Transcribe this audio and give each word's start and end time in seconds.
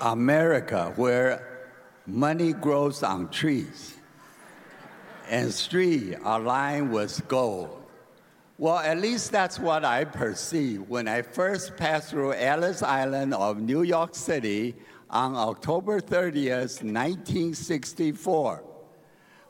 America, 0.00 0.92
where 0.96 1.70
money 2.06 2.52
grows 2.52 3.02
on 3.02 3.28
trees 3.30 3.94
and 5.28 5.52
streets 5.52 6.16
are 6.24 6.40
lined 6.40 6.92
with 6.92 7.26
gold. 7.28 7.80
Well, 8.56 8.78
at 8.78 8.98
least 8.98 9.32
that's 9.32 9.58
what 9.58 9.84
I 9.84 10.04
perceived 10.04 10.88
when 10.88 11.08
I 11.08 11.22
first 11.22 11.76
passed 11.76 12.10
through 12.10 12.34
Ellis 12.34 12.82
Island 12.82 13.34
of 13.34 13.58
New 13.60 13.82
York 13.82 14.14
City 14.14 14.76
on 15.10 15.34
October 15.34 16.00
30th, 16.00 16.82
1964. 16.82 18.62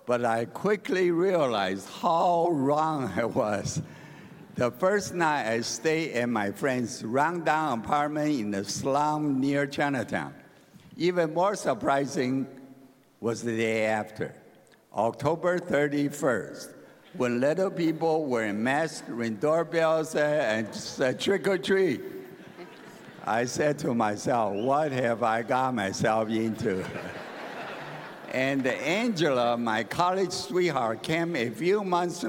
But 0.06 0.24
I 0.24 0.46
quickly 0.46 1.10
realized 1.10 1.88
how 1.88 2.48
wrong 2.50 3.12
I 3.16 3.24
was. 3.24 3.82
The 4.56 4.70
first 4.70 5.14
night 5.14 5.50
I 5.50 5.62
stayed 5.62 6.12
at 6.12 6.28
my 6.28 6.52
friend's 6.52 7.02
rundown 7.02 7.80
apartment 7.80 8.38
in 8.38 8.52
the 8.52 8.64
slum 8.64 9.40
near 9.40 9.66
Chinatown. 9.66 10.32
Even 10.96 11.34
more 11.34 11.56
surprising 11.56 12.46
was 13.18 13.42
the 13.42 13.56
day 13.56 13.86
after, 13.86 14.32
October 14.94 15.58
31st, 15.58 16.72
when 17.16 17.40
little 17.40 17.68
people 17.68 18.26
were 18.26 18.52
masked, 18.52 19.08
ring 19.08 19.34
doorbells, 19.34 20.14
and 20.14 20.72
said 20.72 21.16
uh, 21.16 21.18
trick 21.18 21.48
or 21.48 21.58
treat. 21.58 22.00
I 23.24 23.46
said 23.46 23.76
to 23.80 23.92
myself, 23.92 24.54
what 24.54 24.92
have 24.92 25.24
I 25.24 25.42
got 25.42 25.74
myself 25.74 26.28
into? 26.28 26.84
and 28.32 28.64
Angela, 28.64 29.56
my 29.56 29.82
college 29.82 30.30
sweetheart, 30.30 31.02
came 31.02 31.34
a 31.34 31.50
few 31.50 31.82
months 31.82 32.22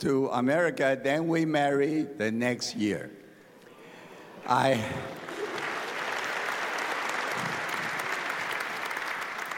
to 0.00 0.28
America, 0.28 0.98
then 1.02 1.28
we 1.28 1.44
married 1.44 2.18
the 2.18 2.30
next 2.30 2.76
year. 2.76 3.10
I, 4.46 4.82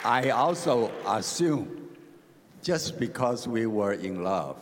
I 0.05 0.31
also 0.31 0.91
assume 1.07 1.89
just 2.63 2.99
because 2.99 3.47
we 3.47 3.67
were 3.67 3.93
in 3.93 4.23
love, 4.23 4.57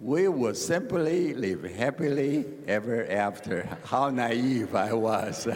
we 0.00 0.28
would 0.28 0.56
simply 0.56 1.34
live 1.34 1.64
happily 1.64 2.44
ever 2.66 3.06
after. 3.10 3.68
How 3.84 4.10
naive 4.10 4.74
I 4.74 4.92
was. 4.92 5.48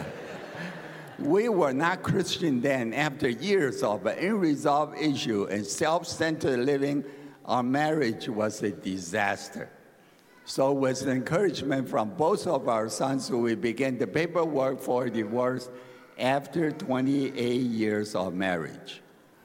we 1.19 1.47
were 1.47 1.71
not 1.71 2.03
Christian 2.03 2.59
then. 2.59 2.93
After 2.93 3.29
years 3.29 3.83
of 3.83 4.05
unresolved 4.05 4.97
issue 4.99 5.45
and 5.45 5.65
self-centered 5.65 6.59
living, 6.59 7.05
our 7.45 7.63
marriage 7.63 8.29
was 8.29 8.61
a 8.63 8.71
disaster. 8.71 9.69
So 10.45 10.73
with 10.73 11.07
encouragement 11.07 11.87
from 11.89 12.11
both 12.11 12.47
of 12.47 12.67
our 12.67 12.89
sons, 12.89 13.31
we 13.31 13.55
began 13.55 13.97
the 13.97 14.07
paperwork 14.07 14.79
for 14.79 15.09
divorce 15.09 15.69
after 16.17 16.71
28 16.71 17.39
years 17.39 18.15
of 18.15 18.33
marriage. 18.33 19.01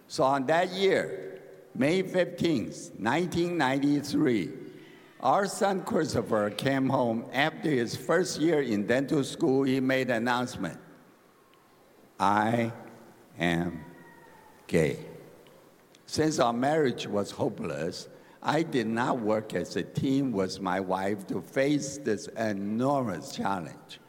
So 0.08 0.24
on 0.24 0.46
that 0.46 0.70
year, 0.70 1.40
May 1.74 2.02
15th, 2.02 2.98
1993, 2.98 4.50
our 5.20 5.46
son 5.46 5.82
Christopher 5.82 6.50
came 6.50 6.88
home 6.88 7.26
after 7.32 7.70
his 7.70 7.96
first 7.96 8.40
year 8.40 8.62
in 8.62 8.86
dental 8.86 9.22
school. 9.24 9.64
He 9.64 9.80
made 9.80 10.10
an 10.10 10.16
announcement 10.16 10.78
I 12.18 12.72
am 13.38 13.84
gay. 14.66 15.07
Since 16.08 16.38
our 16.38 16.54
marriage 16.54 17.06
was 17.06 17.30
hopeless, 17.30 18.08
I 18.42 18.62
did 18.62 18.86
not 18.86 19.20
work 19.20 19.52
as 19.52 19.76
a 19.76 19.82
team 19.82 20.32
with 20.32 20.58
my 20.58 20.80
wife 20.80 21.26
to 21.26 21.42
face 21.42 21.98
this 21.98 22.28
enormous 22.28 23.36
challenge. 23.36 24.00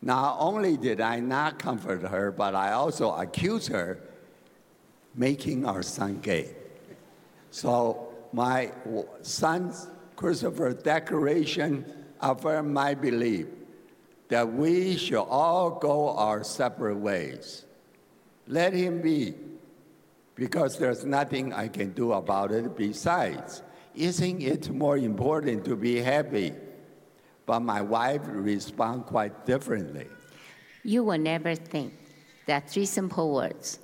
Not 0.00 0.36
only 0.38 0.76
did 0.76 1.00
I 1.00 1.18
not 1.18 1.58
comfort 1.58 2.02
her, 2.02 2.30
but 2.30 2.54
I 2.54 2.74
also 2.74 3.10
accused 3.10 3.72
her 3.72 3.98
making 5.16 5.66
our 5.66 5.82
son 5.82 6.20
gay. 6.20 6.54
So 7.50 8.14
my 8.32 8.70
son's 9.22 9.88
Christopher 10.14 10.74
declaration 10.74 11.84
affirmed 12.20 12.72
my 12.72 12.94
belief 12.94 13.48
that 14.28 14.52
we 14.52 14.96
should 14.96 15.24
all 15.24 15.70
go 15.70 16.10
our 16.10 16.44
separate 16.44 16.98
ways. 16.98 17.64
Let 18.46 18.72
him 18.72 19.02
be, 19.02 19.34
because 20.38 20.78
there's 20.78 21.04
nothing 21.04 21.52
I 21.52 21.66
can 21.68 21.90
do 21.92 22.12
about 22.12 22.52
it 22.52 22.76
besides. 22.76 23.62
Isn't 23.94 24.40
it 24.40 24.70
more 24.70 24.96
important 24.96 25.64
to 25.64 25.74
be 25.74 25.96
happy? 25.96 26.52
But 27.44 27.60
my 27.60 27.82
wife 27.82 28.22
responded 28.24 29.06
quite 29.06 29.44
differently. 29.44 30.06
You 30.84 31.02
will 31.02 31.18
never 31.18 31.56
think 31.56 31.92
that 32.46 32.70
three 32.70 32.86
simple 32.86 33.34
words, 33.34 33.80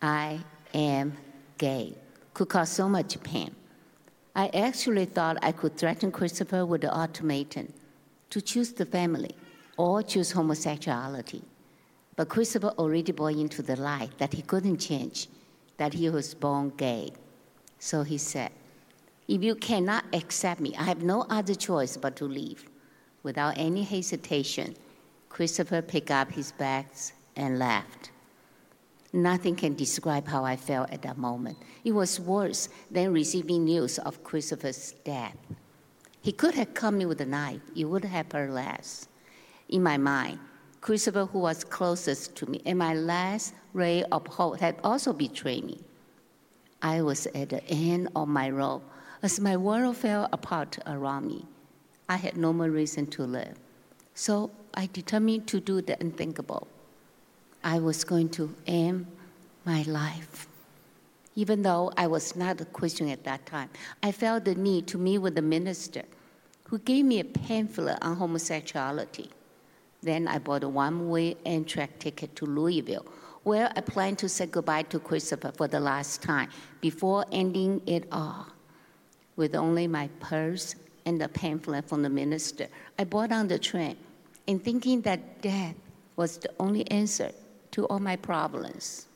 I 0.00 0.40
am 0.72 1.16
gay, 1.58 1.94
could 2.32 2.48
cause 2.48 2.70
so 2.70 2.88
much 2.88 3.22
pain. 3.22 3.54
I 4.34 4.48
actually 4.48 5.04
thought 5.04 5.36
I 5.42 5.52
could 5.52 5.76
threaten 5.76 6.10
Christopher 6.10 6.64
with 6.64 6.80
the 6.80 6.96
ultimatum 6.96 7.72
to 8.30 8.40
choose 8.40 8.72
the 8.72 8.86
family 8.86 9.36
or 9.76 10.02
choose 10.02 10.32
homosexuality. 10.32 11.42
But 12.16 12.28
Christopher 12.28 12.72
already 12.78 13.12
bought 13.12 13.34
into 13.34 13.62
the 13.62 13.76
lie 13.76 14.08
that 14.18 14.32
he 14.32 14.42
couldn't 14.42 14.78
change, 14.78 15.28
that 15.76 15.94
he 15.94 16.08
was 16.10 16.34
born 16.34 16.72
gay. 16.76 17.12
So 17.78 18.02
he 18.02 18.18
said, 18.18 18.50
if 19.26 19.42
you 19.42 19.54
cannot 19.54 20.04
accept 20.12 20.60
me, 20.60 20.74
I 20.78 20.82
have 20.84 21.02
no 21.02 21.26
other 21.30 21.54
choice 21.54 21.96
but 21.96 22.16
to 22.16 22.26
leave. 22.26 22.64
Without 23.22 23.54
any 23.56 23.82
hesitation, 23.82 24.76
Christopher 25.28 25.80
picked 25.82 26.10
up 26.10 26.30
his 26.30 26.52
bags 26.52 27.12
and 27.36 27.58
left. 27.58 28.10
Nothing 29.12 29.56
can 29.56 29.74
describe 29.74 30.26
how 30.26 30.44
I 30.44 30.56
felt 30.56 30.90
at 30.90 31.02
that 31.02 31.16
moment. 31.16 31.56
It 31.84 31.92
was 31.92 32.20
worse 32.20 32.68
than 32.90 33.12
receiving 33.12 33.64
news 33.64 33.98
of 34.00 34.22
Christopher's 34.24 34.92
death. 35.04 35.36
He 36.20 36.32
could 36.32 36.54
have 36.54 36.74
come 36.74 37.00
in 37.00 37.08
with 37.08 37.20
a 37.20 37.26
knife, 37.26 37.60
it 37.76 37.84
would 37.84 38.04
have 38.04 38.30
hurt 38.30 38.50
less. 38.50 39.08
In 39.68 39.82
my 39.82 39.96
mind, 39.96 40.38
Christopher, 40.84 41.24
who 41.24 41.38
was 41.38 41.64
closest 41.64 42.36
to 42.36 42.44
me, 42.44 42.60
and 42.66 42.78
my 42.78 42.92
last 42.92 43.54
ray 43.72 44.02
of 44.12 44.26
hope 44.26 44.60
had 44.60 44.76
also 44.84 45.14
betrayed 45.14 45.64
me. 45.64 45.80
I 46.82 47.00
was 47.00 47.26
at 47.28 47.48
the 47.48 47.64
end 47.70 48.10
of 48.14 48.28
my 48.28 48.50
rope 48.50 48.84
as 49.22 49.40
my 49.40 49.56
world 49.56 49.96
fell 49.96 50.28
apart 50.30 50.78
around 50.86 51.26
me, 51.26 51.46
I 52.10 52.16
had 52.16 52.36
no 52.36 52.52
more 52.52 52.68
reason 52.68 53.06
to 53.12 53.22
live. 53.22 53.56
So 54.12 54.50
I 54.74 54.90
determined 54.92 55.46
to 55.46 55.60
do 55.60 55.80
the 55.80 55.98
unthinkable. 55.98 56.68
I 57.64 57.78
was 57.78 58.04
going 58.04 58.28
to 58.36 58.54
end 58.66 59.06
my 59.64 59.84
life. 59.84 60.46
Even 61.34 61.62
though 61.62 61.92
I 61.96 62.08
was 62.08 62.36
not 62.36 62.60
a 62.60 62.66
Christian 62.66 63.08
at 63.08 63.24
that 63.24 63.46
time, 63.46 63.70
I 64.02 64.12
felt 64.12 64.44
the 64.44 64.54
need 64.54 64.86
to 64.88 64.98
meet 64.98 65.16
with 65.16 65.34
the 65.34 65.40
minister 65.40 66.02
who 66.64 66.78
gave 66.78 67.06
me 67.06 67.20
a 67.20 67.24
pamphlet 67.24 67.96
on 68.02 68.16
homosexuality. 68.16 69.30
Then 70.04 70.28
I 70.28 70.38
bought 70.38 70.62
a 70.64 70.68
one 70.68 71.08
way 71.08 71.34
Amtrak 71.46 71.98
ticket 71.98 72.36
to 72.36 72.44
Louisville, 72.44 73.06
where 73.42 73.72
I 73.74 73.80
planned 73.80 74.18
to 74.18 74.28
say 74.28 74.44
goodbye 74.44 74.82
to 74.82 74.98
Christopher 74.98 75.50
for 75.56 75.66
the 75.66 75.80
last 75.80 76.20
time 76.20 76.50
before 76.82 77.24
ending 77.32 77.80
it 77.86 78.06
all 78.12 78.46
with 79.36 79.54
only 79.54 79.86
my 79.86 80.08
purse 80.20 80.74
and 81.06 81.22
a 81.22 81.28
pamphlet 81.28 81.88
from 81.88 82.02
the 82.02 82.10
minister. 82.10 82.68
I 82.98 83.04
bought 83.04 83.32
on 83.32 83.48
the 83.48 83.58
train 83.58 83.96
in 84.46 84.58
thinking 84.58 85.00
that 85.02 85.40
death 85.40 85.74
was 86.16 86.36
the 86.36 86.50
only 86.60 86.88
answer 86.90 87.32
to 87.70 87.86
all 87.86 87.98
my 87.98 88.16
problems. 88.16 89.06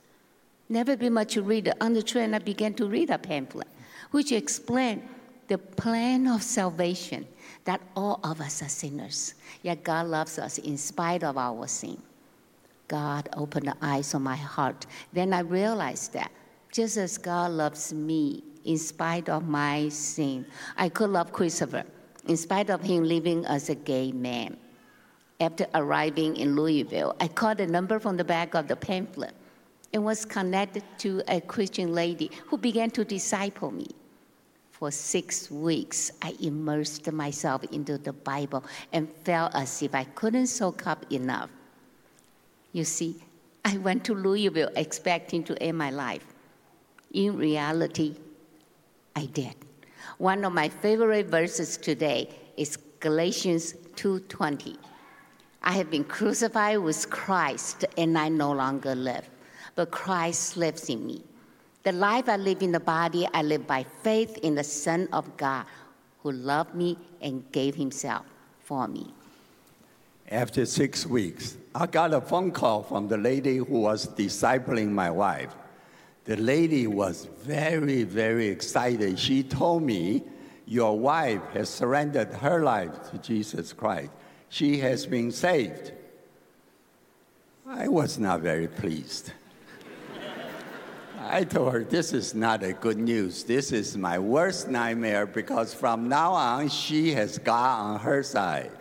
Never 0.71 0.97
been 0.97 1.13
much 1.13 1.35
to 1.35 1.43
read. 1.43 1.71
On 1.83 1.93
the 1.93 2.03
train, 2.03 2.33
I 2.33 2.39
began 2.39 2.73
to 2.75 2.87
read 2.89 3.11
a 3.11 3.19
pamphlet, 3.19 3.69
which 4.11 4.33
explained 4.33 5.07
the 5.49 5.59
plan 5.59 6.29
of 6.29 6.43
salvation 6.43 7.27
that 7.65 7.81
all 7.97 8.21
of 8.23 8.41
us 8.41 8.63
are 8.63 8.69
sinners, 8.69 9.35
yet 9.63 9.83
God 9.83 10.07
loves 10.07 10.39
us 10.39 10.59
in 10.59 10.79
spite 10.79 11.25
of 11.25 11.37
our 11.37 11.67
sin. 11.67 12.01
God 12.87 13.29
opened 13.37 13.67
the 13.67 13.77
eyes 13.83 14.15
of 14.15 14.23
my 14.23 14.37
heart. 14.37 14.87
Then 15.13 15.33
I 15.33 15.41
realized 15.41 16.13
that 16.15 16.31
just 16.73 16.97
as 16.97 17.19
God 17.19 17.51
loves 17.53 17.93
me 17.93 18.43
in 18.65 18.79
spite 18.79 19.29
of 19.29 19.49
my 19.49 19.89
sin. 19.89 20.47
I 20.77 20.89
could 20.89 21.11
love 21.11 21.33
Christopher 21.33 21.85
in 22.27 22.37
spite 22.37 22.71
of 22.71 22.83
him 22.83 23.05
living 23.05 23.45
as 23.47 23.71
a 23.71 23.75
gay 23.75 24.13
man. 24.13 24.57
After 25.41 25.67
arriving 25.75 26.37
in 26.37 26.55
Louisville, 26.57 27.17
I 27.21 27.29
called 27.29 27.61
a 27.61 27.67
number 27.67 27.99
from 27.99 28.17
the 28.17 28.25
back 28.25 28.55
of 28.55 28.69
the 28.69 28.77
pamphlet 28.77 29.35
and 29.93 30.05
was 30.05 30.25
connected 30.25 30.83
to 30.99 31.23
a 31.29 31.41
Christian 31.41 31.95
lady 31.95 32.31
who 32.47 32.59
began 32.59 32.91
to 32.91 33.05
disciple 33.05 33.71
me. 33.71 33.87
For 34.79 34.93
six 34.93 35.51
weeks, 35.51 36.13
I 36.23 36.37
immersed 36.41 37.11
myself 37.11 37.65
into 37.73 37.99
the 37.99 38.13
Bible 38.13 38.63
and 38.93 39.11
felt 39.25 39.53
as 39.57 39.83
if 39.83 39.93
I 39.93 40.05
couldn't 40.05 40.47
soak 40.47 40.87
up 40.87 41.05
enough. 41.11 41.51
You 42.73 42.85
see, 42.85 43.17
I 43.65 43.77
went 43.79 44.05
to 44.05 44.15
Louisville 44.15 44.71
expecting 44.77 45.43
to 45.45 45.61
end 45.61 45.79
my 45.79 45.91
life. 45.91 46.25
In 47.13 47.37
reality, 47.37 48.15
I 49.17 49.27
did. 49.27 49.57
One 50.19 50.45
of 50.45 50.53
my 50.53 50.69
favorite 50.69 51.27
verses 51.27 51.77
today 51.77 52.29
is 52.57 52.77
Galatians 53.01 53.75
2:20. 53.97 54.79
I 55.61 55.73
have 55.73 55.91
been 55.91 56.05
crucified 56.05 56.79
with 56.79 57.11
Christ, 57.11 57.85
and 57.97 58.17
I 58.17 58.29
no 58.29 58.53
longer 58.53 58.95
live, 58.95 59.29
but 59.75 59.91
Christ 59.91 60.57
lives 60.57 60.89
in 60.89 61.05
me. 61.05 61.25
The 61.89 61.93
life 61.93 62.29
I 62.29 62.37
live 62.37 62.61
in 62.61 62.73
the 62.73 62.81
body, 62.81 63.27
I 63.33 63.41
live 63.41 63.67
by 63.67 63.83
faith 63.83 64.37
in 64.43 64.55
the 64.55 64.63
Son 64.63 65.09
of 65.11 65.39
God 65.39 65.65
who 66.23 66.33
loved 66.33 66.75
me 66.75 66.99
and 67.23 67.51
gave 67.51 67.75
himself 67.77 68.27
for 68.61 68.87
me. 68.87 69.15
After 70.31 70.67
six 70.67 71.07
weeks, 71.07 71.57
I 71.75 71.87
got 71.87 72.13
a 72.13 72.21
phone 72.21 72.51
call 72.51 72.83
from 72.83 73.09
the 73.09 73.17
lady 73.17 73.57
who 73.57 73.81
was 73.81 74.07
discipling 74.07 74.91
my 74.91 75.11
wife. 75.11 75.55
The 76.27 76.37
lady 76.37 76.87
was 76.87 77.27
very, 77.39 78.03
very 78.03 78.49
excited. 78.49 79.19
She 79.19 79.43
told 79.43 79.83
me, 79.83 80.25
Your 80.67 80.99
wife 80.99 81.41
has 81.55 81.71
surrendered 81.71 82.35
her 82.35 82.63
life 82.63 83.11
to 83.13 83.17
Jesus 83.17 83.73
Christ. 83.73 84.11
She 84.51 84.77
has 84.81 85.07
been 85.07 85.33
saved. 85.33 85.93
I 87.67 87.89
was 87.89 88.19
not 88.19 88.43
very 88.43 88.69
pleased. 88.69 89.33
I 91.31 91.45
told 91.45 91.73
her, 91.75 91.85
This 91.85 92.15
is 92.15 92.35
not 92.35 92.63
a 92.63 92.73
good 92.73 92.97
news. 92.97 93.45
This 93.45 93.71
is 93.71 93.99
my 93.99 94.19
worst 94.19 94.69
nightmare 94.69 95.27
because 95.27 95.75
from 95.75 96.09
now 96.09 96.33
on, 96.33 96.69
she 96.69 97.13
has 97.13 97.39
God 97.39 97.81
on 97.81 98.01
her 98.01 98.23
side. 98.23 98.73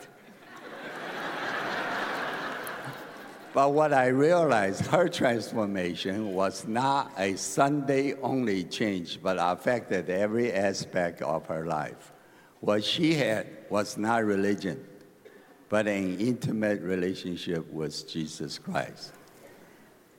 But 3.53 3.73
what 3.73 3.91
I 3.91 4.07
realized, 4.07 4.85
her 4.87 5.09
transformation 5.09 6.33
was 6.33 6.67
not 6.67 7.11
a 7.17 7.35
Sunday 7.35 8.13
only 8.21 8.63
change, 8.63 9.19
but 9.21 9.37
affected 9.39 10.11
every 10.11 10.53
aspect 10.53 11.23
of 11.23 11.47
her 11.47 11.65
life. 11.65 12.13
What 12.59 12.83
she 12.83 13.15
had 13.15 13.47
was 13.69 13.97
not 13.97 14.25
religion, 14.25 14.85
but 15.69 15.87
an 15.87 16.19
intimate 16.19 16.81
relationship 16.81 17.67
with 17.71 18.07
Jesus 18.07 18.59
Christ. 18.59 19.13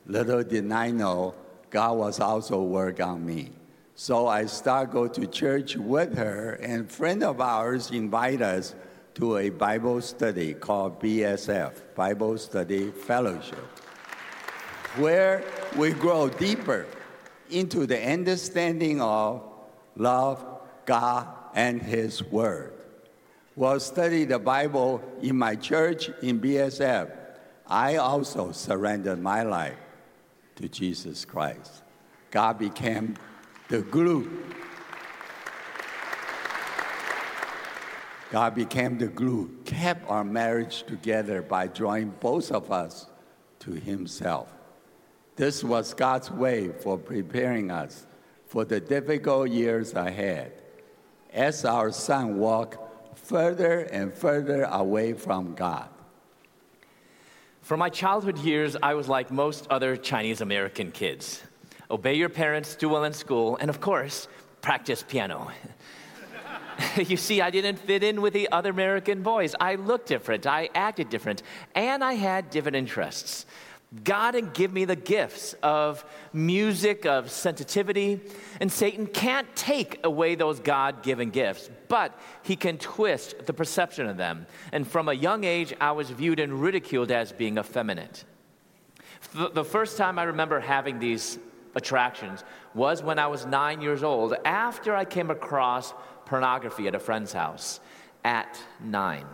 Little 0.06 0.42
did 0.42 0.72
I 0.72 0.90
know, 0.90 1.34
God 1.70 1.98
was 1.98 2.20
also 2.20 2.62
working 2.62 3.04
on 3.04 3.26
me. 3.26 3.50
So 3.94 4.28
I 4.28 4.46
start 4.46 4.92
go 4.92 5.08
to 5.08 5.26
church 5.26 5.76
with 5.76 6.16
her, 6.16 6.52
and 6.62 6.90
friend 6.90 7.22
of 7.22 7.40
ours 7.40 7.90
invite 7.90 8.40
us 8.40 8.74
to 9.14 9.38
a 9.38 9.50
Bible 9.50 10.00
study 10.00 10.54
called 10.54 11.00
BSF, 11.00 11.72
Bible 11.96 12.38
Study 12.38 12.92
Fellowship, 12.92 13.66
where 14.96 15.42
we 15.76 15.90
grow 15.90 16.28
deeper 16.28 16.86
into 17.50 17.86
the 17.86 18.00
understanding 18.00 19.00
of 19.00 19.42
love, 19.96 20.44
God, 20.86 21.26
and 21.54 21.82
His 21.82 22.22
Word. 22.22 22.74
While 23.56 23.80
studying 23.80 24.28
the 24.28 24.38
Bible 24.38 25.02
in 25.20 25.36
my 25.36 25.56
church 25.56 26.08
in 26.22 26.40
BSF, 26.40 27.10
I 27.66 27.96
also 27.96 28.52
surrendered 28.52 29.18
my 29.18 29.42
life 29.42 29.76
to 30.58 30.68
Jesus 30.68 31.24
Christ. 31.24 31.82
God 32.30 32.58
became 32.58 33.16
the 33.68 33.80
glue 33.80 34.30
God 38.30 38.54
became 38.54 38.98
the 38.98 39.06
glue, 39.06 39.50
kept 39.64 40.08
our 40.08 40.24
marriage 40.24 40.82
together 40.82 41.40
by 41.40 41.66
drawing 41.66 42.10
both 42.20 42.52
of 42.52 42.70
us 42.70 43.06
to 43.60 43.72
Himself. 43.72 44.52
This 45.36 45.64
was 45.64 45.94
God's 45.94 46.30
way 46.30 46.68
for 46.68 46.98
preparing 46.98 47.70
us 47.70 48.06
for 48.46 48.64
the 48.64 48.80
difficult 48.80 49.50
years 49.50 49.94
ahead 49.94 50.52
as 51.32 51.64
our 51.64 51.90
son 51.90 52.38
walked 52.38 52.78
further 53.18 53.80
and 53.92 54.12
further 54.12 54.64
away 54.64 55.14
from 55.14 55.54
God. 55.54 55.88
For 57.68 57.76
my 57.76 57.90
childhood 57.90 58.38
years, 58.38 58.78
I 58.82 58.94
was 58.94 59.10
like 59.10 59.30
most 59.30 59.66
other 59.68 59.94
Chinese 59.94 60.40
American 60.40 60.90
kids 60.90 61.42
obey 61.90 62.14
your 62.14 62.30
parents, 62.30 62.74
do 62.74 62.88
well 62.88 63.04
in 63.04 63.12
school, 63.12 63.58
and 63.60 63.68
of 63.68 63.78
course, 63.78 64.26
practice 64.62 65.04
piano. 65.06 65.50
you 66.96 67.18
see, 67.18 67.42
I 67.42 67.50
didn't 67.50 67.76
fit 67.76 68.02
in 68.02 68.22
with 68.22 68.32
the 68.32 68.50
other 68.52 68.70
American 68.70 69.22
boys. 69.22 69.54
I 69.60 69.74
looked 69.74 70.08
different, 70.08 70.46
I 70.46 70.70
acted 70.74 71.10
different, 71.10 71.42
and 71.74 72.02
I 72.02 72.14
had 72.14 72.48
different 72.48 72.76
interests. 72.76 73.44
God 74.04 74.32
didn't 74.32 74.52
give 74.52 74.70
me 74.70 74.84
the 74.84 74.96
gifts 74.96 75.54
of 75.62 76.04
music, 76.34 77.06
of 77.06 77.30
sensitivity, 77.30 78.20
and 78.60 78.70
Satan 78.70 79.06
can't 79.06 79.48
take 79.56 79.98
away 80.04 80.34
those 80.34 80.60
God 80.60 81.02
given 81.02 81.30
gifts, 81.30 81.70
but 81.88 82.18
he 82.42 82.54
can 82.54 82.76
twist 82.76 83.46
the 83.46 83.54
perception 83.54 84.06
of 84.06 84.18
them. 84.18 84.46
And 84.72 84.86
from 84.86 85.08
a 85.08 85.14
young 85.14 85.44
age, 85.44 85.72
I 85.80 85.92
was 85.92 86.10
viewed 86.10 86.38
and 86.38 86.60
ridiculed 86.60 87.10
as 87.10 87.32
being 87.32 87.56
effeminate. 87.56 88.24
The 89.32 89.64
first 89.64 89.96
time 89.96 90.18
I 90.18 90.24
remember 90.24 90.60
having 90.60 90.98
these 90.98 91.38
attractions 91.74 92.44
was 92.74 93.02
when 93.02 93.18
I 93.18 93.26
was 93.26 93.46
nine 93.46 93.80
years 93.80 94.02
old, 94.02 94.34
after 94.44 94.94
I 94.94 95.06
came 95.06 95.30
across 95.30 95.94
pornography 96.26 96.88
at 96.88 96.94
a 96.94 96.98
friend's 96.98 97.32
house 97.32 97.80
at 98.22 98.60
nine. 98.80 99.26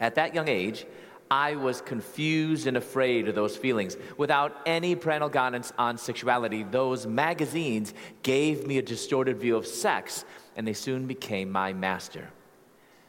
At 0.00 0.16
that 0.16 0.34
young 0.34 0.48
age, 0.48 0.86
I 1.30 1.56
was 1.56 1.80
confused 1.80 2.66
and 2.66 2.76
afraid 2.76 3.28
of 3.28 3.34
those 3.34 3.56
feelings. 3.56 3.96
Without 4.16 4.60
any 4.66 4.94
parental 4.94 5.28
guidance 5.28 5.72
on 5.78 5.98
sexuality, 5.98 6.62
those 6.62 7.06
magazines 7.06 7.94
gave 8.22 8.66
me 8.66 8.78
a 8.78 8.82
distorted 8.82 9.38
view 9.38 9.56
of 9.56 9.66
sex, 9.66 10.24
and 10.56 10.66
they 10.66 10.72
soon 10.72 11.06
became 11.06 11.50
my 11.50 11.72
master. 11.72 12.28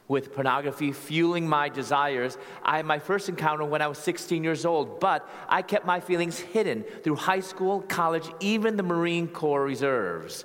With 0.08 0.32
pornography 0.32 0.92
fueling 0.92 1.48
my 1.48 1.68
desires, 1.68 2.38
I 2.62 2.76
had 2.76 2.86
my 2.86 3.00
first 3.00 3.28
encounter 3.28 3.64
when 3.64 3.82
I 3.82 3.88
was 3.88 3.98
16 3.98 4.44
years 4.44 4.64
old, 4.64 5.00
but 5.00 5.28
I 5.48 5.62
kept 5.62 5.84
my 5.84 5.98
feelings 5.98 6.38
hidden 6.38 6.84
through 7.02 7.16
high 7.16 7.40
school, 7.40 7.82
college, 7.82 8.30
even 8.38 8.76
the 8.76 8.84
Marine 8.84 9.26
Corps 9.26 9.64
reserves 9.64 10.44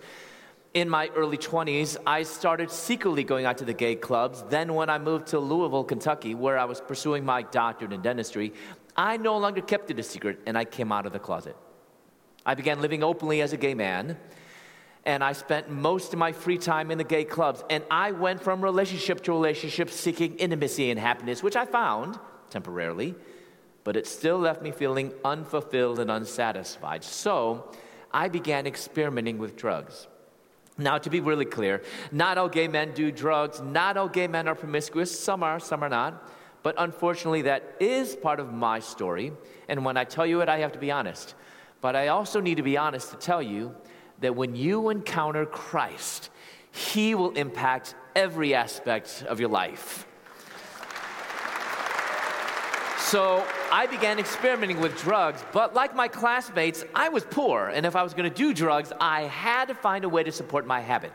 in 0.73 0.88
my 0.88 1.09
early 1.15 1.38
20s, 1.38 1.97
I 2.07 2.23
started 2.23 2.71
secretly 2.71 3.23
going 3.23 3.45
out 3.45 3.57
to 3.57 3.65
the 3.65 3.73
gay 3.73 3.95
clubs. 3.95 4.44
Then, 4.50 4.73
when 4.73 4.89
I 4.89 5.00
moved 5.00 5.27
to 5.27 5.39
Louisville, 5.39 5.83
Kentucky, 5.83 6.33
where 6.33 6.57
I 6.57 6.65
was 6.65 6.79
pursuing 6.79 7.25
my 7.25 7.41
doctorate 7.41 7.91
in 7.91 8.01
dentistry, 8.01 8.53
I 8.95 9.18
no 9.18 9.38
longer 9.38 9.62
kept 9.62 9.91
it 9.91 10.00
a 10.00 10.03
secret 10.03 10.39
and 10.45 10.57
I 10.57 10.65
came 10.65 10.91
out 10.91 11.06
of 11.06 11.13
the 11.13 11.19
closet. 11.19 11.56
I 12.45 12.56
began 12.56 12.81
living 12.81 13.03
openly 13.03 13.41
as 13.41 13.53
a 13.53 13.57
gay 13.57 13.73
man, 13.73 14.18
and 15.06 15.23
I 15.23 15.33
spent 15.33 15.69
most 15.69 16.13
of 16.13 16.19
my 16.19 16.31
free 16.31 16.57
time 16.57 16.89
in 16.89 16.97
the 16.97 17.03
gay 17.03 17.25
clubs. 17.25 17.63
And 17.69 17.83
I 17.91 18.12
went 18.12 18.41
from 18.41 18.63
relationship 18.63 19.21
to 19.23 19.31
relationship 19.31 19.89
seeking 19.89 20.35
intimacy 20.35 20.89
and 20.89 21.00
happiness, 21.00 21.44
which 21.44 21.56
I 21.56 21.65
found 21.65 22.18
temporarily, 22.50 23.15
but 23.83 23.97
it 23.97 24.07
still 24.07 24.38
left 24.38 24.62
me 24.62 24.71
feeling 24.71 25.13
unfulfilled 25.25 25.99
and 25.99 26.09
unsatisfied. 26.09 27.04
So 27.04 27.71
I 28.11 28.30
began 28.30 28.68
experimenting 28.68 29.37
with 29.37 29.56
drugs. 29.56 30.07
Now, 30.78 30.97
to 30.97 31.09
be 31.09 31.19
really 31.19 31.45
clear, 31.45 31.83
not 32.11 32.37
all 32.37 32.49
gay 32.49 32.68
men 32.68 32.94
do 32.94 33.11
drugs, 33.11 33.61
not 33.61 33.97
all 33.97 34.07
gay 34.07 34.28
men 34.28 34.47
are 34.47 34.56
promiscuous. 34.56 35.18
Some 35.18 35.44
are, 35.44 35.59
some 35.59 35.83
are 35.83 35.90
not. 35.90 36.30
But 36.63 36.75
unfortunately, 36.78 37.44
that 37.44 37.75
is 37.80 38.16
part 38.16 38.40
of 38.40 38.54
my 38.54 38.80
story. 38.80 39.33
And 39.68 39.83
when 39.83 39.97
I 39.97 40.04
tell 40.04 40.25
you 40.25 40.42
it, 40.42 40.49
I 40.49 40.59
have 40.59 40.71
to 40.73 40.80
be 40.80 40.92
honest. 40.92 41.35
But 41.81 41.95
I 41.95 42.09
also 42.09 42.40
need 42.40 42.56
to 42.56 42.63
be 42.63 42.78
honest 42.78 43.11
to 43.11 43.18
tell 43.18 43.42
you 43.42 43.75
that 44.19 44.35
when 44.35 44.56
you 44.56 44.90
encounter 44.90 45.45
Christ, 45.45 46.30
He 46.71 47.16
will 47.16 47.31
impact 47.31 47.95
every 48.16 48.54
aspect 48.54 49.23
of 49.28 49.40
your 49.40 49.49
life. 49.49 50.07
So 53.11 53.45
I 53.73 53.87
began 53.87 54.19
experimenting 54.19 54.80
with 54.80 54.97
drugs, 55.01 55.44
but 55.51 55.73
like 55.73 55.94
my 55.94 56.07
classmates, 56.07 56.85
I 56.95 57.09
was 57.09 57.25
poor, 57.25 57.68
and 57.68 57.85
if 57.85 57.94
I 57.94 58.03
was 58.03 58.13
going 58.13 58.31
to 58.31 58.33
do 58.33 58.53
drugs, 58.53 58.94
I 59.01 59.23
had 59.23 59.65
to 59.65 59.75
find 59.75 60.06
a 60.06 60.07
way 60.07 60.23
to 60.23 60.31
support 60.31 60.65
my 60.65 60.80
habit. 60.80 61.11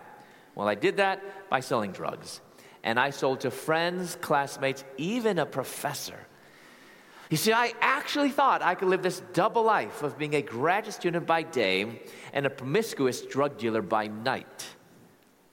Well, 0.55 0.69
I 0.69 0.75
did 0.75 0.99
that 0.99 1.49
by 1.49 1.61
selling 1.61 1.93
drugs. 1.93 2.43
And 2.85 3.01
I 3.01 3.09
sold 3.09 3.41
to 3.41 3.51
friends, 3.51 4.19
classmates, 4.21 4.85
even 4.99 5.39
a 5.39 5.47
professor. 5.47 6.19
You 7.31 7.39
see, 7.39 7.55
I 7.55 7.73
actually 7.81 8.29
thought 8.29 8.61
I 8.61 8.75
could 8.75 8.89
live 8.89 9.03
this 9.03 9.23
double 9.33 9.63
life 9.63 10.03
of 10.03 10.19
being 10.19 10.35
a 10.35 10.43
graduate 10.43 10.93
student 10.93 11.27
by 11.27 11.45
day 11.45 12.03
and 12.35 12.45
a 12.45 12.51
promiscuous 12.51 13.23
drug 13.23 13.57
dealer 13.57 13.81
by 13.81 14.09
night. 14.09 14.67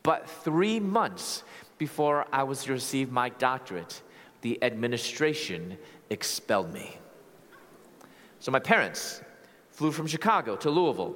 But 0.03 0.29
three 0.29 0.81
months 0.81 1.45
before 1.77 2.27
I 2.33 2.43
was 2.43 2.65
to 2.65 2.73
receive 2.73 3.13
my 3.13 3.29
doctorate, 3.29 4.01
the 4.41 4.61
administration 4.61 5.77
expelled 6.13 6.73
me. 6.73 6.97
So 8.39 8.51
my 8.51 8.59
parents 8.59 9.21
flew 9.69 9.91
from 9.91 10.07
Chicago 10.07 10.55
to 10.57 10.69
Louisville, 10.69 11.15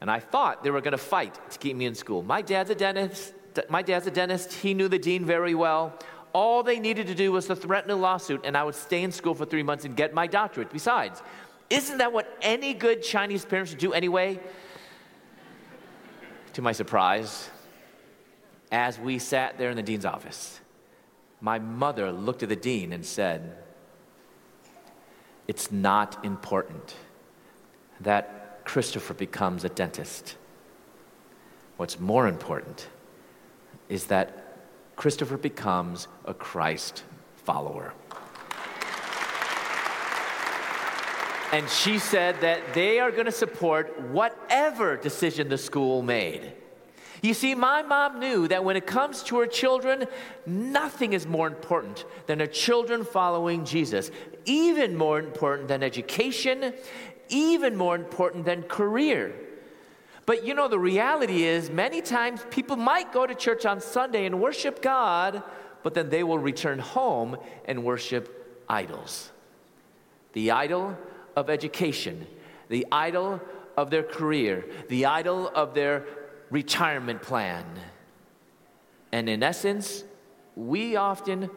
and 0.00 0.10
I 0.10 0.20
thought 0.20 0.62
they 0.62 0.70
were 0.70 0.80
going 0.80 0.92
to 0.92 0.98
fight 0.98 1.38
to 1.50 1.58
keep 1.58 1.76
me 1.76 1.86
in 1.86 1.94
school. 1.94 2.22
My 2.22 2.42
dad's 2.42 2.70
a 2.70 2.74
dentist. 2.74 3.34
My 3.68 3.82
dad's 3.82 4.06
a 4.06 4.10
dentist. 4.10 4.52
He 4.52 4.74
knew 4.74 4.88
the 4.88 4.98
dean 4.98 5.24
very 5.24 5.54
well. 5.54 5.98
All 6.32 6.62
they 6.62 6.80
needed 6.80 7.06
to 7.06 7.14
do 7.14 7.30
was 7.30 7.46
to 7.46 7.56
threaten 7.56 7.90
a 7.90 7.96
lawsuit, 7.96 8.40
and 8.44 8.56
I 8.56 8.64
would 8.64 8.74
stay 8.74 9.02
in 9.02 9.12
school 9.12 9.34
for 9.34 9.44
three 9.44 9.62
months 9.62 9.84
and 9.84 9.96
get 9.96 10.12
my 10.14 10.26
doctorate. 10.26 10.70
Besides, 10.70 11.22
isn't 11.70 11.98
that 11.98 12.12
what 12.12 12.36
any 12.42 12.74
good 12.74 13.02
Chinese 13.02 13.44
parents 13.44 13.72
would 13.72 13.80
do 13.80 13.92
anyway? 13.92 14.40
to 16.54 16.62
my 16.62 16.72
surprise, 16.72 17.50
as 18.70 18.98
we 18.98 19.18
sat 19.18 19.58
there 19.58 19.70
in 19.70 19.76
the 19.76 19.82
dean's 19.82 20.04
office, 20.04 20.60
my 21.40 21.58
mother 21.58 22.10
looked 22.10 22.42
at 22.42 22.48
the 22.48 22.56
dean 22.56 22.92
and 22.92 23.04
said, 23.04 23.56
it's 25.46 25.70
not 25.70 26.24
important 26.24 26.96
that 28.00 28.64
Christopher 28.64 29.14
becomes 29.14 29.64
a 29.64 29.68
dentist. 29.68 30.36
What's 31.76 32.00
more 32.00 32.26
important 32.28 32.88
is 33.88 34.06
that 34.06 34.66
Christopher 34.96 35.36
becomes 35.36 36.08
a 36.24 36.34
Christ 36.34 37.04
follower. 37.36 37.92
And 41.52 41.68
she 41.68 41.98
said 41.98 42.40
that 42.40 42.74
they 42.74 42.98
are 42.98 43.12
going 43.12 43.26
to 43.26 43.32
support 43.32 44.00
whatever 44.10 44.96
decision 44.96 45.48
the 45.48 45.58
school 45.58 46.02
made. 46.02 46.52
You 47.24 47.32
see, 47.32 47.54
my 47.54 47.80
mom 47.80 48.20
knew 48.20 48.48
that 48.48 48.64
when 48.64 48.76
it 48.76 48.86
comes 48.86 49.22
to 49.24 49.38
her 49.38 49.46
children, 49.46 50.04
nothing 50.44 51.14
is 51.14 51.26
more 51.26 51.46
important 51.46 52.04
than 52.26 52.38
her 52.38 52.46
children 52.46 53.02
following 53.02 53.64
Jesus, 53.64 54.10
even 54.44 54.94
more 54.94 55.18
important 55.18 55.68
than 55.68 55.82
education, 55.82 56.74
even 57.30 57.76
more 57.76 57.96
important 57.96 58.44
than 58.44 58.62
career. 58.64 59.34
But 60.26 60.44
you 60.44 60.52
know, 60.52 60.68
the 60.68 60.78
reality 60.78 61.44
is, 61.44 61.70
many 61.70 62.02
times 62.02 62.44
people 62.50 62.76
might 62.76 63.10
go 63.10 63.26
to 63.26 63.34
church 63.34 63.64
on 63.64 63.80
Sunday 63.80 64.26
and 64.26 64.38
worship 64.38 64.82
God, 64.82 65.42
but 65.82 65.94
then 65.94 66.10
they 66.10 66.24
will 66.24 66.38
return 66.38 66.78
home 66.78 67.38
and 67.64 67.84
worship 67.84 68.62
idols. 68.68 69.32
The 70.34 70.50
idol 70.50 70.94
of 71.36 71.48
education, 71.48 72.26
the 72.68 72.86
idol 72.92 73.40
of 73.78 73.88
their 73.88 74.02
career, 74.02 74.66
the 74.88 75.06
idol 75.06 75.48
of 75.48 75.72
their 75.72 76.04
retirement 76.50 77.22
plan. 77.22 77.64
And 79.12 79.28
in 79.28 79.42
essence, 79.42 80.04
we 80.56 80.96
often 80.96 81.50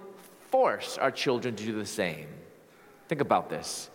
force 0.51 0.97
our 0.97 1.11
children 1.11 1.55
to 1.55 1.63
do 1.65 1.73
the 1.73 1.85
same. 1.85 2.27
Think 3.07 3.21
about 3.21 3.49
this. 3.49 3.89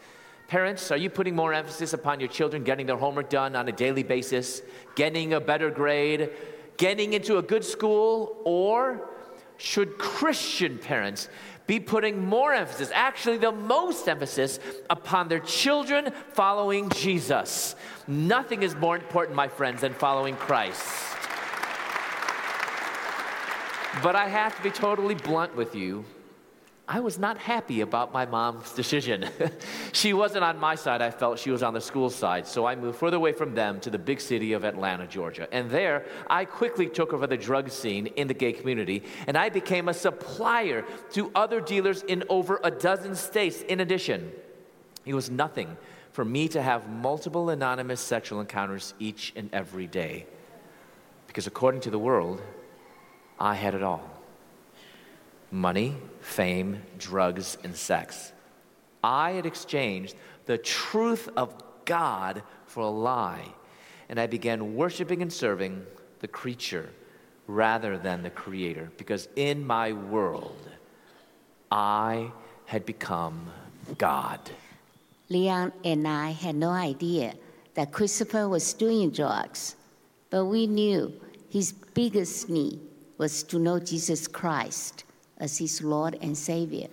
Parents, 0.49 0.91
are 0.91 0.97
you 0.97 1.09
putting 1.09 1.35
more 1.35 1.55
emphasis 1.55 1.93
upon 1.93 2.21
your 2.21 2.29
children 2.29 2.63
getting 2.63 2.87
their 2.87 2.97
homework 2.97 3.31
done 3.31 3.57
on 3.57 3.69
a 3.69 3.73
daily 3.73 4.03
basis, 4.03 4.63
getting 4.97 5.33
a 5.33 5.41
better 5.41 5.71
grade, 5.71 6.31
getting 6.77 7.15
into 7.15 7.39
a 7.39 7.43
good 7.43 7.65
school, 7.65 8.37
or 8.45 9.09
should 9.57 9.97
Christian 9.97 10.79
parents 10.79 11.29
be 11.67 11.81
putting 11.81 12.25
more 12.25 12.53
emphasis, 12.53 12.91
actually, 12.95 13.39
the 13.39 13.53
most 13.53 14.09
emphasis, 14.09 14.59
upon 14.91 15.29
their 15.29 15.41
children 15.41 16.13
following 16.33 16.91
Jesus. 16.91 17.77
Nothing 18.07 18.63
is 18.63 18.75
more 18.75 18.97
important, 18.97 19.37
my 19.37 19.49
friends, 19.49 19.83
than 19.83 19.95
following 19.95 20.37
Christ. 20.37 20.83
But 24.03 24.17
I 24.17 24.27
have 24.29 24.57
to 24.57 24.63
be 24.63 24.71
totally 24.71 25.15
blunt 25.15 25.55
with 25.55 25.75
you. 25.75 26.05
I 26.89 26.99
was 26.99 27.17
not 27.17 27.39
happy 27.39 27.81
about 27.81 28.13
my 28.13 28.27
mom's 28.27 28.73
decision. 28.73 29.29
she 29.93 30.13
wasn't 30.13 30.43
on 30.43 30.59
my 30.59 30.75
side, 30.75 31.01
I 31.01 31.11
felt 31.11 31.39
she 31.39 31.51
was 31.51 31.63
on 31.63 31.75
the 31.75 31.81
school 31.81 32.11
side. 32.11 32.47
So 32.47 32.67
I 32.67 32.75
moved 32.75 32.99
further 32.99 33.17
away 33.17 33.33
from 33.33 33.55
them 33.55 33.79
to 33.81 33.91
the 33.91 33.99
big 33.99 34.21
city 34.21 34.53
of 34.53 34.65
Atlanta, 34.65 35.07
Georgia. 35.07 35.47
And 35.53 35.71
there, 35.71 36.05
I 36.29 36.45
quickly 36.45 36.89
took 36.89 37.13
over 37.13 37.27
the 37.27 37.37
drug 37.37 37.71
scene 37.71 38.09
in 38.09 38.27
the 38.27 38.35
gay 38.35 38.53
community, 38.53 39.05
and 39.29 39.37
I 39.37 39.49
became 39.49 39.89
a 39.89 39.95
supplier 39.95 40.85
to 41.13 41.31
other 41.37 41.61
dealers 41.61 42.03
in 42.03 42.25
over 42.29 42.61
a 42.65 42.71
dozen 42.71 43.15
states 43.15 43.63
in 43.63 43.79
addition. 43.79 44.33
It 45.07 45.15
was 45.15 45.31
nothing 45.31 45.77
for 46.11 46.25
me 46.25 46.49
to 46.49 46.61
have 46.61 46.89
multiple 46.89 47.51
anonymous 47.51 48.01
sexual 48.01 48.41
encounters 48.41 48.93
each 48.99 49.33
and 49.37 49.49
every 49.53 49.87
day. 49.87 50.27
Because 51.29 51.47
according 51.47 51.83
to 51.83 51.91
the 51.91 51.99
world, 51.99 52.43
I 53.39 53.55
had 53.55 53.75
it 53.75 53.83
all 53.85 54.22
money, 55.53 55.95
fame, 56.21 56.83
drugs, 56.99 57.59
and 57.63 57.77
sex. 57.77 58.33
I 59.05 59.33
had 59.33 59.47
exchanged 59.47 60.17
the 60.47 60.59
truth 60.59 61.29
of 61.37 61.55
God 61.85 62.43
for 62.67 62.81
a 62.81 62.89
lie, 62.89 63.47
and 64.09 64.19
I 64.19 64.27
began 64.27 64.75
worshiping 64.75 65.21
and 65.23 65.33
serving 65.33 65.85
the 66.21 66.29
creature 66.29 66.89
rather 67.47 67.99
than 67.99 68.23
the 68.23 68.31
creator, 68.31 68.91
because 68.97 69.29
in 69.37 69.67
my 69.67 69.93
world, 69.93 70.69
I 71.71 72.33
had 72.65 72.87
become 72.87 73.51
God. 73.99 74.41
Leon 75.29 75.73
and 75.85 76.09
I 76.09 76.31
had 76.31 76.55
no 76.55 76.71
idea 76.71 77.35
that 77.75 77.93
Christopher 77.93 78.49
was 78.49 78.73
doing 78.73 79.11
drugs, 79.11 79.77
but 80.31 80.47
we 80.47 80.67
knew 80.67 81.13
his 81.51 81.73
biggest 81.73 82.49
need 82.49 82.81
was 83.19 83.43
to 83.45 83.59
know 83.59 83.79
Jesus 83.79 84.27
Christ 84.27 85.05
as 85.43 85.59
his 85.59 85.83
Lord 85.83 86.17
and 86.23 86.39
Savior. 86.39 86.89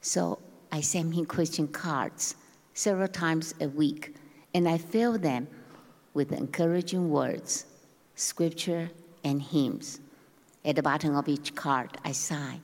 So 0.00 0.38
I 0.72 0.80
sent 0.80 1.12
him 1.12 1.26
Christian 1.26 1.68
cards 1.68 2.36
several 2.72 3.08
times 3.08 3.52
a 3.60 3.68
week, 3.68 4.14
and 4.54 4.68
I 4.68 4.78
fill 4.78 5.18
them 5.18 5.48
with 6.14 6.32
encouraging 6.32 7.10
words, 7.10 7.66
scripture, 8.14 8.90
and 9.24 9.42
hymns. 9.42 10.00
At 10.64 10.76
the 10.76 10.82
bottom 10.82 11.16
of 11.16 11.28
each 11.28 11.54
card, 11.54 11.98
I 12.04 12.12
sign, 12.12 12.62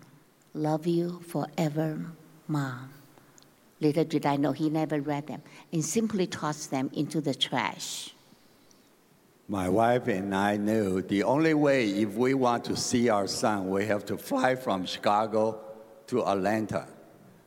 Love 0.54 0.86
you 0.86 1.20
forever, 1.26 2.00
Mom. 2.48 2.90
Little 3.80 4.04
did 4.04 4.24
I 4.24 4.36
know 4.36 4.52
he 4.52 4.70
never 4.70 5.00
read 5.00 5.26
them 5.26 5.42
and 5.70 5.84
simply 5.84 6.26
tossed 6.26 6.70
them 6.70 6.88
into 6.94 7.20
the 7.20 7.34
trash. 7.34 8.14
My 9.48 9.68
wife 9.68 10.08
and 10.08 10.34
I 10.34 10.56
knew 10.56 11.02
the 11.02 11.22
only 11.22 11.54
way 11.54 11.88
if 11.88 12.14
we 12.14 12.34
want 12.34 12.64
to 12.64 12.76
see 12.76 13.08
our 13.08 13.28
son, 13.28 13.70
we 13.70 13.86
have 13.86 14.04
to 14.06 14.18
fly 14.18 14.56
from 14.56 14.84
Chicago 14.84 15.60
to 16.08 16.26
Atlanta. 16.26 16.88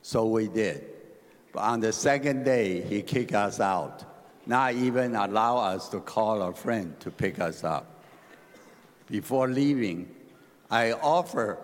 So 0.02 0.26
we 0.26 0.48
did. 0.48 0.86
But 1.52 1.60
on 1.60 1.82
the 1.82 1.92
second 1.92 2.46
day, 2.46 2.82
he 2.82 3.02
kicked 3.02 3.34
us 3.34 3.60
out, 3.60 4.06
not 4.46 4.76
even 4.76 5.14
allow 5.14 5.58
us 5.58 5.90
to 5.90 6.00
call 6.00 6.42
a 6.42 6.54
friend 6.54 6.98
to 7.02 7.12
pick 7.12 7.40
us 7.40 7.66
up. 7.66 7.86
Before 9.08 9.50
leaving, 9.50 10.10
I 10.72 10.94
offered 10.94 11.58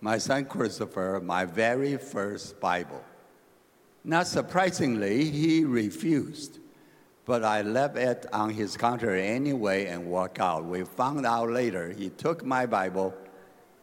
my 0.00 0.18
son 0.18 0.44
Christopher 0.44 1.20
my 1.24 1.44
very 1.44 1.96
first 1.96 2.60
Bible. 2.60 3.02
Not 4.04 4.28
surprisingly, 4.28 5.24
he 5.24 5.64
refused 5.64 6.58
but 7.24 7.44
I 7.44 7.62
left 7.62 7.96
it 7.96 8.26
on 8.32 8.50
his 8.50 8.76
counter 8.76 9.14
anyway 9.14 9.86
and 9.86 10.06
walked 10.06 10.40
out. 10.40 10.64
We 10.64 10.84
found 10.84 11.24
out 11.24 11.50
later 11.50 11.90
he 11.90 12.10
took 12.10 12.44
my 12.44 12.66
Bible 12.66 13.14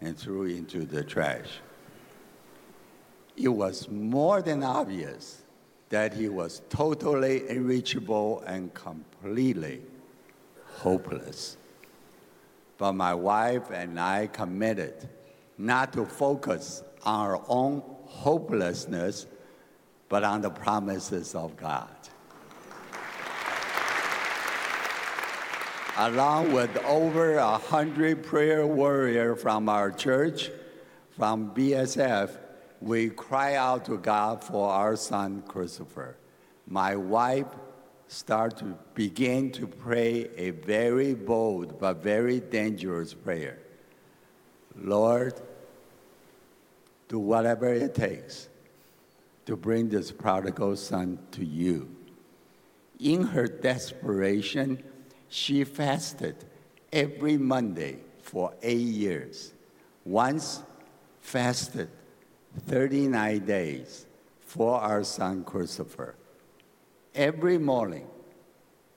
and 0.02 0.18
threw 0.18 0.46
it 0.46 0.58
into 0.58 0.86
the 0.86 1.04
trash. 1.04 1.48
It 3.38 3.50
was 3.50 3.90
more 3.90 4.42
than 4.42 4.64
obvious 4.64 5.44
that 5.90 6.14
he 6.14 6.30
was 6.30 6.62
totally 6.70 7.48
unreachable 7.48 8.44
and 8.46 8.74
completely 8.74 9.82
hopeless. 10.66 11.58
But 12.78 12.94
my 12.94 13.14
wife 13.14 13.72
and 13.72 14.00
I 14.00 14.28
committed 14.28 15.10
not 15.58 15.94
to 15.94 16.06
focus 16.06 16.84
on 17.04 17.26
our 17.26 17.42
own 17.48 17.84
hopelessness, 18.06 19.26
but 20.10 20.24
on 20.24 20.42
the 20.42 20.50
promises 20.50 21.36
of 21.36 21.56
God. 21.58 21.90
Along 26.00 26.54
with 26.54 26.78
over 26.86 27.36
a 27.36 27.58
hundred 27.58 28.24
prayer 28.24 28.66
warriors 28.66 29.42
from 29.42 29.68
our 29.68 29.92
church, 29.92 30.50
from 31.18 31.54
BSF, 31.54 32.38
we 32.80 33.10
cry 33.10 33.56
out 33.56 33.84
to 33.84 33.98
God 33.98 34.42
for 34.42 34.70
our 34.70 34.96
son 34.96 35.44
Christopher. 35.46 36.16
My 36.66 36.96
wife 36.96 37.48
started 38.08 38.60
to 38.60 38.78
begin 38.94 39.52
to 39.52 39.68
pray 39.68 40.30
a 40.38 40.52
very 40.52 41.16
bold 41.16 41.78
but 41.82 42.02
very 42.02 42.40
dangerous 42.40 43.14
prayer. 43.14 43.60
Lord, 44.78 45.34
do 47.10 47.20
whatever 47.20 47.74
it 47.74 47.94
takes 47.94 48.48
to 49.46 49.58
bring 49.58 49.90
this 49.90 50.14
prodigal 50.14 50.78
son 50.78 51.20
to 51.32 51.44
you. 51.44 51.94
In 53.02 53.24
her 53.24 53.48
desperation, 53.48 54.82
she 55.30 55.64
fasted 55.64 56.36
every 56.92 57.38
Monday 57.38 58.00
for 58.22 58.54
eight 58.62 58.78
years. 58.78 59.54
Once 60.04 60.64
fasted 61.20 61.90
39 62.68 63.46
days 63.46 64.06
for 64.42 64.80
our 64.80 65.04
son 65.04 65.44
Christopher. 65.44 66.16
Every 67.14 67.58
morning, 67.58 68.08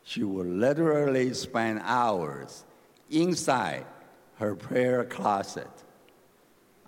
she 0.02 0.24
would 0.24 0.46
literally 0.46 1.34
spend 1.34 1.80
hours 1.84 2.64
inside 3.10 3.84
her 4.36 4.54
prayer 4.54 5.04
closet, 5.04 5.70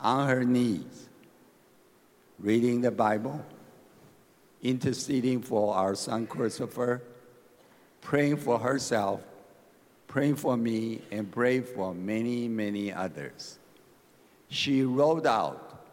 on 0.00 0.28
her 0.28 0.44
knees, 0.44 1.08
reading 2.38 2.80
the 2.80 2.90
Bible, 2.90 3.44
interceding 4.62 5.40
for 5.40 5.74
our 5.74 5.94
son 5.94 6.26
Christopher, 6.26 7.02
praying 8.00 8.38
for 8.38 8.58
herself 8.58 9.20
praying 10.14 10.36
for 10.36 10.56
me 10.56 11.00
and 11.10 11.28
pray 11.32 11.60
for 11.60 11.92
many, 11.92 12.46
many 12.46 12.92
others. 12.92 13.58
She 14.48 14.84
wrote 14.84 15.26
out 15.26 15.88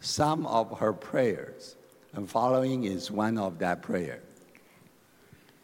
some 0.00 0.44
of 0.44 0.78
her 0.80 0.92
prayers 0.92 1.74
And 2.12 2.28
following 2.28 2.84
is 2.84 3.10
one 3.10 3.38
of 3.38 3.58
that 3.60 3.80
prayer. 3.80 4.20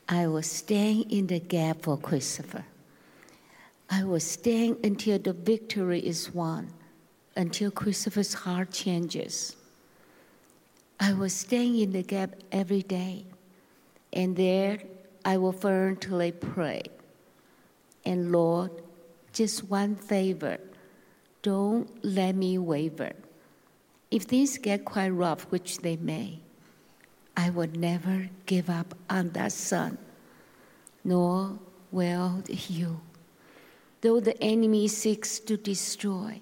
I 0.09 0.28
will 0.28 0.42
stand 0.42 1.12
in 1.12 1.26
the 1.26 1.40
gap 1.40 1.83
for 1.83 1.99
Christopher. 1.99 2.64
I 3.90 4.04
will 4.04 4.19
stand 4.19 4.78
until 4.83 5.19
the 5.19 5.35
victory 5.35 6.00
is 6.00 6.33
won, 6.33 6.73
until 7.37 7.71
Christopher's 7.71 8.33
heart 8.33 8.73
changes. 8.73 9.57
I 10.99 11.12
will 11.12 11.28
stand 11.28 11.76
in 11.76 11.92
the 11.92 12.02
gap 12.02 12.30
every 12.50 12.83
day, 12.83 13.26
and 14.11 14.35
there 14.35 14.78
I 15.23 15.37
will 15.37 15.52
fervently 15.52 16.33
pray. 16.33 16.85
And 18.04 18.33
Lord, 18.33 18.71
just 19.33 19.64
one 19.64 19.97
favor 19.97 20.59
don't 21.42 21.88
let 22.04 22.35
me 22.35 22.59
waver. 22.59 23.12
If 24.11 24.25
things 24.25 24.59
get 24.59 24.85
quite 24.85 25.11
rough, 25.11 25.42
which 25.50 25.78
they 25.78 25.97
may, 25.97 26.40
I 27.37 27.50
will 27.50 27.71
never 27.75 28.28
give 28.45 28.69
up 28.69 28.95
on 29.09 29.30
that 29.30 29.52
son, 29.52 29.97
nor 31.04 31.59
will 31.90 32.42
you. 32.49 33.00
Though 34.02 34.21
the 34.21 34.40
enemy 34.42 34.88
seeks 34.88 35.38
to 35.40 35.57
destroy, 35.57 36.40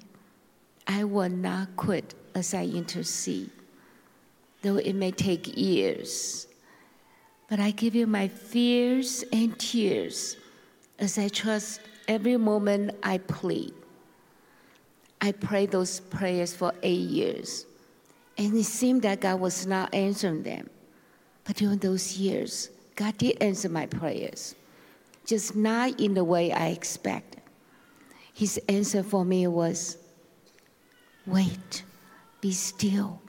I 0.87 1.05
will 1.05 1.29
not 1.29 1.77
quit 1.77 2.15
as 2.35 2.55
I 2.55 2.65
intercede, 2.65 3.51
though 4.63 4.77
it 4.77 4.95
may 4.95 5.13
take 5.13 5.57
years. 5.57 6.47
But 7.49 7.61
I 7.61 7.71
give 7.71 7.95
you 7.95 8.07
my 8.07 8.29
fears 8.29 9.25
and 9.33 9.59
tears 9.59 10.37
as 10.99 11.19
I 11.19 11.29
trust 11.29 11.81
every 12.07 12.37
moment 12.37 12.93
I 13.03 13.19
plead. 13.19 13.73
I 15.21 15.33
prayed 15.33 15.71
those 15.71 16.01
prayers 16.01 16.55
for 16.55 16.73
eight 16.83 17.09
years, 17.09 17.67
and 18.37 18.55
it 18.57 18.65
seemed 18.65 19.03
that 19.03 19.21
God 19.21 19.41
was 19.41 19.67
not 19.67 19.93
answering 19.95 20.43
them. 20.43 20.71
But 21.45 21.57
during 21.57 21.79
those 21.79 22.17
years, 22.17 22.71
God 22.95 23.17
did 23.19 23.41
answer 23.43 23.69
my 23.69 23.87
prayers, 23.87 24.55
just 25.27 25.57
not 25.57 26.01
in 26.01 26.15
the 26.15 26.25
way 26.25 26.53
I 26.53 26.69
expected. 26.69 27.43
His 28.33 28.61
answer 28.69 29.03
for 29.03 29.25
me 29.25 29.47
was 29.47 29.99
wait, 31.27 31.83
be 32.41 32.53
still, 32.53 33.21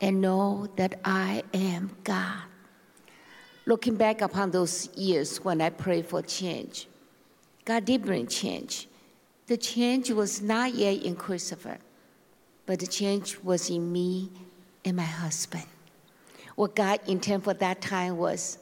and 0.00 0.20
know 0.20 0.68
that 0.76 1.00
I 1.04 1.42
am 1.54 1.90
God. 2.04 2.42
Looking 3.64 3.96
back 3.96 4.20
upon 4.20 4.50
those 4.50 4.88
years 4.96 5.38
when 5.42 5.60
I 5.60 5.70
prayed 5.70 6.06
for 6.06 6.20
change, 6.20 6.88
God 7.64 7.84
did 7.84 8.04
bring 8.04 8.26
change. 8.26 8.88
The 9.46 9.56
change 9.56 10.10
was 10.10 10.42
not 10.42 10.74
yet 10.74 11.02
in 11.02 11.14
Christopher, 11.16 11.78
but 12.66 12.80
the 12.80 12.86
change 12.86 13.38
was 13.38 13.70
in 13.70 13.92
me 13.92 14.30
and 14.84 14.96
my 14.96 15.02
husband. 15.02 15.64
What 16.56 16.74
God 16.74 17.00
intended 17.06 17.44
for 17.44 17.54
that 17.54 17.80
time 17.80 18.16
was 18.16 18.58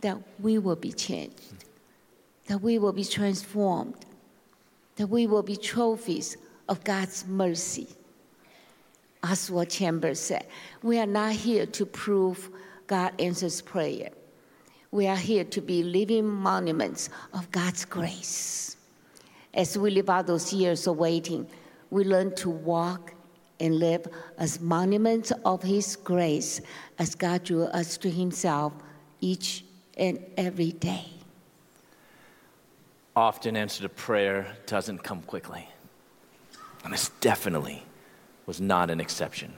that 0.00 0.16
we 0.40 0.58
will 0.58 0.76
be 0.76 0.92
changed, 0.92 1.64
that 2.46 2.60
we 2.60 2.78
will 2.78 2.92
be 2.92 3.04
transformed, 3.04 4.06
that 4.96 5.06
we 5.08 5.26
will 5.26 5.42
be 5.42 5.56
trophies 5.56 6.36
of 6.68 6.82
God's 6.84 7.26
mercy. 7.26 7.88
Oswald 9.22 9.68
Chambers 9.68 10.20
said, 10.20 10.46
We 10.82 10.98
are 10.98 11.06
not 11.06 11.32
here 11.32 11.66
to 11.66 11.86
prove 11.86 12.50
God 12.86 13.12
answers 13.20 13.60
prayer. 13.60 14.10
We 14.90 15.06
are 15.06 15.16
here 15.16 15.44
to 15.44 15.60
be 15.60 15.82
living 15.82 16.26
monuments 16.26 17.10
of 17.34 17.50
God's 17.50 17.84
grace. 17.84 18.76
As 19.52 19.76
we 19.76 19.90
live 19.90 20.08
out 20.08 20.26
those 20.26 20.52
years 20.52 20.86
of 20.86 20.96
waiting, 20.96 21.46
we 21.90 22.04
learn 22.04 22.34
to 22.36 22.48
walk 22.48 23.12
and 23.60 23.78
live 23.78 24.06
as 24.38 24.60
monuments 24.60 25.32
of 25.44 25.62
His 25.62 25.96
grace 25.96 26.60
as 26.98 27.14
God 27.14 27.44
drew 27.44 27.64
us 27.64 27.96
to 27.98 28.10
Himself 28.10 28.72
each 29.20 29.64
and 29.96 30.24
every 30.36 30.72
day. 30.72 31.06
Often, 33.16 33.56
answer 33.56 33.82
to 33.82 33.88
prayer 33.88 34.56
doesn't 34.66 35.02
come 35.02 35.22
quickly. 35.22 35.68
And 36.84 36.92
this 36.92 37.10
definitely 37.20 37.82
was 38.46 38.60
not 38.60 38.90
an 38.90 39.00
exception. 39.00 39.52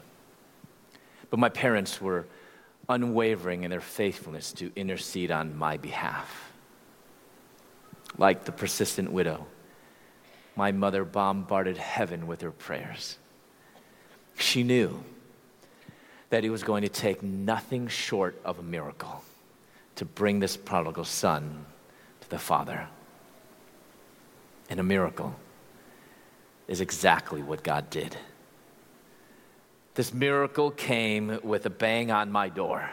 But 1.29 1.39
my 1.39 1.51
parents 1.51 2.01
were 2.01 2.27
unwavering 2.91 3.63
in 3.63 3.71
their 3.71 3.81
faithfulness 3.81 4.53
to 4.53 4.73
intercede 4.75 5.31
on 5.31 5.57
my 5.57 5.77
behalf. 5.77 6.53
Like 8.19 8.45
the 8.45 8.53
persistent 8.53 9.13
widow, 9.13 9.47
my 10.57 10.73
mother 10.73 11.05
bombarded 11.05 11.79
heaven 11.79 12.27
with 12.27 12.41
her 12.43 12.51
prayers. 12.51 13.17
She 14.37 14.65
knew 14.65 15.03
that 16.31 16.45
it 16.45 16.51
was 16.51 16.65
going 16.65 16.83
to 16.83 16.89
take 16.89 17.23
nothing 17.23 17.87
short 17.87 18.39
of 18.45 18.59
a 18.59 18.63
miracle 18.63 19.23
to 19.97 20.05
bring 20.05 20.41
this 20.41 20.57
prodigal 20.57 21.05
son 21.05 21.65
to 22.21 22.31
the 22.31 22.39
Father. 22.39 22.89
And 24.69 24.81
a 24.81 24.85
miracle 24.85 25.35
is 26.67 26.81
exactly 26.81 27.43
what 27.43 27.63
God 27.63 27.89
did. 27.91 28.17
This 29.95 30.15
miracle 30.15 30.71
came 30.71 31.41
with 31.43 31.67
a 31.67 31.71
bang 31.71 32.13
on 32.13 32.31
my 32.31 32.49
door. 32.49 32.89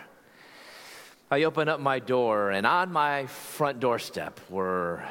I 1.29 1.43
opened 1.43 1.69
up 1.69 1.79
my 1.79 1.99
door, 1.99 2.49
and 2.49 2.65
on 2.65 2.91
my 2.91 3.27
front 3.27 3.79
doorstep 3.79 4.39
were 4.49 5.03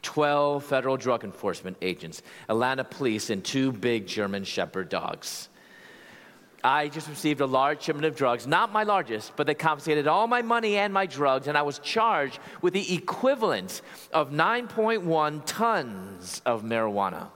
12 0.00 0.64
federal 0.64 0.96
drug 0.96 1.24
enforcement 1.24 1.76
agents, 1.82 2.22
Atlanta 2.48 2.84
police, 2.84 3.28
and 3.28 3.44
two 3.44 3.70
big 3.70 4.06
German 4.06 4.44
Shepherd 4.44 4.88
dogs. 4.88 5.50
I 6.64 6.88
just 6.88 7.08
received 7.08 7.42
a 7.42 7.46
large 7.46 7.82
shipment 7.82 8.06
of 8.06 8.16
drugs, 8.16 8.46
not 8.46 8.72
my 8.72 8.84
largest, 8.84 9.36
but 9.36 9.46
they 9.46 9.54
confiscated 9.54 10.06
all 10.06 10.26
my 10.26 10.40
money 10.40 10.76
and 10.78 10.92
my 10.92 11.04
drugs, 11.04 11.48
and 11.48 11.58
I 11.58 11.62
was 11.62 11.80
charged 11.80 12.38
with 12.62 12.72
the 12.72 12.94
equivalent 12.94 13.82
of 14.10 14.30
9.1 14.30 15.42
tons 15.44 16.40
of 16.46 16.62
marijuana. 16.62 17.28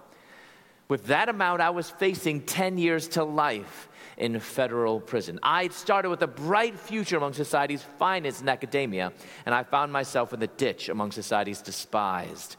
With 0.89 1.07
that 1.07 1.29
amount, 1.29 1.61
I 1.61 1.71
was 1.71 1.91
facing 1.91 2.43
10 2.43 2.79
years 2.79 3.07
to 3.09 3.25
life 3.25 3.89
in 4.21 4.39
federal 4.39 5.01
prison. 5.01 5.41
I'd 5.43 5.73
started 5.73 6.11
with 6.11 6.23
a 6.23 6.27
bright 6.27 6.79
future 6.79 7.17
among 7.17 7.33
society's 7.33 7.83
finest 7.99 8.43
in 8.43 8.49
academia, 8.51 9.13
and 9.47 9.55
I 9.55 9.63
found 9.63 9.93
myself 9.93 10.35
in 10.35 10.41
the 10.41 10.47
ditch 10.47 10.91
among 10.91 11.11
society's 11.11 11.63
despised 11.63 12.57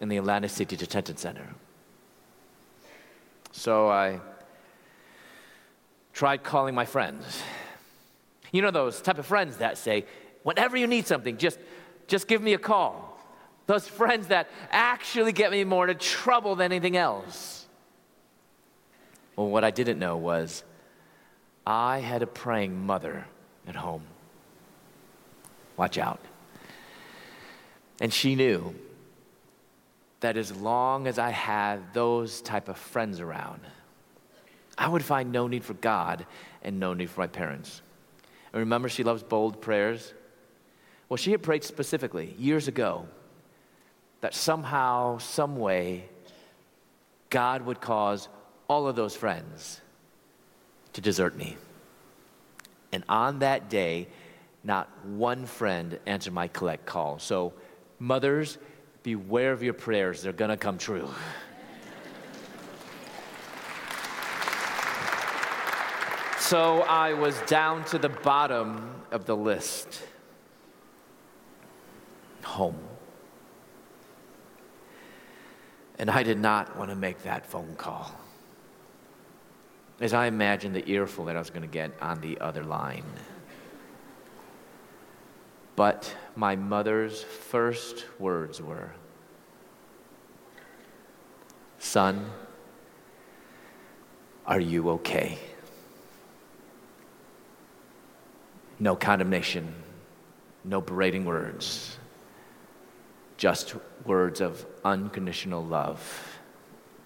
in 0.00 0.08
the 0.08 0.16
Atlanta 0.16 0.48
City 0.48 0.76
Detention 0.76 1.16
Center. 1.16 1.54
So 3.52 3.88
I 3.88 4.20
tried 6.12 6.42
calling 6.42 6.74
my 6.74 6.84
friends. 6.84 7.42
You 8.50 8.62
know 8.62 8.72
those 8.72 9.00
type 9.00 9.18
of 9.18 9.26
friends 9.26 9.58
that 9.58 9.78
say, 9.78 10.04
whenever 10.42 10.76
you 10.76 10.88
need 10.88 11.06
something, 11.06 11.36
just, 11.36 11.60
just 12.08 12.26
give 12.26 12.42
me 12.42 12.54
a 12.54 12.58
call. 12.58 13.20
Those 13.66 13.86
friends 13.86 14.28
that 14.28 14.50
actually 14.72 15.30
get 15.30 15.52
me 15.52 15.62
more 15.62 15.86
into 15.88 16.04
trouble 16.04 16.56
than 16.56 16.72
anything 16.72 16.96
else. 16.96 17.66
Well, 19.36 19.48
what 19.48 19.62
I 19.62 19.70
didn't 19.70 20.00
know 20.00 20.16
was 20.16 20.64
I 21.68 21.98
had 21.98 22.22
a 22.22 22.26
praying 22.26 22.86
mother 22.86 23.26
at 23.66 23.76
home. 23.76 24.00
Watch 25.76 25.98
out. 25.98 26.18
And 28.00 28.10
she 28.10 28.34
knew 28.36 28.74
that 30.20 30.38
as 30.38 30.56
long 30.56 31.06
as 31.06 31.18
I 31.18 31.28
had 31.28 31.92
those 31.92 32.40
type 32.40 32.70
of 32.70 32.78
friends 32.78 33.20
around, 33.20 33.60
I 34.78 34.88
would 34.88 35.04
find 35.04 35.30
no 35.30 35.46
need 35.46 35.62
for 35.62 35.74
God 35.74 36.24
and 36.62 36.80
no 36.80 36.94
need 36.94 37.10
for 37.10 37.20
my 37.20 37.26
parents. 37.26 37.82
And 38.54 38.60
remember, 38.60 38.88
she 38.88 39.04
loves 39.04 39.22
bold 39.22 39.60
prayers. 39.60 40.14
Well, 41.10 41.18
she 41.18 41.32
had 41.32 41.42
prayed 41.42 41.64
specifically 41.64 42.34
years 42.38 42.66
ago 42.66 43.06
that 44.22 44.34
somehow, 44.34 45.18
some 45.18 45.56
way, 45.56 46.08
God 47.28 47.66
would 47.66 47.82
cause 47.82 48.26
all 48.68 48.88
of 48.88 48.96
those 48.96 49.14
friends 49.14 49.82
to 50.92 51.00
desert 51.00 51.36
me. 51.36 51.56
And 52.92 53.04
on 53.08 53.40
that 53.40 53.68
day, 53.68 54.08
not 54.64 54.88
one 55.04 55.46
friend 55.46 55.98
answered 56.06 56.32
my 56.32 56.48
collect 56.48 56.86
call. 56.86 57.18
So, 57.18 57.52
mothers, 57.98 58.58
beware 59.02 59.52
of 59.52 59.62
your 59.62 59.74
prayers, 59.74 60.22
they're 60.22 60.32
gonna 60.32 60.56
come 60.56 60.78
true. 60.78 61.08
So 66.48 66.80
I 66.80 67.12
was 67.12 67.38
down 67.42 67.84
to 67.86 67.98
the 67.98 68.08
bottom 68.08 69.02
of 69.10 69.26
the 69.26 69.36
list. 69.36 70.02
Home. 72.42 72.78
And 75.98 76.10
I 76.10 76.22
did 76.22 76.38
not 76.38 76.74
want 76.78 76.88
to 76.88 76.96
make 76.96 77.22
that 77.24 77.44
phone 77.44 77.74
call. 77.76 78.10
As 80.00 80.14
I 80.14 80.26
imagined 80.26 80.76
the 80.76 80.88
earful 80.88 81.24
that 81.24 81.36
I 81.36 81.38
was 81.38 81.50
going 81.50 81.62
to 81.62 81.68
get 81.68 81.92
on 82.00 82.20
the 82.20 82.40
other 82.40 82.62
line. 82.62 83.04
But 85.74 86.14
my 86.36 86.56
mother's 86.56 87.22
first 87.22 88.04
words 88.18 88.60
were 88.60 88.92
Son, 91.78 92.30
are 94.46 94.60
you 94.60 94.90
okay? 94.90 95.38
No 98.80 98.96
condemnation, 98.96 99.74
no 100.64 100.80
berating 100.80 101.24
words, 101.24 101.96
just 103.36 103.74
words 104.04 104.40
of 104.40 104.66
unconditional 104.84 105.64
love 105.64 106.38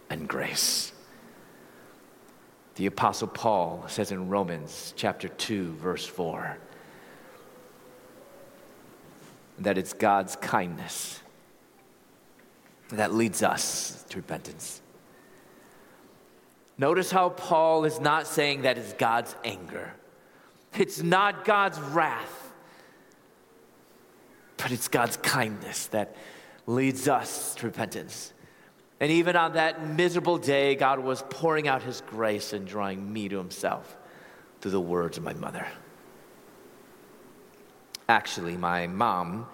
and 0.09 0.28
grace. 0.28 0.92
The 2.76 2.87
Apostle 2.87 3.28
Paul 3.28 3.85
says 3.88 4.12
in 4.12 4.28
Romans 4.28 4.94
chapter 4.96 5.28
2, 5.28 5.74
verse 5.74 6.06
4, 6.06 6.56
that 9.58 9.76
it's 9.76 9.92
God's 9.92 10.37
kindness 10.37 11.20
that 12.88 13.12
leads 13.12 13.42
us 13.42 14.04
to 14.08 14.16
repentance. 14.16 14.80
Notice 16.78 17.11
how 17.11 17.28
Paul 17.28 17.85
is 17.85 18.00
not 18.00 18.26
saying 18.26 18.62
that 18.62 18.78
it's 18.78 18.94
God's 18.94 19.37
anger, 19.44 19.92
it's 20.78 21.02
not 21.02 21.44
God's 21.44 21.78
wrath, 21.78 22.52
but 24.56 24.70
it's 24.70 24.88
God's 24.88 25.18
kindness 25.18 25.88
that 25.88 26.16
leads 26.66 27.06
us 27.08 27.54
to 27.56 27.66
repentance. 27.66 28.32
And 29.03 29.11
even 29.11 29.35
on 29.35 29.55
that 29.55 29.85
miserable 29.85 30.38
day, 30.38 30.77
God 30.77 31.01
was 31.01 31.25
pouring 31.29 31.67
out 31.67 31.83
His 31.83 32.03
grace 32.07 32.53
and 32.53 32.65
drawing 32.65 33.12
me 33.12 33.29
to 33.31 33.37
Himself 33.37 33.97
through 34.61 34.71
the 34.71 34.81
words 34.81 35.19
of 35.19 35.25
my 35.25 35.35
mother. 35.35 35.67
Actually, 38.09 38.57
my 38.57 38.87
mom 38.87 39.49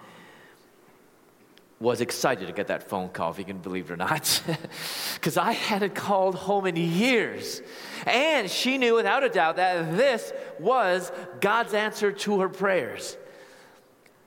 was 1.79 1.99
excited 1.99 2.45
to 2.45 2.53
get 2.53 2.67
that 2.67 2.87
phone 2.87 3.09
call, 3.09 3.31
if 3.31 3.39
you 3.39 3.43
can 3.43 3.57
believe 3.57 3.89
it 3.89 3.93
or 3.93 3.97
not, 3.97 4.43
because 5.15 5.35
I 5.35 5.53
hadn't 5.53 5.95
called 5.95 6.35
home 6.35 6.67
in 6.67 6.75
years. 6.75 7.63
And 8.05 8.51
she 8.51 8.77
knew 8.77 8.93
without 8.93 9.23
a 9.23 9.29
doubt 9.29 9.55
that 9.55 9.97
this 9.97 10.31
was 10.59 11.11
God's 11.41 11.73
answer 11.73 12.11
to 12.11 12.41
her 12.41 12.49
prayers. 12.49 13.17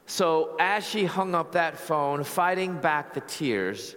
So 0.07 0.57
as 0.59 0.85
she 0.85 1.05
hung 1.05 1.37
up 1.37 1.53
that 1.53 1.79
phone, 1.79 2.25
fighting 2.25 2.81
back 2.81 3.15
the 3.15 3.21
tears, 3.21 3.95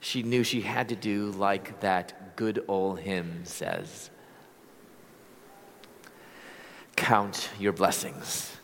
she 0.00 0.22
knew 0.22 0.44
she 0.44 0.60
had 0.60 0.88
to 0.88 0.96
do 0.96 1.30
like 1.32 1.80
that 1.80 2.36
good 2.36 2.64
old 2.68 3.00
hymn 3.00 3.40
says 3.44 4.10
Count 6.96 7.48
your 7.60 7.72
blessings, 7.72 8.56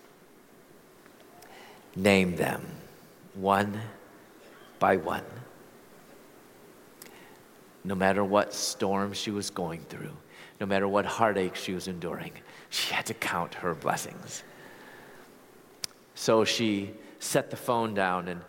name 1.95 2.35
them 2.37 2.67
one 3.35 3.81
by 4.79 4.97
one. 4.97 5.25
No 7.85 7.95
matter 7.95 8.25
what 8.25 8.53
storm 8.53 9.13
she 9.13 9.31
was 9.31 9.51
going 9.51 9.83
through, 9.89 10.17
no 10.61 10.67
matter 10.67 10.89
what 10.89 11.07
heartache 11.07 11.55
she 11.55 11.73
was 11.75 11.87
enduring, 11.87 12.33
she 12.71 12.93
had 12.93 13.07
to 13.07 13.15
count 13.15 13.55
her 13.55 13.75
blessings. 13.75 14.43
So 16.15 16.45
she 16.45 16.93
set 17.19 17.51
the 17.51 17.57
phone 17.57 17.95
down 17.95 18.29
and 18.29 18.41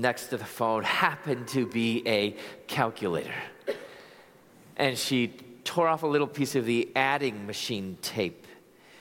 next 0.00 0.28
to 0.28 0.36
the 0.36 0.44
phone 0.44 0.82
happened 0.82 1.48
to 1.48 1.66
be 1.66 2.02
a 2.06 2.36
calculator. 2.66 3.34
And 4.76 4.96
she 4.96 5.28
tore 5.64 5.88
off 5.88 6.02
a 6.02 6.06
little 6.06 6.26
piece 6.26 6.54
of 6.54 6.64
the 6.64 6.88
adding 6.96 7.46
machine 7.46 7.98
tape 8.00 8.46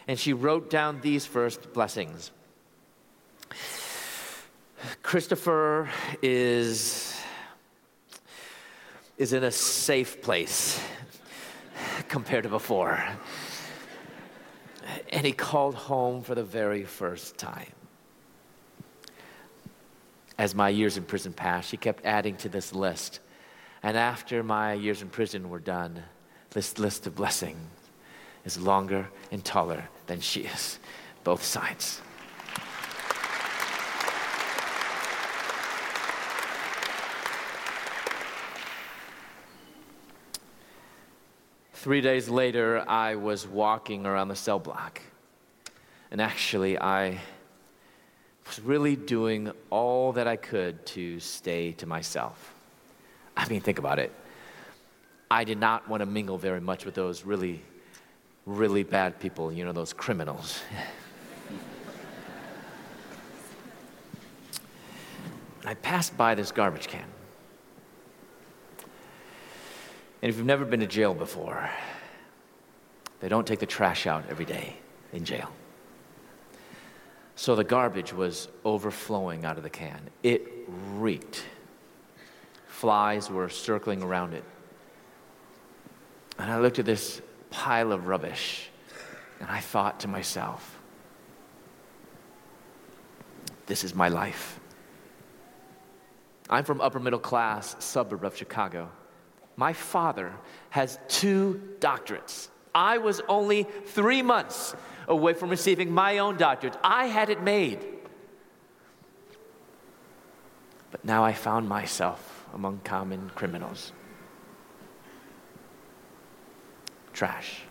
and 0.08 0.18
she 0.18 0.34
wrote 0.34 0.70
down 0.70 1.02
these 1.02 1.26
first 1.26 1.74
blessings. 1.74 2.32
Christopher 5.04 5.90
is 6.22 7.14
is 9.18 9.34
in 9.34 9.44
a 9.44 9.52
safe 9.52 10.22
place 10.22 10.80
compared 12.08 12.44
to 12.44 12.50
before. 12.50 13.04
And 15.10 15.26
he 15.26 15.32
called 15.32 15.74
home 15.74 16.22
for 16.22 16.36
the 16.36 16.44
very 16.44 16.84
first 16.84 17.38
time 17.38 17.77
as 20.38 20.54
my 20.54 20.70
years 20.70 20.98
in 20.98 21.04
prison 21.04 21.34
passed, 21.34 21.70
she 21.70 21.78
kept 21.78 22.06
adding 22.06 22.36
to 22.38 22.50
this 22.50 22.74
list. 22.74 23.20
And 23.82 23.98
after 23.98 24.44
my 24.44 24.74
years 24.74 25.02
in 25.02 25.10
prison 25.10 25.50
were 25.50 25.60
done, 25.60 26.04
this 26.52 26.78
list 26.78 27.08
of 27.08 27.16
blessings 27.16 27.58
is 28.46 28.60
longer 28.60 29.10
and 29.32 29.44
taller 29.44 29.90
than 30.06 30.22
she 30.22 30.42
is, 30.42 30.80
both 31.24 31.44
sides. 31.44 32.02
Three 41.74 42.02
days 42.02 42.28
later, 42.28 42.84
I 42.88 43.16
was 43.16 43.48
walking 43.48 44.06
around 44.06 44.28
the 44.28 44.36
cell 44.36 44.60
block. 44.60 45.02
And 46.12 46.20
actually, 46.22 46.80
I 46.80 47.20
was 48.48 48.60
really 48.60 48.96
doing 48.96 49.52
all 49.70 50.14
that 50.14 50.28
I 50.28 50.36
could 50.36 50.86
to 50.88 51.20
stay 51.20 51.74
to 51.74 51.86
myself. 51.86 52.54
I 53.36 53.48
mean, 53.48 53.62
think 53.62 53.80
about 53.80 54.00
it. 54.00 54.12
I 55.30 55.44
did 55.44 55.60
not 55.60 55.90
want 55.90 56.02
to 56.02 56.06
mingle 56.06 56.38
very 56.38 56.62
much 56.62 56.86
with 56.86 56.96
those 56.96 57.26
really, 57.26 57.62
really 58.46 58.84
bad 58.84 59.20
people, 59.20 59.52
you 59.52 59.66
know, 59.66 59.74
those 59.74 59.92
criminals. 59.94 60.62
I 65.66 65.74
passed 65.74 66.16
by 66.16 66.34
this 66.34 66.52
garbage 66.54 66.88
can. 66.88 67.04
And 70.22 70.30
if 70.30 70.38
you've 70.38 70.46
never 70.46 70.64
been 70.64 70.80
to 70.80 70.88
jail 70.88 71.14
before, 71.14 71.70
they 73.20 73.28
don't 73.28 73.46
take 73.46 73.60
the 73.60 73.66
trash 73.66 74.08
out 74.08 74.24
every 74.30 74.46
day 74.46 74.78
in 75.12 75.26
jail. 75.26 75.52
So 77.38 77.56
the 77.56 77.64
garbage 77.64 78.14
was 78.14 78.48
overflowing 78.66 79.46
out 79.46 79.58
of 79.58 79.64
the 79.64 79.70
can. 79.70 80.10
It 80.24 80.52
reeked. 80.96 81.44
Flies 82.66 83.30
were 83.30 83.48
circling 83.48 84.02
around 84.02 84.34
it. 84.34 84.44
And 86.40 86.52
I 86.52 86.60
looked 86.60 86.80
at 86.80 86.86
this 86.86 87.22
pile 87.52 87.92
of 87.92 88.08
rubbish 88.08 88.70
and 89.40 89.48
I 89.52 89.60
thought 89.60 90.00
to 90.00 90.08
myself, 90.08 90.80
this 93.68 93.84
is 93.84 93.94
my 93.94 94.10
life. 94.10 94.60
I'm 96.50 96.64
from 96.64 96.82
upper 96.82 97.00
middle 97.00 97.20
class 97.20 97.76
suburb 97.78 98.26
of 98.26 98.36
Chicago. 98.36 98.90
My 99.58 99.74
father 99.74 100.34
has 100.72 100.98
two 101.08 101.62
doctorates. 101.80 102.48
I 102.74 102.98
was 102.98 103.22
only 103.30 103.68
three 103.86 104.24
months 104.24 104.76
away 105.08 105.34
from 105.34 105.50
receiving 105.50 105.92
my 105.92 106.18
own 106.18 106.38
doctorate. 106.38 106.78
I 106.84 107.06
had 107.08 107.30
it 107.30 107.42
made. 107.42 107.86
But 110.92 111.04
now 111.04 111.24
I 111.24 111.34
found 111.34 111.68
myself 111.68 112.46
among 112.54 112.82
common 112.84 113.32
criminals. 113.36 113.92
Trash. 117.14 117.62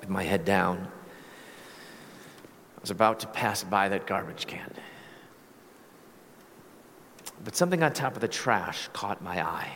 With 0.00 0.08
my 0.08 0.22
head 0.22 0.44
down, 0.44 0.88
I 2.76 2.80
was 2.80 2.90
about 2.90 3.20
to 3.20 3.26
pass 3.26 3.64
by 3.64 3.88
that 3.88 4.06
garbage 4.06 4.46
can. 4.46 4.72
But 7.42 7.56
something 7.56 7.82
on 7.82 7.92
top 7.92 8.14
of 8.14 8.20
the 8.20 8.28
trash 8.28 8.88
caught 8.92 9.22
my 9.22 9.44
eye. 9.44 9.72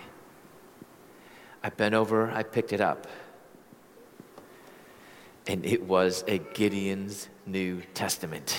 I 1.62 1.70
bent 1.70 1.94
over, 1.94 2.30
I 2.30 2.44
picked 2.44 2.72
it 2.72 2.80
up 2.80 3.06
and 5.48 5.64
it 5.64 5.82
was 5.82 6.22
a 6.28 6.38
Gideon's 6.38 7.28
New 7.46 7.80
Testament. 7.94 8.58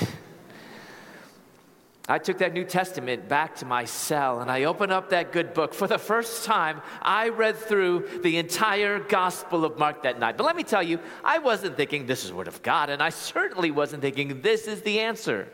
I 2.07 2.17
took 2.17 2.39
that 2.39 2.53
New 2.53 2.63
Testament 2.63 3.29
back 3.29 3.57
to 3.57 3.65
my 3.65 3.85
cell 3.85 4.41
and 4.41 4.49
I 4.49 4.63
opened 4.63 4.91
up 4.91 5.11
that 5.11 5.31
good 5.31 5.53
book. 5.53 5.75
For 5.75 5.85
the 5.85 5.99
first 5.99 6.43
time, 6.43 6.81
I 7.03 7.29
read 7.29 7.55
through 7.55 8.21
the 8.23 8.37
entire 8.37 8.97
Gospel 8.97 9.63
of 9.63 9.77
Mark 9.77 10.01
that 10.01 10.19
night. 10.19 10.35
But 10.35 10.45
let 10.45 10.55
me 10.55 10.63
tell 10.63 10.81
you, 10.81 10.99
I 11.23 11.37
wasn't 11.37 11.77
thinking 11.77 12.07
this 12.07 12.25
is 12.25 12.33
Word 12.33 12.47
of 12.47 12.63
God, 12.63 12.89
and 12.89 13.03
I 13.03 13.09
certainly 13.09 13.69
wasn't 13.69 14.01
thinking 14.01 14.41
this 14.41 14.67
is 14.67 14.81
the 14.81 15.01
answer. 15.01 15.47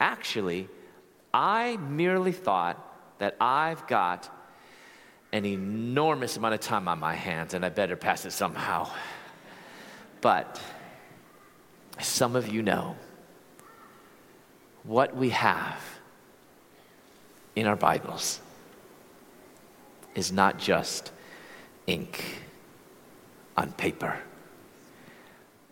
Actually, 0.00 0.68
I 1.34 1.76
merely 1.76 2.32
thought 2.32 2.82
that 3.18 3.36
I've 3.38 3.86
got 3.86 4.34
an 5.32 5.44
enormous 5.44 6.38
amount 6.38 6.54
of 6.54 6.60
time 6.60 6.88
on 6.88 6.98
my 6.98 7.14
hands 7.14 7.52
and 7.52 7.62
I 7.62 7.68
better 7.68 7.96
pass 7.96 8.24
it 8.24 8.32
somehow. 8.32 8.90
But 10.20 10.60
some 12.00 12.36
of 12.36 12.48
you 12.48 12.62
know 12.62 12.96
what 14.82 15.16
we 15.16 15.30
have 15.30 15.80
in 17.54 17.66
our 17.66 17.76
Bibles 17.76 18.40
is 20.14 20.32
not 20.32 20.58
just 20.58 21.12
ink 21.86 22.42
on 23.56 23.72
paper, 23.72 24.18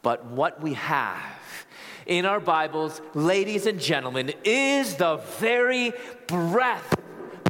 but 0.03 0.25
what 0.27 0.61
we 0.61 0.75
have 0.75 1.67
in 2.07 2.25
our 2.25 2.41
Bibles, 2.41 3.01
ladies 3.15 3.67
and 3.67 3.81
gentlemen, 3.81 4.33
is 4.45 4.95
the 4.97 5.17
very 5.39 5.93
breath 6.29 6.95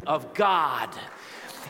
of 0.07 0.33
God 0.33 0.89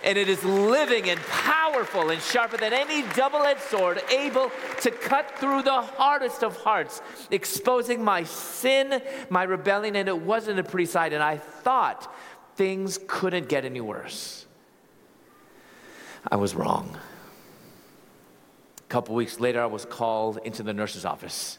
and 0.08 0.18
it 0.18 0.30
is 0.30 0.42
living 0.46 1.10
and 1.10 1.20
powerful 1.20 2.12
and 2.12 2.22
sharper 2.22 2.56
than 2.56 2.72
any 2.72 3.02
double 3.14 3.42
edged 3.42 3.60
sword, 3.60 4.02
able 4.10 4.50
to 4.80 4.90
cut 4.90 5.38
through 5.38 5.64
the 5.64 5.82
hardest 5.82 6.46
of 6.46 6.56
hearts, 6.56 7.02
exposing 7.30 8.02
my 8.02 8.24
sin, 8.24 9.02
my 9.30 9.44
rebellion, 9.44 9.98
and 9.98 10.08
it 10.08 10.18
wasn't 10.18 10.58
a 10.58 10.64
pretty 10.64 10.86
sight. 10.86 11.12
And 11.12 11.22
I 11.22 11.36
thought 11.36 12.16
things 12.56 12.98
couldn't 13.06 13.50
get 13.50 13.66
any 13.66 13.82
worse. 13.82 14.46
I 16.32 16.38
was 16.38 16.56
wrong. 16.56 16.98
A 18.78 18.88
couple 18.88 19.14
weeks 19.14 19.42
later, 19.42 19.62
I 19.62 19.66
was 19.66 19.84
called 19.84 20.40
into 20.46 20.64
the 20.64 20.74
nurse's 20.74 21.04
office. 21.04 21.58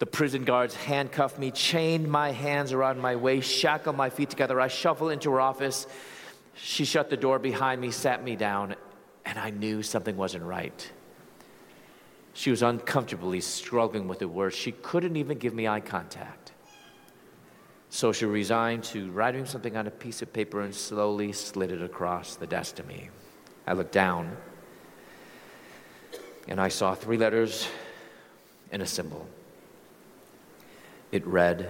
The 0.00 0.06
prison 0.06 0.44
guards 0.44 0.74
handcuffed 0.74 1.38
me, 1.38 1.50
chained 1.50 2.08
my 2.08 2.30
hands 2.30 2.74
around 2.74 3.00
my 3.00 3.16
waist, 3.16 3.50
shackled 3.50 3.96
my 3.96 4.10
feet 4.10 4.28
together. 4.28 4.60
I 4.60 4.68
shuffled 4.68 5.12
into 5.12 5.30
her 5.30 5.40
office. 5.40 5.86
She 6.60 6.84
shut 6.84 7.08
the 7.08 7.16
door 7.16 7.38
behind 7.38 7.80
me, 7.80 7.90
sat 7.90 8.22
me 8.22 8.34
down, 8.36 8.74
and 9.24 9.38
I 9.38 9.50
knew 9.50 9.82
something 9.82 10.16
wasn't 10.16 10.44
right. 10.44 10.90
She 12.32 12.50
was 12.50 12.62
uncomfortably 12.62 13.40
struggling 13.40 14.08
with 14.08 14.18
the 14.18 14.28
words. 14.28 14.56
She 14.56 14.72
couldn't 14.72 15.16
even 15.16 15.38
give 15.38 15.54
me 15.54 15.68
eye 15.68 15.80
contact. 15.80 16.52
So 17.90 18.12
she 18.12 18.26
resigned 18.26 18.84
to 18.84 19.10
writing 19.12 19.46
something 19.46 19.76
on 19.76 19.86
a 19.86 19.90
piece 19.90 20.20
of 20.20 20.32
paper 20.32 20.60
and 20.60 20.74
slowly 20.74 21.32
slid 21.32 21.72
it 21.72 21.82
across 21.82 22.36
the 22.36 22.46
desk 22.46 22.76
to 22.76 22.84
me. 22.84 23.08
I 23.66 23.72
looked 23.72 23.92
down 23.92 24.36
and 26.48 26.60
I 26.60 26.68
saw 26.68 26.94
three 26.94 27.16
letters 27.16 27.68
and 28.72 28.82
a 28.82 28.86
symbol. 28.86 29.26
It 31.12 31.26
read 31.26 31.68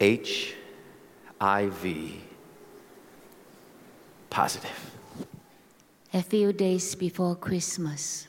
HIV 0.00 0.36
positive. 4.36 4.78
A 6.12 6.22
few 6.22 6.52
days 6.52 6.94
before 6.94 7.34
Christmas, 7.36 8.28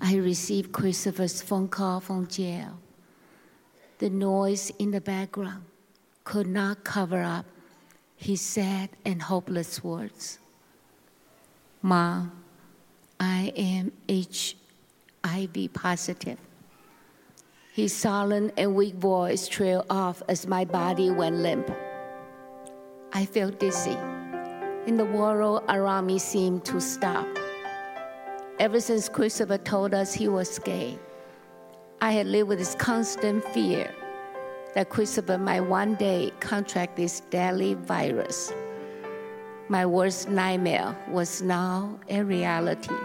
I 0.00 0.16
received 0.16 0.72
Christopher's 0.72 1.40
phone 1.40 1.68
call 1.68 2.00
from 2.00 2.26
jail. 2.26 2.80
The 3.98 4.10
noise 4.10 4.72
in 4.80 4.90
the 4.90 5.00
background 5.00 5.62
could 6.24 6.48
not 6.48 6.82
cover 6.82 7.22
up 7.22 7.46
his 8.16 8.40
sad 8.40 8.90
and 9.04 9.22
hopeless 9.22 9.84
words. 9.84 10.40
Mom, 11.80 12.32
I 13.20 13.52
am 13.54 13.92
HIV 14.10 15.72
positive. 15.74 16.40
His 17.72 17.94
solemn 17.94 18.50
and 18.56 18.74
weak 18.74 18.96
voice 18.96 19.46
trailed 19.46 19.86
off 19.88 20.24
as 20.28 20.48
my 20.48 20.64
body 20.64 21.08
went 21.08 21.36
limp. 21.36 21.70
I 23.12 23.26
felt 23.26 23.60
dizzy, 23.60 23.96
and 24.88 24.98
the 24.98 25.04
world 25.04 25.62
around 25.68 26.06
me 26.06 26.18
seemed 26.18 26.64
to 26.64 26.80
stop. 26.80 27.26
Ever 28.58 28.80
since 28.80 29.08
Christopher 29.08 29.58
told 29.58 29.92
us 29.92 30.14
he 30.14 30.28
was 30.28 30.58
gay, 30.58 30.98
I 32.00 32.12
had 32.12 32.26
lived 32.26 32.48
with 32.48 32.58
this 32.58 32.74
constant 32.74 33.44
fear 33.50 33.94
that 34.74 34.88
Christopher 34.88 35.36
might 35.36 35.60
one 35.60 35.94
day 35.96 36.32
contract 36.40 36.96
this 36.96 37.20
deadly 37.28 37.74
virus. 37.74 38.52
My 39.68 39.84
worst 39.84 40.30
nightmare 40.30 40.96
was 41.10 41.42
now 41.42 42.00
a 42.08 42.22
reality. 42.22 42.96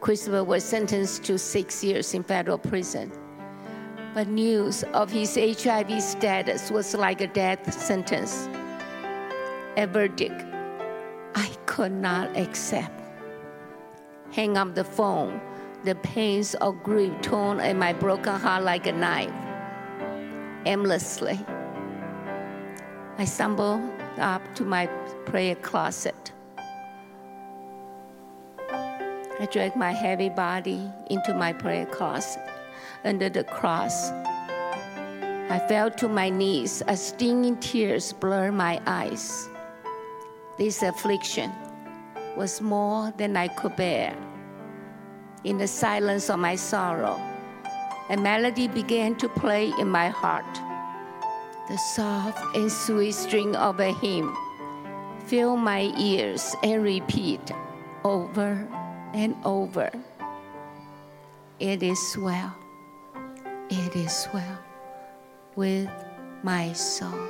Christopher 0.00 0.44
was 0.44 0.62
sentenced 0.62 1.24
to 1.24 1.38
six 1.38 1.82
years 1.82 2.12
in 2.12 2.22
federal 2.22 2.58
prison 2.58 3.10
but 4.14 4.28
news 4.28 4.84
of 4.94 5.10
his 5.10 5.34
HIV 5.34 6.00
status 6.00 6.70
was 6.70 6.94
like 6.94 7.20
a 7.20 7.26
death 7.26 7.74
sentence, 7.74 8.48
a 9.76 9.86
verdict 9.86 10.44
I 11.34 11.48
could 11.66 11.92
not 11.92 12.36
accept. 12.36 13.00
Hang 14.32 14.56
up 14.56 14.74
the 14.74 14.84
phone, 14.84 15.40
the 15.84 15.94
pains 15.96 16.54
of 16.56 16.82
grief 16.82 17.12
torn 17.22 17.60
at 17.60 17.76
my 17.76 17.92
broken 17.92 18.38
heart 18.38 18.64
like 18.64 18.86
a 18.86 18.92
knife. 18.92 19.32
Aimlessly, 20.66 21.38
I 23.18 23.24
stumbled 23.24 23.82
up 24.18 24.42
to 24.56 24.64
my 24.64 24.86
prayer 25.26 25.54
closet. 25.56 26.32
I 29.40 29.48
dragged 29.50 29.76
my 29.76 29.92
heavy 29.92 30.28
body 30.28 30.90
into 31.10 31.34
my 31.34 31.52
prayer 31.52 31.86
closet 31.86 32.42
under 33.04 33.28
the 33.28 33.44
cross. 33.44 34.10
I 35.50 35.64
fell 35.68 35.90
to 35.90 36.08
my 36.08 36.30
knees 36.30 36.82
as 36.82 37.08
stinging 37.08 37.56
tears 37.58 38.12
blurred 38.12 38.54
my 38.54 38.80
eyes. 38.86 39.48
This 40.56 40.82
affliction 40.82 41.52
was 42.36 42.60
more 42.60 43.12
than 43.16 43.36
I 43.36 43.48
could 43.48 43.76
bear. 43.76 44.16
In 45.44 45.58
the 45.58 45.66
silence 45.66 46.30
of 46.30 46.38
my 46.38 46.56
sorrow, 46.56 47.20
a 48.10 48.16
melody 48.16 48.68
began 48.68 49.14
to 49.16 49.28
play 49.28 49.72
in 49.78 49.88
my 49.88 50.08
heart. 50.08 50.54
The 51.68 51.78
soft 51.94 52.56
and 52.56 52.70
sweet 52.70 53.12
string 53.12 53.56
of 53.56 53.80
a 53.80 53.92
hymn 53.92 54.34
filled 55.26 55.60
my 55.60 55.92
ears 55.98 56.54
and 56.62 56.82
repeat 56.82 57.52
over 58.04 58.68
and 59.12 59.34
over. 59.44 59.90
It 61.58 61.82
is 61.82 62.16
well 62.18 62.54
it 63.70 63.96
is 63.96 64.28
well 64.32 64.58
with 65.56 65.88
my 66.42 66.72
soul. 66.72 67.28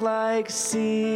like 0.00 0.48
sea 0.50 1.15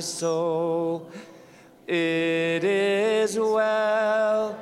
soul. 0.00 1.10
It 1.86 2.64
is 2.64 3.38
well, 3.38 4.58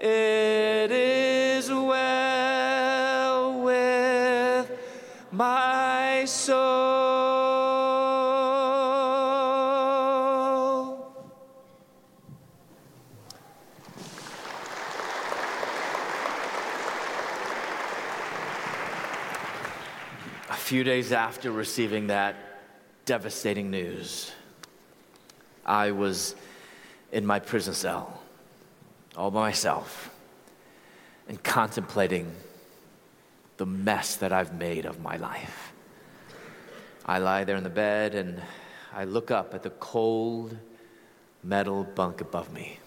it 0.00 0.90
is 0.90 1.68
well 1.70 3.60
with 3.60 4.70
my 5.30 6.24
soul. 6.24 6.82
A 20.48 20.54
few 20.54 20.84
days 20.84 21.12
after 21.12 21.52
receiving 21.52 22.06
that 22.08 22.34
devastating 23.04 23.70
news, 23.70 24.32
I 25.72 25.92
was 25.92 26.36
in 27.12 27.24
my 27.24 27.38
prison 27.38 27.72
cell 27.72 28.20
all 29.16 29.30
by 29.30 29.40
myself 29.40 30.14
and 31.26 31.42
contemplating 31.42 32.30
the 33.56 33.64
mess 33.64 34.16
that 34.16 34.34
I've 34.34 34.52
made 34.52 34.84
of 34.84 35.00
my 35.00 35.16
life. 35.16 35.72
I 37.06 37.20
lie 37.20 37.44
there 37.44 37.56
in 37.56 37.64
the 37.64 37.70
bed 37.70 38.14
and 38.14 38.42
I 38.92 39.04
look 39.04 39.30
up 39.30 39.54
at 39.54 39.62
the 39.62 39.70
cold 39.70 40.58
metal 41.42 41.84
bunk 41.84 42.20
above 42.20 42.52
me. 42.52 42.78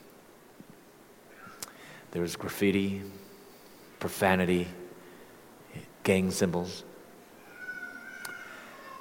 There's 2.11 2.35
graffiti, 2.35 3.01
profanity, 3.99 4.67
gang 6.03 6.29
symbols. 6.29 6.83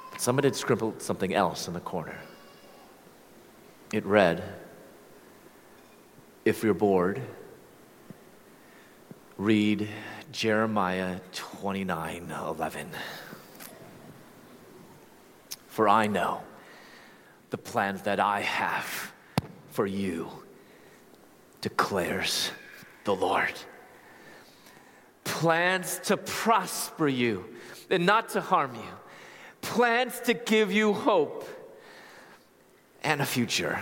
But 0.09 0.21
somebody 0.21 0.47
had 0.47 0.55
scribbled 0.55 1.03
something 1.03 1.35
else 1.35 1.67
in 1.67 1.75
the 1.75 1.81
corner. 1.81 2.17
It 3.93 4.05
read, 4.05 4.43
If 6.43 6.63
you're 6.63 6.73
bored, 6.73 7.21
read 9.37 9.87
Jeremiah 10.31 11.19
29 11.33 12.31
11. 12.31 12.89
For 15.67 15.87
I 15.87 16.07
know 16.07 16.41
the 17.51 17.57
plans 17.57 18.01
that 18.03 18.19
I 18.19 18.41
have 18.41 19.13
for 19.69 19.85
you, 19.85 20.29
declares 21.61 22.51
the 23.03 23.15
Lord. 23.15 23.53
Plans 25.23 25.99
to 26.05 26.17
prosper 26.17 27.07
you 27.07 27.45
and 27.89 28.05
not 28.05 28.29
to 28.29 28.41
harm 28.41 28.73
you, 28.75 28.81
plans 29.61 30.19
to 30.21 30.33
give 30.33 30.71
you 30.71 30.93
hope 30.93 31.47
and 33.05 33.21
a 33.21 33.25
future. 33.25 33.79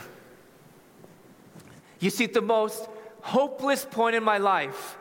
You 1.99 2.09
see, 2.09 2.27
the 2.27 2.41
most 2.41 2.87
hopeless 3.21 3.85
point 3.89 4.15
in 4.15 4.23
my 4.23 4.37
life, 4.37 4.97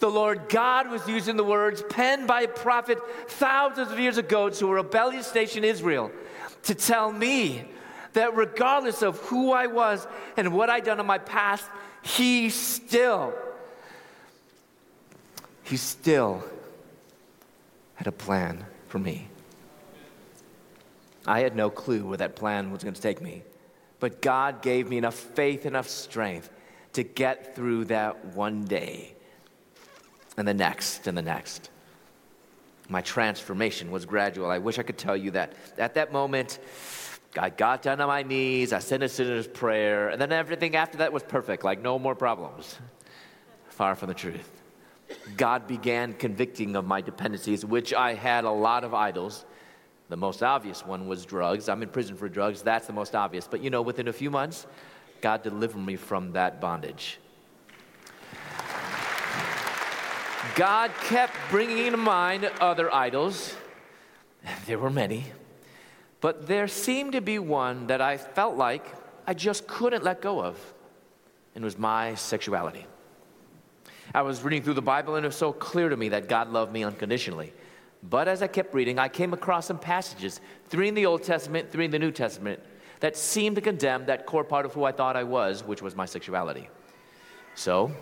the 0.00 0.10
Lord 0.10 0.48
God 0.48 0.90
was 0.90 1.06
using 1.08 1.36
the 1.36 1.44
words 1.44 1.82
penned 1.88 2.26
by 2.26 2.42
a 2.42 2.48
prophet 2.48 2.98
thousands 3.28 3.92
of 3.92 3.98
years 3.98 4.18
ago 4.18 4.50
to 4.50 4.66
a 4.66 4.74
rebellious 4.74 5.32
nation, 5.34 5.62
Israel, 5.62 6.10
to 6.64 6.74
tell 6.74 7.12
me 7.12 7.64
that 8.14 8.34
regardless 8.34 9.02
of 9.02 9.18
who 9.20 9.52
I 9.52 9.68
was 9.68 10.06
and 10.36 10.52
what 10.52 10.68
I'd 10.68 10.84
done 10.84 10.98
in 10.98 11.06
my 11.06 11.18
past, 11.18 11.64
He 12.02 12.50
still, 12.50 13.32
He 15.62 15.76
still 15.76 16.42
had 17.94 18.08
a 18.08 18.12
plan 18.12 18.64
for 18.88 18.98
me. 18.98 19.28
I 21.24 21.40
had 21.40 21.54
no 21.54 21.70
clue 21.70 22.04
where 22.04 22.18
that 22.18 22.34
plan 22.34 22.72
was 22.72 22.82
going 22.82 22.94
to 22.94 23.00
take 23.00 23.20
me. 23.20 23.44
But 24.00 24.22
God 24.22 24.62
gave 24.62 24.88
me 24.88 24.98
enough 24.98 25.14
faith, 25.14 25.66
enough 25.66 25.88
strength 25.88 26.50
to 26.94 27.02
get 27.02 27.54
through 27.54 27.84
that 27.86 28.24
one 28.34 28.64
day 28.64 29.14
and 30.36 30.48
the 30.48 30.54
next 30.54 31.06
and 31.06 31.16
the 31.16 31.22
next. 31.22 31.70
My 32.88 33.02
transformation 33.02 33.90
was 33.90 34.04
gradual. 34.04 34.50
I 34.50 34.58
wish 34.58 34.78
I 34.78 34.82
could 34.82 34.98
tell 34.98 35.16
you 35.16 35.30
that 35.32 35.52
at 35.78 35.94
that 35.94 36.12
moment, 36.12 36.58
I 37.38 37.50
got 37.50 37.82
down 37.82 38.00
on 38.00 38.08
my 38.08 38.24
knees, 38.24 38.72
I 38.72 38.80
said 38.80 39.02
a 39.02 39.08
sinner's 39.08 39.46
prayer, 39.46 40.08
and 40.08 40.20
then 40.20 40.32
everything 40.32 40.74
after 40.74 40.98
that 40.98 41.12
was 41.12 41.22
perfect, 41.22 41.62
like 41.62 41.80
no 41.80 41.98
more 41.98 42.16
problems. 42.16 42.76
Far 43.68 43.94
from 43.94 44.08
the 44.08 44.14
truth. 44.14 44.50
God 45.36 45.68
began 45.68 46.14
convicting 46.14 46.74
of 46.74 46.84
my 46.84 47.00
dependencies, 47.00 47.64
which 47.64 47.94
I 47.94 48.14
had 48.14 48.44
a 48.44 48.50
lot 48.50 48.82
of 48.82 48.94
idols. 48.94 49.44
The 50.10 50.16
most 50.16 50.42
obvious 50.42 50.84
one 50.84 51.06
was 51.06 51.24
drugs. 51.24 51.68
I'm 51.68 51.82
in 51.84 51.88
prison 51.88 52.16
for 52.16 52.28
drugs. 52.28 52.62
That's 52.62 52.88
the 52.88 52.92
most 52.92 53.14
obvious. 53.14 53.46
But 53.46 53.62
you 53.62 53.70
know, 53.70 53.80
within 53.80 54.08
a 54.08 54.12
few 54.12 54.28
months, 54.28 54.66
God 55.20 55.44
delivered 55.44 55.78
me 55.78 55.94
from 55.94 56.32
that 56.32 56.60
bondage. 56.60 57.20
God 60.56 60.90
kept 61.04 61.34
bringing 61.48 61.92
to 61.92 61.96
mind 61.96 62.50
other 62.60 62.92
idols. 62.92 63.54
There 64.66 64.78
were 64.78 64.90
many. 64.90 65.26
But 66.20 66.46
there 66.46 66.66
seemed 66.66 67.12
to 67.12 67.20
be 67.20 67.38
one 67.38 67.86
that 67.88 68.00
I 68.00 68.16
felt 68.16 68.56
like 68.56 68.84
I 69.26 69.34
just 69.34 69.66
couldn't 69.66 70.02
let 70.02 70.22
go 70.22 70.42
of, 70.42 70.58
and 71.54 71.62
it 71.62 71.64
was 71.64 71.78
my 71.78 72.14
sexuality. 72.14 72.86
I 74.14 74.22
was 74.22 74.42
reading 74.42 74.62
through 74.62 74.74
the 74.74 74.82
Bible, 74.82 75.14
and 75.14 75.24
it 75.24 75.28
was 75.28 75.36
so 75.36 75.52
clear 75.52 75.90
to 75.90 75.96
me 75.96 76.08
that 76.08 76.26
God 76.26 76.50
loved 76.50 76.72
me 76.72 76.84
unconditionally. 76.84 77.52
But 78.02 78.28
as 78.28 78.42
I 78.42 78.46
kept 78.46 78.74
reading, 78.74 78.98
I 78.98 79.08
came 79.08 79.32
across 79.32 79.66
some 79.66 79.78
passages, 79.78 80.40
three 80.68 80.88
in 80.88 80.94
the 80.94 81.06
Old 81.06 81.22
Testament, 81.22 81.70
three 81.70 81.84
in 81.84 81.90
the 81.90 81.98
New 81.98 82.10
Testament, 82.10 82.60
that 83.00 83.16
seemed 83.16 83.56
to 83.56 83.62
condemn 83.62 84.06
that 84.06 84.26
core 84.26 84.44
part 84.44 84.64
of 84.64 84.72
who 84.72 84.84
I 84.84 84.92
thought 84.92 85.16
I 85.16 85.24
was, 85.24 85.64
which 85.64 85.82
was 85.82 85.94
my 85.94 86.06
sexuality. 86.06 86.68
So 87.54 87.92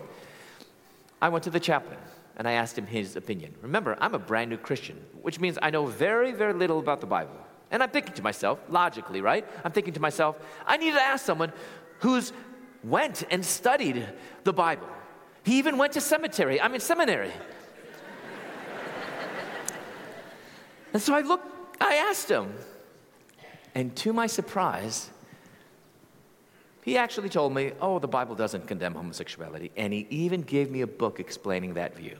I 1.21 1.29
went 1.29 1.43
to 1.45 1.49
the 1.49 1.59
chaplain 1.59 1.99
and 2.37 2.47
I 2.47 2.53
asked 2.53 2.77
him 2.77 2.85
his 2.85 3.15
opinion. 3.15 3.53
Remember, 3.61 3.97
I'm 3.99 4.15
a 4.15 4.19
brand 4.19 4.49
new 4.49 4.57
Christian, 4.57 4.97
which 5.21 5.39
means 5.39 5.57
I 5.61 5.69
know 5.69 5.85
very, 5.85 6.31
very 6.31 6.53
little 6.53 6.79
about 6.79 7.01
the 7.01 7.07
Bible. 7.07 7.35
And 7.71 7.83
I'm 7.83 7.89
thinking 7.89 8.13
to 8.13 8.23
myself, 8.23 8.59
logically, 8.69 9.21
right? 9.21 9.45
I'm 9.63 9.71
thinking 9.71 9.93
to 9.93 9.99
myself, 9.99 10.37
I 10.65 10.77
need 10.77 10.93
to 10.93 11.01
ask 11.01 11.25
someone 11.25 11.51
who's 11.99 12.31
went 12.83 13.23
and 13.29 13.45
studied 13.45 14.07
the 14.43 14.53
Bible. 14.53 14.87
He 15.43 15.59
even 15.59 15.77
went 15.77 15.93
to 15.93 16.01
cemetery. 16.01 16.59
I'm 16.61 16.73
in 16.73 16.81
seminary. 16.81 17.31
And 20.93 21.01
so 21.01 21.13
I 21.13 21.21
looked, 21.21 21.47
I 21.81 21.95
asked 21.95 22.29
him. 22.29 22.53
And 23.75 23.95
to 23.97 24.13
my 24.13 24.27
surprise, 24.27 25.09
he 26.83 26.97
actually 26.97 27.29
told 27.29 27.53
me, 27.53 27.73
oh, 27.81 27.99
the 27.99 28.07
Bible 28.07 28.35
doesn't 28.35 28.67
condemn 28.67 28.95
homosexuality. 28.95 29.71
And 29.77 29.93
he 29.93 30.07
even 30.09 30.41
gave 30.41 30.71
me 30.71 30.81
a 30.81 30.87
book 30.87 31.19
explaining 31.19 31.75
that 31.75 31.95
view. 31.95 32.17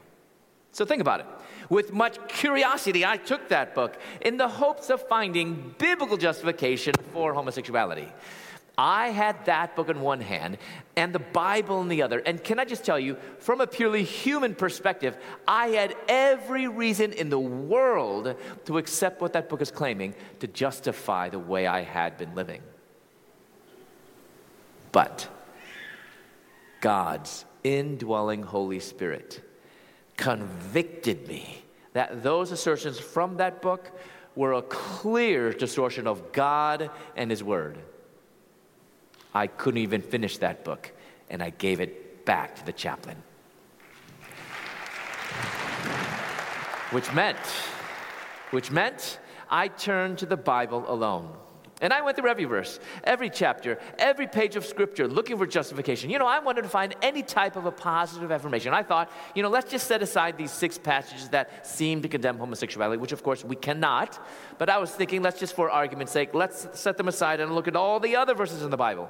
So 0.72 0.86
think 0.86 1.02
about 1.02 1.22
it. 1.22 1.26
With 1.70 1.92
much 1.92 2.20
curiosity, 2.28 3.06
I 3.06 3.18
took 3.18 3.50
that 3.50 3.74
book 3.74 3.98
in 4.22 4.38
the 4.38 4.48
hopes 4.48 4.90
of 4.90 5.06
finding 5.08 5.74
biblical 5.78 6.18
justification 6.18 6.94
for 7.12 7.34
homosexuality. 7.34 8.08
I 8.82 9.10
had 9.10 9.44
that 9.44 9.76
book 9.76 9.90
in 9.90 10.00
one 10.00 10.22
hand 10.22 10.58
and 10.96 11.12
the 11.12 11.20
Bible 11.20 11.82
in 11.82 11.90
the 11.90 12.02
other. 12.02 12.20
And 12.20 12.42
can 12.42 12.60
I 12.60 12.64
just 12.64 12.86
tell 12.86 12.98
you, 12.98 13.18
from 13.40 13.60
a 13.60 13.68
purely 13.68 14.06
human 14.06 14.56
perspective, 14.56 15.18
I 15.46 15.68
had 15.68 15.98
every 16.08 16.70
reason 16.70 17.12
in 17.12 17.30
the 17.30 17.40
world 17.40 18.36
to 18.64 18.78
accept 18.78 19.20
what 19.20 19.34
that 19.34 19.50
book 19.50 19.62
is 19.62 19.70
claiming 19.70 20.16
to 20.40 20.48
justify 20.48 21.28
the 21.28 21.40
way 21.40 21.68
I 21.68 21.82
had 21.82 22.18
been 22.18 22.34
living. 22.36 22.62
But 24.94 25.28
God's 26.80 27.44
indwelling 27.66 28.44
Holy 28.44 28.80
Spirit 28.80 29.42
convicted 30.16 31.28
me 31.28 31.66
that 31.92 32.24
those 32.24 32.54
assertions 32.54 32.98
from 32.98 33.36
that 33.38 33.62
book 33.62 33.92
were 34.38 34.54
a 34.54 34.62
clear 34.62 35.52
distortion 35.52 36.08
of 36.08 36.32
God 36.32 36.90
and 37.18 37.30
His 37.30 37.44
Word. 37.44 37.78
I 39.34 39.48
couldn't 39.48 39.82
even 39.82 40.02
finish 40.02 40.38
that 40.40 40.64
book, 40.64 40.92
and 41.30 41.42
I 41.42 41.52
gave 41.52 41.80
it 41.80 42.26
back 42.26 42.56
to 42.56 42.66
the 42.66 42.74
chaplain. 42.74 43.18
Which 46.92 47.14
meant, 47.14 47.38
which 48.52 48.72
meant 48.72 49.20
I 49.50 49.68
turned 49.68 50.18
to 50.20 50.26
the 50.26 50.38
Bible 50.38 50.86
alone. 50.88 51.36
And 51.82 51.94
I 51.94 52.02
went 52.02 52.18
through 52.18 52.30
every 52.30 52.44
verse, 52.44 52.80
every 53.04 53.30
chapter, 53.30 53.80
every 53.98 54.28
page 54.28 54.56
of 54.58 54.66
scripture 54.66 55.08
looking 55.08 55.38
for 55.38 55.48
justification. 55.48 56.10
You 56.10 56.20
know, 56.20 56.28
I 56.28 56.40
wanted 56.40 56.64
to 56.64 56.70
find 56.70 56.94
any 57.02 57.24
type 57.24 57.56
of 57.56 57.66
a 57.66 57.72
positive 57.72 58.32
affirmation. 58.32 58.74
I 58.74 58.84
thought, 58.84 59.10
you 59.34 59.44
know, 59.44 59.50
let's 59.50 59.72
just 59.72 59.88
set 59.88 60.02
aside 60.02 60.38
these 60.38 60.52
six 60.52 60.78
passages 60.78 61.30
that 61.30 61.66
seem 61.66 62.02
to 62.02 62.10
condemn 62.10 62.38
homosexuality, 62.38 63.00
which 63.00 63.14
of 63.14 63.24
course 63.24 63.46
we 63.46 63.56
cannot. 63.56 64.20
But 64.58 64.70
I 64.70 64.78
was 64.78 64.92
thinking, 64.92 65.22
let's 65.22 65.40
just 65.40 65.56
for 65.56 65.70
argument's 65.70 66.12
sake, 66.12 66.34
let's 66.34 66.68
set 66.78 66.98
them 66.98 67.08
aside 67.08 67.40
and 67.40 67.56
look 67.56 67.68
at 67.68 67.76
all 67.76 68.00
the 68.00 68.16
other 68.18 68.36
verses 68.36 68.62
in 68.62 68.72
the 68.72 68.78
Bible. 68.78 69.10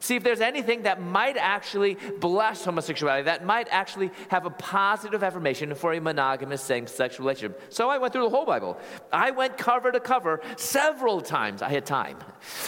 See 0.00 0.16
if 0.16 0.22
there's 0.22 0.40
anything 0.40 0.82
that 0.82 1.00
might 1.02 1.36
actually 1.36 1.96
bless 2.20 2.64
homosexuality, 2.64 3.24
that 3.24 3.44
might 3.44 3.68
actually 3.70 4.10
have 4.28 4.46
a 4.46 4.50
positive 4.50 5.24
affirmation 5.24 5.74
for 5.74 5.92
a 5.92 6.00
monogamous 6.00 6.62
same 6.62 6.86
sex 6.86 7.18
relationship. 7.18 7.60
So 7.72 7.90
I 7.90 7.98
went 7.98 8.12
through 8.12 8.22
the 8.22 8.30
whole 8.30 8.46
Bible. 8.46 8.78
I 9.12 9.32
went 9.32 9.58
cover 9.58 9.90
to 9.90 10.00
cover 10.00 10.40
several 10.56 11.20
times. 11.20 11.62
I 11.62 11.70
had 11.70 11.84
time. 11.84 12.18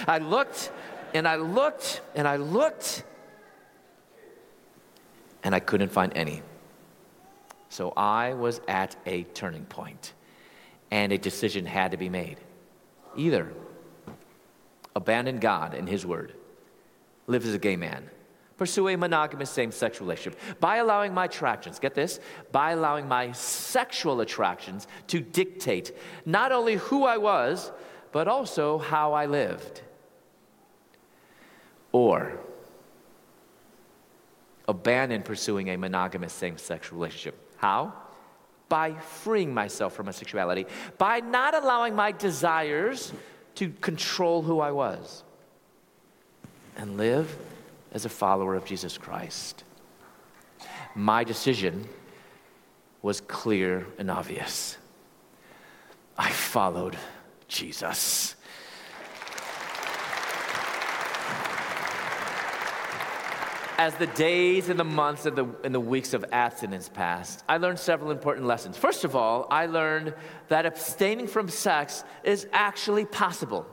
I 0.08 0.18
looked 0.18 0.72
and 1.14 1.26
I 1.26 1.36
looked 1.36 2.00
and 2.14 2.26
I 2.26 2.36
looked 2.36 3.04
and 5.42 5.54
I 5.54 5.60
couldn't 5.60 5.90
find 5.90 6.12
any. 6.16 6.42
So 7.68 7.92
I 7.96 8.34
was 8.34 8.60
at 8.66 8.96
a 9.06 9.22
turning 9.22 9.64
point 9.64 10.14
and 10.90 11.12
a 11.12 11.18
decision 11.18 11.64
had 11.64 11.92
to 11.92 11.96
be 11.96 12.08
made. 12.08 12.38
Either 13.16 13.52
abandon 14.96 15.38
God 15.38 15.74
and 15.74 15.88
His 15.88 16.04
Word 16.04 16.34
live 17.30 17.46
as 17.46 17.54
a 17.54 17.58
gay 17.58 17.76
man, 17.76 18.08
pursue 18.56 18.88
a 18.88 18.96
monogamous 18.96 19.50
same 19.50 19.72
sex 19.72 20.00
relationship 20.00 20.38
by 20.60 20.76
allowing 20.76 21.14
my 21.14 21.24
attractions, 21.24 21.78
get 21.78 21.94
this, 21.94 22.20
by 22.52 22.72
allowing 22.72 23.08
my 23.08 23.32
sexual 23.32 24.20
attractions 24.20 24.86
to 25.06 25.20
dictate 25.20 25.96
not 26.26 26.52
only 26.52 26.76
who 26.76 27.04
I 27.04 27.16
was, 27.16 27.72
but 28.12 28.28
also 28.28 28.78
how 28.78 29.12
I 29.12 29.26
lived. 29.26 29.82
Or 31.92 32.38
abandon 34.68 35.22
pursuing 35.22 35.68
a 35.68 35.76
monogamous 35.76 36.32
same 36.32 36.58
sex 36.58 36.92
relationship. 36.92 37.36
How? 37.56 37.94
by 38.70 38.94
freeing 38.94 39.52
myself 39.52 39.92
from 39.94 40.06
my 40.06 40.12
sexuality, 40.12 40.64
by 40.96 41.20
not 41.20 41.54
allowing 41.54 41.94
my 41.94 42.12
desires 42.12 43.12
to 43.56 43.68
control 43.82 44.40
who 44.40 44.60
I 44.60 44.70
was, 44.70 45.24
and 46.76 46.96
live 46.96 47.36
as 47.92 48.04
a 48.04 48.08
follower 48.08 48.54
of 48.54 48.64
Jesus 48.64 48.98
Christ. 48.98 49.64
My 50.94 51.24
decision 51.24 51.88
was 53.02 53.20
clear 53.20 53.86
and 53.98 54.10
obvious. 54.10 54.76
I 56.16 56.30
followed 56.30 56.96
Jesus. 57.48 58.36
As 63.78 63.94
the 63.94 64.08
days 64.08 64.68
and 64.68 64.78
the 64.78 64.84
months 64.84 65.24
and 65.24 65.34
the, 65.34 65.46
and 65.64 65.74
the 65.74 65.80
weeks 65.80 66.12
of 66.12 66.22
abstinence 66.32 66.90
passed, 66.90 67.42
I 67.48 67.56
learned 67.56 67.78
several 67.78 68.10
important 68.10 68.46
lessons. 68.46 68.76
First 68.76 69.04
of 69.04 69.16
all, 69.16 69.46
I 69.50 69.64
learned 69.64 70.12
that 70.48 70.66
abstaining 70.66 71.26
from 71.26 71.48
sex 71.48 72.04
is 72.22 72.46
actually 72.52 73.06
possible. 73.06 73.66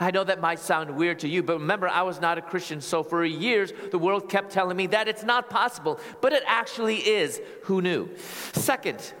I 0.00 0.10
know 0.10 0.22
that 0.24 0.40
might 0.40 0.58
sound 0.58 0.90
weird 0.90 1.20
to 1.20 1.28
you, 1.28 1.42
but 1.42 1.54
remember, 1.54 1.88
I 1.88 2.02
was 2.02 2.20
not 2.20 2.38
a 2.38 2.42
Christian, 2.42 2.80
so 2.80 3.02
for 3.02 3.24
years 3.24 3.72
the 3.90 3.98
world 3.98 4.28
kept 4.28 4.52
telling 4.52 4.76
me 4.76 4.86
that 4.88 5.08
it's 5.08 5.22
not 5.24 5.48
possible, 5.48 5.98
but 6.20 6.32
it 6.32 6.42
actually 6.46 6.96
is. 6.96 7.40
Who 7.64 7.80
knew? 7.80 8.10
Second, 8.52 9.14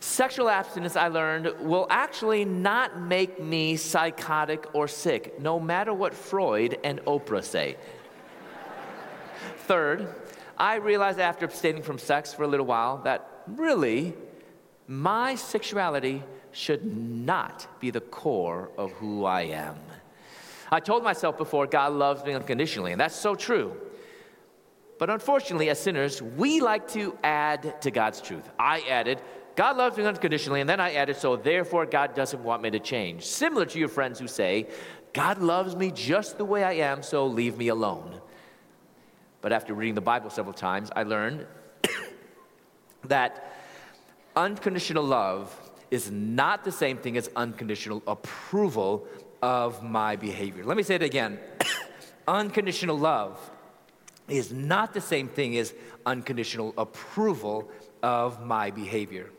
sexual 0.00 0.48
abstinence, 0.48 0.96
I 0.96 1.08
learned, 1.08 1.54
will 1.60 1.86
actually 1.90 2.44
not 2.44 3.00
make 3.00 3.40
me 3.40 3.76
psychotic 3.76 4.66
or 4.74 4.88
sick, 4.88 5.40
no 5.40 5.60
matter 5.60 5.94
what 5.94 6.12
Freud 6.12 6.78
and 6.82 7.00
Oprah 7.04 7.44
say. 7.44 7.76
Third, 9.58 10.12
I 10.58 10.76
realized 10.76 11.20
after 11.20 11.44
abstaining 11.44 11.82
from 11.82 11.98
sex 11.98 12.32
for 12.34 12.42
a 12.42 12.48
little 12.48 12.66
while 12.66 12.98
that 13.04 13.42
really 13.46 14.14
my 14.88 15.34
sexuality 15.34 16.22
should 16.56 16.86
not 16.86 17.66
be 17.80 17.90
the 17.90 18.00
core 18.00 18.70
of 18.78 18.90
who 18.92 19.26
I 19.26 19.42
am. 19.42 19.76
I 20.72 20.80
told 20.80 21.04
myself 21.04 21.36
before, 21.36 21.66
God 21.66 21.92
loves 21.92 22.24
me 22.24 22.32
unconditionally, 22.32 22.92
and 22.92 23.00
that's 23.00 23.14
so 23.14 23.34
true. 23.34 23.76
But 24.98 25.10
unfortunately, 25.10 25.68
as 25.68 25.78
sinners, 25.78 26.22
we 26.22 26.62
like 26.62 26.88
to 26.92 27.16
add 27.22 27.82
to 27.82 27.90
God's 27.90 28.22
truth. 28.22 28.48
I 28.58 28.80
added, 28.88 29.20
God 29.54 29.76
loves 29.76 29.98
me 29.98 30.04
unconditionally, 30.04 30.62
and 30.62 30.68
then 30.68 30.80
I 30.80 30.94
added, 30.94 31.16
so 31.16 31.36
therefore 31.36 31.84
God 31.84 32.14
doesn't 32.14 32.42
want 32.42 32.62
me 32.62 32.70
to 32.70 32.80
change. 32.80 33.26
Similar 33.26 33.66
to 33.66 33.78
your 33.78 33.88
friends 33.88 34.18
who 34.18 34.26
say, 34.26 34.66
God 35.12 35.42
loves 35.42 35.76
me 35.76 35.90
just 35.90 36.38
the 36.38 36.44
way 36.46 36.64
I 36.64 36.72
am, 36.72 37.02
so 37.02 37.26
leave 37.26 37.58
me 37.58 37.68
alone. 37.68 38.18
But 39.42 39.52
after 39.52 39.74
reading 39.74 39.94
the 39.94 40.00
Bible 40.00 40.30
several 40.30 40.54
times, 40.54 40.90
I 40.96 41.02
learned 41.02 41.46
that 43.04 43.52
unconditional 44.34 45.04
love 45.04 45.54
is 45.90 46.10
not 46.10 46.64
the 46.64 46.72
same 46.72 46.98
thing 46.98 47.16
as 47.16 47.30
unconditional 47.36 48.02
approval 48.06 49.06
of 49.42 49.82
my 49.82 50.16
behavior. 50.16 50.64
Let 50.64 50.76
me 50.76 50.82
say 50.82 50.96
it 50.96 51.02
again 51.02 51.38
unconditional 52.28 52.98
love 52.98 53.38
is 54.28 54.52
not 54.52 54.92
the 54.92 55.00
same 55.00 55.28
thing 55.28 55.56
as 55.56 55.72
unconditional 56.04 56.74
approval 56.76 57.70
of 58.02 58.44
my 58.44 58.70
behavior. 58.70 59.30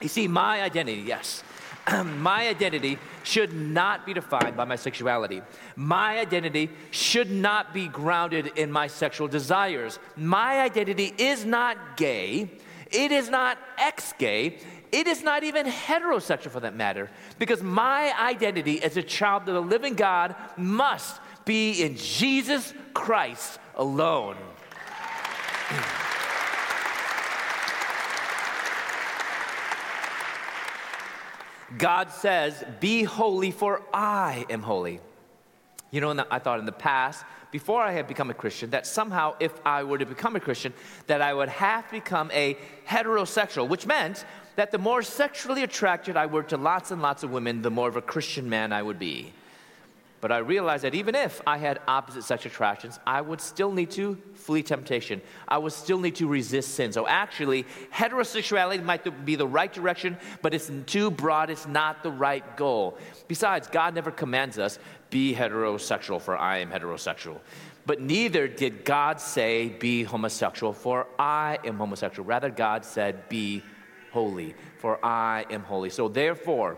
You 0.00 0.08
see, 0.08 0.28
my 0.28 0.62
identity, 0.62 1.02
yes, 1.02 1.42
my 2.04 2.48
identity 2.48 2.98
should 3.22 3.52
not 3.52 4.06
be 4.06 4.14
defined 4.14 4.56
by 4.56 4.64
my 4.64 4.76
sexuality. 4.76 5.42
My 5.76 6.18
identity 6.18 6.70
should 6.90 7.30
not 7.30 7.74
be 7.74 7.88
grounded 7.88 8.52
in 8.56 8.70
my 8.70 8.86
sexual 8.86 9.28
desires. 9.28 9.98
My 10.16 10.60
identity 10.60 11.14
is 11.18 11.44
not 11.44 11.96
gay. 11.96 12.50
It 12.90 13.12
is 13.12 13.28
not 13.28 13.58
ex 13.76 14.14
gay. 14.18 14.58
It 14.92 15.06
is 15.06 15.22
not 15.22 15.44
even 15.44 15.66
heterosexual 15.66 16.50
for 16.50 16.60
that 16.60 16.74
matter, 16.74 17.10
because 17.38 17.62
my 17.62 18.12
identity 18.18 18.82
as 18.82 18.96
a 18.96 19.02
child 19.02 19.48
of 19.48 19.54
the 19.54 19.60
living 19.60 19.94
God 19.94 20.34
must 20.56 21.20
be 21.44 21.82
in 21.82 21.96
Jesus 21.96 22.74
Christ 22.94 23.58
alone. 23.76 24.36
God 31.76 32.10
says, 32.10 32.64
Be 32.80 33.02
holy, 33.02 33.50
for 33.50 33.82
I 33.92 34.46
am 34.48 34.62
holy. 34.62 35.00
You 35.90 36.00
know, 36.00 36.24
I 36.30 36.38
thought 36.38 36.58
in 36.58 36.66
the 36.66 36.72
past, 36.72 37.24
before 37.50 37.82
I 37.82 37.92
had 37.92 38.06
become 38.06 38.30
a 38.30 38.34
Christian, 38.34 38.70
that 38.70 38.86
somehow 38.86 39.34
if 39.40 39.52
I 39.64 39.82
were 39.82 39.98
to 39.98 40.06
become 40.06 40.36
a 40.36 40.40
Christian, 40.40 40.74
that 41.06 41.22
I 41.22 41.32
would 41.32 41.48
have 41.48 41.86
to 41.86 41.92
become 41.92 42.30
a 42.32 42.58
heterosexual, 42.86 43.68
which 43.68 43.86
meant 43.86 44.24
that 44.58 44.72
the 44.72 44.78
more 44.78 45.02
sexually 45.02 45.62
attracted 45.62 46.16
I 46.16 46.26
were 46.26 46.42
to 46.42 46.56
lots 46.56 46.90
and 46.90 47.00
lots 47.00 47.22
of 47.22 47.30
women, 47.30 47.62
the 47.62 47.70
more 47.70 47.88
of 47.88 47.94
a 47.94 48.02
Christian 48.02 48.50
man 48.50 48.72
I 48.72 48.82
would 48.82 48.98
be. 48.98 49.32
But 50.20 50.32
I 50.32 50.38
realized 50.38 50.82
that 50.82 50.96
even 50.96 51.14
if 51.14 51.40
I 51.46 51.58
had 51.58 51.80
opposite 51.86 52.24
sex 52.24 52.44
attractions, 52.44 52.98
I 53.06 53.20
would 53.20 53.40
still 53.40 53.70
need 53.70 53.92
to 53.92 54.18
flee 54.34 54.64
temptation. 54.64 55.22
I 55.46 55.58
would 55.58 55.72
still 55.72 56.00
need 56.00 56.16
to 56.16 56.26
resist 56.26 56.74
sin. 56.74 56.90
So 56.92 57.06
actually, 57.06 57.66
heterosexuality 57.94 58.82
might 58.82 59.24
be 59.24 59.36
the 59.36 59.46
right 59.46 59.72
direction, 59.72 60.16
but 60.42 60.52
it's 60.52 60.72
too 60.86 61.12
broad. 61.12 61.50
It's 61.50 61.68
not 61.68 62.02
the 62.02 62.10
right 62.10 62.56
goal. 62.56 62.98
Besides, 63.28 63.68
God 63.68 63.94
never 63.94 64.10
commands 64.10 64.58
us, 64.58 64.80
be 65.08 65.36
heterosexual, 65.36 66.20
for 66.20 66.36
I 66.36 66.58
am 66.58 66.72
heterosexual. 66.72 67.38
But 67.86 68.00
neither 68.00 68.48
did 68.48 68.84
God 68.84 69.20
say, 69.20 69.68
be 69.68 70.02
homosexual, 70.02 70.72
for 70.72 71.06
I 71.16 71.60
am 71.64 71.76
homosexual. 71.76 72.26
Rather, 72.26 72.50
God 72.50 72.84
said, 72.84 73.28
be 73.28 73.62
holy, 74.12 74.54
for 74.78 75.04
I 75.04 75.46
am 75.50 75.62
holy. 75.62 75.90
So 75.90 76.08
therefore, 76.08 76.76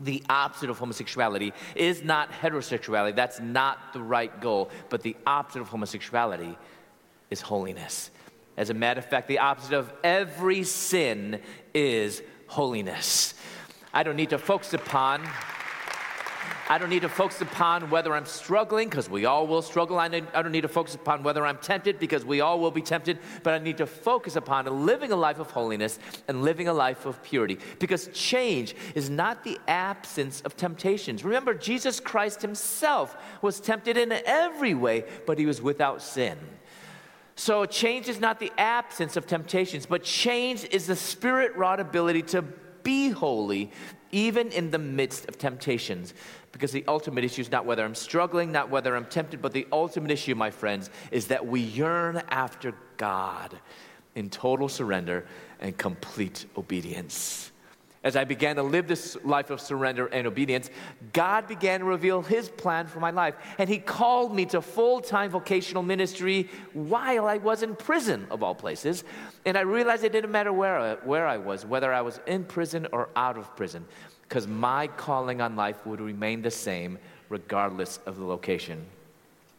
the 0.00 0.22
opposite 0.28 0.70
of 0.70 0.78
homosexuality 0.78 1.52
is 1.74 2.02
not 2.02 2.32
heterosexuality. 2.32 3.14
That's 3.14 3.40
not 3.40 3.92
the 3.92 4.02
right 4.02 4.40
goal. 4.40 4.70
But 4.88 5.02
the 5.02 5.16
opposite 5.26 5.60
of 5.60 5.68
homosexuality 5.68 6.56
is 7.30 7.40
holiness. 7.40 8.10
As 8.56 8.70
a 8.70 8.74
matter 8.74 8.98
of 8.98 9.06
fact, 9.06 9.28
the 9.28 9.38
opposite 9.38 9.74
of 9.74 9.92
every 10.04 10.64
sin 10.64 11.40
is 11.72 12.22
holiness. 12.46 13.34
I 13.94 14.02
don't 14.02 14.16
need 14.16 14.30
to 14.30 14.38
focus 14.38 14.74
upon 14.74 15.28
I 16.68 16.78
don't 16.78 16.90
need 16.90 17.02
to 17.02 17.08
focus 17.08 17.40
upon 17.40 17.90
whether 17.90 18.14
I'm 18.14 18.26
struggling, 18.26 18.88
because 18.88 19.10
we 19.10 19.24
all 19.24 19.46
will 19.46 19.62
struggle. 19.62 19.98
I, 19.98 20.08
need, 20.08 20.26
I 20.32 20.42
don't 20.42 20.52
need 20.52 20.62
to 20.62 20.68
focus 20.68 20.94
upon 20.94 21.22
whether 21.22 21.44
I'm 21.44 21.58
tempted, 21.58 21.98
because 21.98 22.24
we 22.24 22.40
all 22.40 22.60
will 22.60 22.70
be 22.70 22.82
tempted. 22.82 23.18
But 23.42 23.54
I 23.54 23.58
need 23.58 23.78
to 23.78 23.86
focus 23.86 24.36
upon 24.36 24.86
living 24.86 25.12
a 25.12 25.16
life 25.16 25.38
of 25.38 25.50
holiness 25.50 25.98
and 26.28 26.42
living 26.42 26.68
a 26.68 26.72
life 26.72 27.04
of 27.04 27.22
purity. 27.22 27.58
Because 27.78 28.08
change 28.14 28.74
is 28.94 29.10
not 29.10 29.44
the 29.44 29.58
absence 29.68 30.40
of 30.42 30.56
temptations. 30.56 31.24
Remember, 31.24 31.52
Jesus 31.52 32.00
Christ 32.00 32.42
himself 32.42 33.16
was 33.42 33.60
tempted 33.60 33.96
in 33.96 34.12
every 34.12 34.74
way, 34.74 35.04
but 35.26 35.38
he 35.38 35.46
was 35.46 35.60
without 35.60 36.00
sin. 36.00 36.38
So, 37.34 37.64
change 37.64 38.08
is 38.08 38.20
not 38.20 38.38
the 38.38 38.52
absence 38.58 39.16
of 39.16 39.26
temptations, 39.26 39.86
but 39.86 40.04
change 40.04 40.64
is 40.70 40.86
the 40.86 40.96
spirit 40.96 41.56
wrought 41.56 41.80
ability 41.80 42.22
to 42.22 42.42
be 42.82 43.08
holy, 43.08 43.70
even 44.10 44.52
in 44.52 44.70
the 44.70 44.78
midst 44.78 45.28
of 45.28 45.38
temptations. 45.38 46.12
Because 46.52 46.70
the 46.70 46.84
ultimate 46.86 47.24
issue 47.24 47.40
is 47.40 47.50
not 47.50 47.64
whether 47.64 47.84
I'm 47.84 47.94
struggling, 47.94 48.52
not 48.52 48.70
whether 48.70 48.94
I'm 48.94 49.06
tempted, 49.06 49.40
but 49.40 49.52
the 49.52 49.66
ultimate 49.72 50.10
issue, 50.10 50.34
my 50.34 50.50
friends, 50.50 50.90
is 51.10 51.26
that 51.28 51.46
we 51.46 51.60
yearn 51.60 52.22
after 52.28 52.74
God 52.98 53.58
in 54.14 54.28
total 54.28 54.68
surrender 54.68 55.26
and 55.60 55.76
complete 55.76 56.44
obedience. 56.56 57.50
As 58.04 58.16
I 58.16 58.24
began 58.24 58.56
to 58.56 58.64
live 58.64 58.88
this 58.88 59.16
life 59.24 59.50
of 59.50 59.60
surrender 59.60 60.06
and 60.06 60.26
obedience, 60.26 60.70
God 61.12 61.46
began 61.46 61.80
to 61.80 61.86
reveal 61.86 62.20
His 62.20 62.48
plan 62.48 62.88
for 62.88 62.98
my 62.98 63.12
life. 63.12 63.36
And 63.58 63.68
He 63.70 63.78
called 63.78 64.34
me 64.34 64.44
to 64.46 64.60
full 64.60 65.00
time 65.00 65.30
vocational 65.30 65.84
ministry 65.84 66.50
while 66.72 67.26
I 67.26 67.36
was 67.36 67.62
in 67.62 67.76
prison, 67.76 68.26
of 68.30 68.42
all 68.42 68.56
places. 68.56 69.04
And 69.46 69.56
I 69.56 69.60
realized 69.60 70.02
it 70.02 70.10
didn't 70.10 70.32
matter 70.32 70.52
where 70.52 70.78
I, 70.78 70.94
where 70.96 71.28
I 71.28 71.36
was, 71.36 71.64
whether 71.64 71.92
I 71.92 72.00
was 72.00 72.20
in 72.26 72.42
prison 72.44 72.88
or 72.92 73.08
out 73.14 73.38
of 73.38 73.54
prison 73.56 73.86
because 74.32 74.46
my 74.46 74.86
calling 74.86 75.42
on 75.42 75.56
life 75.56 75.84
would 75.84 76.00
remain 76.00 76.40
the 76.40 76.50
same 76.50 76.98
regardless 77.28 77.98
of 78.06 78.16
the 78.16 78.24
location. 78.24 78.82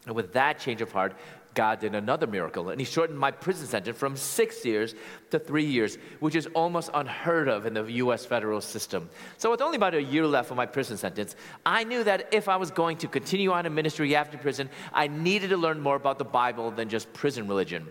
And 0.04 0.16
with 0.16 0.32
that 0.32 0.58
change 0.58 0.80
of 0.80 0.90
heart, 0.90 1.14
God 1.54 1.78
did 1.78 1.94
another 1.94 2.26
miracle, 2.26 2.70
and 2.70 2.80
He 2.80 2.84
shortened 2.84 3.16
my 3.16 3.30
prison 3.30 3.68
sentence 3.68 3.96
from 3.96 4.16
six 4.16 4.64
years 4.64 4.96
to 5.30 5.38
three 5.38 5.64
years, 5.64 5.96
which 6.18 6.34
is 6.34 6.48
almost 6.54 6.90
unheard 6.92 7.46
of 7.46 7.66
in 7.66 7.74
the 7.74 7.84
US 7.84 8.26
federal 8.26 8.60
system. 8.60 9.08
So, 9.38 9.48
with 9.48 9.62
only 9.62 9.76
about 9.76 9.94
a 9.94 10.02
year 10.02 10.26
left 10.26 10.50
of 10.50 10.56
my 10.56 10.66
prison 10.66 10.96
sentence, 10.96 11.36
I 11.64 11.84
knew 11.84 12.02
that 12.02 12.34
if 12.34 12.48
I 12.48 12.56
was 12.56 12.72
going 12.72 12.96
to 12.96 13.06
continue 13.06 13.52
on 13.52 13.66
in 13.66 13.74
ministry 13.76 14.16
after 14.16 14.36
prison, 14.36 14.68
I 14.92 15.06
needed 15.06 15.50
to 15.50 15.56
learn 15.56 15.78
more 15.78 15.94
about 15.94 16.18
the 16.18 16.24
Bible 16.24 16.72
than 16.72 16.88
just 16.88 17.12
prison 17.12 17.46
religion. 17.46 17.86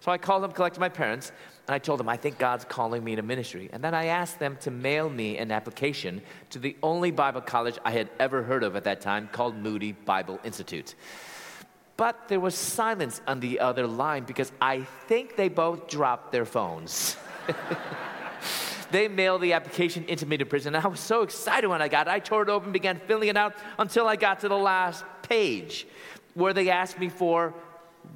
So, 0.00 0.12
I 0.12 0.18
called 0.18 0.44
up, 0.44 0.54
collected 0.54 0.80
my 0.80 0.90
parents, 0.90 1.32
and 1.66 1.74
I 1.74 1.78
told 1.78 1.98
them, 1.98 2.08
I 2.08 2.16
think 2.16 2.38
God's 2.38 2.64
calling 2.64 3.02
me 3.02 3.16
to 3.16 3.22
ministry. 3.22 3.68
And 3.72 3.82
then 3.82 3.92
I 3.92 4.06
asked 4.06 4.38
them 4.38 4.56
to 4.60 4.70
mail 4.70 5.10
me 5.10 5.36
an 5.38 5.50
application 5.50 6.22
to 6.50 6.60
the 6.60 6.76
only 6.80 7.10
Bible 7.10 7.40
college 7.40 7.76
I 7.84 7.90
had 7.90 8.08
ever 8.20 8.44
heard 8.44 8.62
of 8.62 8.76
at 8.76 8.84
that 8.84 9.00
time 9.00 9.28
called 9.32 9.56
Moody 9.56 9.90
Bible 9.92 10.38
Institute. 10.44 10.94
But 11.96 12.28
there 12.28 12.38
was 12.38 12.54
silence 12.54 13.20
on 13.26 13.40
the 13.40 13.58
other 13.58 13.86
line 13.88 14.24
because 14.24 14.52
I 14.60 14.82
think 15.08 15.34
they 15.34 15.48
both 15.48 15.88
dropped 15.88 16.30
their 16.30 16.44
phones. 16.44 17.16
they 18.92 19.08
mailed 19.08 19.40
the 19.40 19.54
application 19.54 20.04
into 20.04 20.24
me 20.24 20.36
to 20.36 20.46
prison. 20.46 20.76
And 20.76 20.84
I 20.84 20.88
was 20.88 21.00
so 21.00 21.22
excited 21.22 21.66
when 21.66 21.82
I 21.82 21.88
got 21.88 22.06
it. 22.06 22.10
I 22.10 22.20
tore 22.20 22.42
it 22.42 22.48
open, 22.48 22.70
began 22.70 23.00
filling 23.00 23.28
it 23.28 23.36
out 23.36 23.54
until 23.76 24.06
I 24.06 24.14
got 24.14 24.40
to 24.40 24.48
the 24.48 24.58
last 24.58 25.04
page 25.22 25.86
where 26.34 26.52
they 26.52 26.68
asked 26.68 26.98
me 26.98 27.08
for 27.08 27.54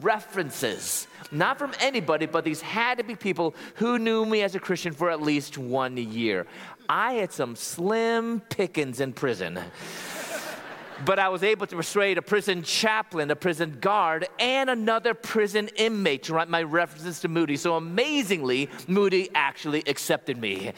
references. 0.01 1.07
Not 1.31 1.59
from 1.59 1.73
anybody, 1.81 2.27
but 2.27 2.45
these 2.45 2.61
had 2.61 2.99
to 2.99 3.05
be 3.05 3.15
people 3.15 3.55
who 3.77 3.99
knew 3.99 4.25
me 4.25 4.43
as 4.43 4.55
a 4.55 4.61
Christian 4.61 4.93
for 4.93 5.11
at 5.11 5.23
least 5.23 5.59
one 5.59 5.97
year. 5.97 6.47
I 6.89 7.15
had 7.15 7.33
some 7.33 7.55
slim 7.55 8.41
pickings 8.41 9.01
in 9.01 9.13
prison. 9.13 9.59
but 11.05 11.19
I 11.19 11.29
was 11.29 11.43
able 11.43 11.67
to 11.67 11.77
persuade 11.77 12.19
a 12.19 12.23
prison 12.23 12.63
chaplain, 12.63 13.31
a 13.31 13.37
prison 13.37 13.79
guard, 13.81 14.29
and 14.39 14.69
another 14.69 15.15
prison 15.15 15.69
inmate 15.77 16.25
to 16.25 16.35
write 16.35 16.49
my 16.49 16.63
references 16.63 17.21
to 17.21 17.29
Moody. 17.29 17.57
So 17.57 17.77
amazingly, 17.77 18.69
Moody 18.89 19.31
actually 19.35 19.83
accepted 19.87 20.37
me. 20.37 20.73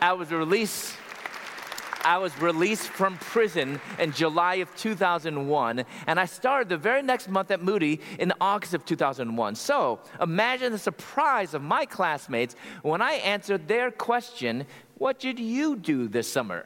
I 0.00 0.14
was 0.14 0.30
released 0.30 0.94
I 2.04 2.18
was 2.18 2.36
released 2.40 2.88
from 2.88 3.16
prison 3.18 3.80
in 3.98 4.12
July 4.12 4.56
of 4.56 4.74
2001, 4.76 5.84
and 6.06 6.20
I 6.20 6.24
started 6.24 6.68
the 6.68 6.76
very 6.76 7.02
next 7.02 7.28
month 7.28 7.50
at 7.50 7.62
Moody 7.62 8.00
in 8.18 8.32
August 8.40 8.74
of 8.74 8.84
2001. 8.84 9.54
So 9.54 10.00
imagine 10.20 10.72
the 10.72 10.78
surprise 10.78 11.54
of 11.54 11.62
my 11.62 11.84
classmates 11.84 12.56
when 12.82 13.02
I 13.02 13.12
answered 13.14 13.68
their 13.68 13.90
question 13.90 14.66
What 14.96 15.18
did 15.18 15.38
you 15.38 15.76
do 15.76 16.08
this 16.08 16.30
summer? 16.30 16.64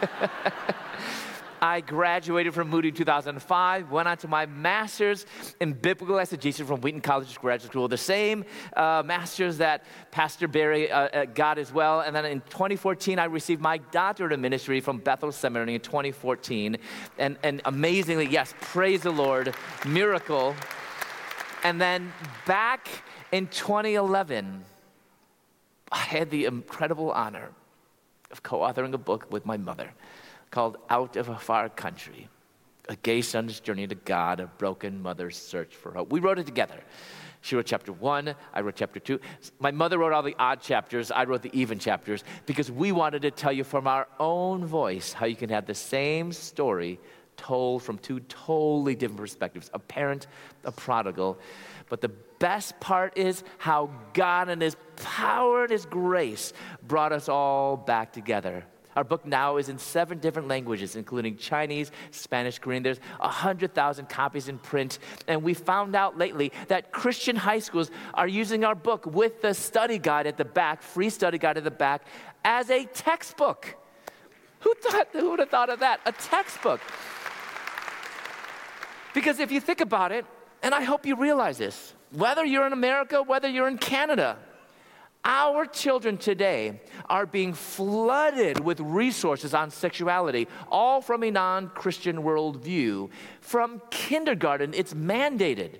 I 1.62 1.80
graduated 1.80 2.54
from 2.54 2.70
Moody 2.70 2.88
in 2.88 2.94
2005, 2.94 3.92
went 3.92 4.08
on 4.08 4.16
to 4.18 4.26
my 4.26 4.46
master's 4.46 5.26
in 5.60 5.74
biblical 5.74 6.18
exegesis 6.18 6.66
from 6.66 6.80
Wheaton 6.80 7.00
College 7.00 7.38
Graduate 7.38 7.70
School, 7.70 7.86
the 7.86 7.96
same 7.96 8.44
uh, 8.76 9.04
master's 9.06 9.58
that 9.58 9.84
Pastor 10.10 10.48
Barry 10.48 10.90
uh, 10.90 11.02
uh 11.02 11.24
got 11.26 11.58
as 11.58 11.72
well. 11.72 12.00
And 12.00 12.16
then 12.16 12.24
in 12.24 12.40
2014, 12.40 13.20
I 13.20 13.26
received 13.26 13.62
my 13.62 13.78
doctorate 13.78 14.32
of 14.32 14.40
ministry 14.40 14.80
from 14.80 14.98
Bethel 14.98 15.30
Seminary 15.30 15.76
in 15.76 15.80
2014. 15.80 16.78
And, 17.18 17.38
and 17.44 17.62
amazingly, 17.64 18.26
yes, 18.26 18.54
praise 18.60 19.02
the 19.02 19.12
Lord, 19.12 19.54
miracle. 19.86 20.56
And 21.62 21.80
then 21.80 22.12
back 22.44 22.88
in 23.30 23.46
2011, 23.46 24.64
I 25.92 25.96
had 25.96 26.28
the 26.28 26.46
incredible 26.46 27.12
honor 27.12 27.50
of 28.32 28.42
co 28.42 28.60
authoring 28.60 28.94
a 28.94 28.98
book 28.98 29.30
with 29.30 29.46
my 29.46 29.56
mother 29.56 29.92
called 30.52 30.76
Out 30.88 31.16
of 31.16 31.30
a 31.30 31.36
Far 31.36 31.68
Country 31.70 32.28
A 32.88 32.94
Gay 32.96 33.22
Son's 33.22 33.58
Journey 33.58 33.88
to 33.88 33.96
God, 33.96 34.38
a 34.38 34.46
Broken 34.46 35.02
Mother's 35.02 35.36
Search 35.36 35.74
for 35.74 35.92
Hope. 35.92 36.12
We 36.12 36.20
wrote 36.20 36.38
it 36.38 36.46
together. 36.46 36.78
She 37.40 37.56
wrote 37.56 37.66
chapter 37.66 37.92
one, 37.92 38.36
I 38.54 38.60
wrote 38.60 38.76
chapter 38.76 39.00
two. 39.00 39.18
My 39.58 39.72
mother 39.72 39.98
wrote 39.98 40.12
all 40.12 40.22
the 40.22 40.36
odd 40.38 40.60
chapters, 40.60 41.10
I 41.10 41.24
wrote 41.24 41.42
the 41.42 41.50
even 41.58 41.80
chapters, 41.80 42.22
because 42.46 42.70
we 42.70 42.92
wanted 42.92 43.22
to 43.22 43.32
tell 43.32 43.50
you 43.50 43.64
from 43.64 43.88
our 43.88 44.06
own 44.20 44.64
voice 44.64 45.12
how 45.12 45.26
you 45.26 45.34
can 45.34 45.50
have 45.50 45.66
the 45.66 45.74
same 45.74 46.30
story 46.30 47.00
told 47.36 47.82
from 47.82 47.98
two 47.98 48.20
totally 48.20 48.94
different 48.94 49.20
perspectives 49.20 49.70
a 49.74 49.78
parent, 49.78 50.28
a 50.64 50.70
prodigal. 50.70 51.38
But 51.88 52.00
the 52.00 52.10
best 52.38 52.78
part 52.78 53.16
is 53.16 53.42
how 53.58 53.90
God 54.12 54.48
and 54.48 54.62
His 54.62 54.76
power 54.96 55.62
and 55.62 55.72
His 55.72 55.86
grace 55.86 56.52
brought 56.86 57.12
us 57.12 57.28
all 57.28 57.76
back 57.76 58.12
together 58.12 58.64
our 58.96 59.04
book 59.04 59.24
now 59.24 59.56
is 59.56 59.68
in 59.68 59.78
seven 59.78 60.18
different 60.18 60.48
languages, 60.48 60.96
including 60.96 61.36
Chinese, 61.36 61.90
Spanish, 62.10 62.58
Korean. 62.58 62.82
There's 62.82 63.00
100,000 63.18 64.08
copies 64.08 64.48
in 64.48 64.58
print. 64.58 64.98
And 65.26 65.42
we 65.42 65.54
found 65.54 65.96
out 65.96 66.18
lately 66.18 66.52
that 66.68 66.92
Christian 66.92 67.36
high 67.36 67.58
schools 67.60 67.90
are 68.14 68.28
using 68.28 68.64
our 68.64 68.74
book 68.74 69.06
with 69.06 69.40
the 69.42 69.54
study 69.54 69.98
guide 69.98 70.26
at 70.26 70.36
the 70.36 70.44
back, 70.44 70.82
free 70.82 71.10
study 71.10 71.38
guide 71.38 71.56
at 71.56 71.64
the 71.64 71.70
back, 71.70 72.06
as 72.44 72.70
a 72.70 72.84
textbook. 72.86 73.76
Who, 74.60 74.74
thought, 74.74 75.08
who 75.12 75.30
would 75.30 75.40
have 75.40 75.50
thought 75.50 75.70
of 75.70 75.80
that? 75.80 76.00
A 76.06 76.12
textbook. 76.12 76.80
Because 79.14 79.40
if 79.40 79.50
you 79.50 79.60
think 79.60 79.80
about 79.80 80.12
it, 80.12 80.24
and 80.62 80.74
I 80.74 80.82
hope 80.82 81.04
you 81.06 81.16
realize 81.16 81.58
this, 81.58 81.94
whether 82.12 82.44
you're 82.44 82.66
in 82.66 82.72
America, 82.72 83.22
whether 83.22 83.48
you're 83.48 83.68
in 83.68 83.78
Canada, 83.78 84.38
our 85.24 85.66
children 85.66 86.18
today 86.18 86.80
are 87.08 87.26
being 87.26 87.52
flooded 87.52 88.60
with 88.60 88.80
resources 88.80 89.54
on 89.54 89.70
sexuality, 89.70 90.48
all 90.70 91.00
from 91.00 91.22
a 91.22 91.30
non 91.30 91.68
Christian 91.68 92.22
worldview. 92.22 93.10
From 93.40 93.80
kindergarten, 93.90 94.74
it's 94.74 94.94
mandated. 94.94 95.78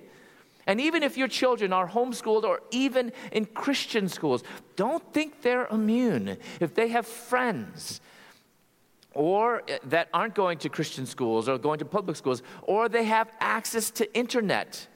And 0.65 0.79
even 0.79 1.03
if 1.03 1.17
your 1.17 1.27
children 1.27 1.73
are 1.73 1.89
homeschooled 1.89 2.43
or 2.43 2.61
even 2.71 3.11
in 3.33 3.45
Christian 3.45 4.07
schools, 4.07 4.43
don't 4.77 5.03
think 5.13 5.41
they're 5.41 5.67
immune. 5.67 6.37
If 6.61 6.73
they 6.73 6.87
have 6.89 7.05
friends 7.05 7.99
or 9.13 9.63
eh, 9.67 9.77
that 9.83 10.07
aren't 10.13 10.35
going 10.35 10.57
to 10.59 10.69
Christian 10.69 11.05
schools 11.05 11.49
or 11.49 11.57
going 11.57 11.79
to 11.79 11.85
public 11.85 12.15
schools, 12.15 12.41
or 12.61 12.87
they 12.87 13.03
have 13.03 13.29
access 13.39 13.91
to 13.91 14.17
internet 14.17 14.87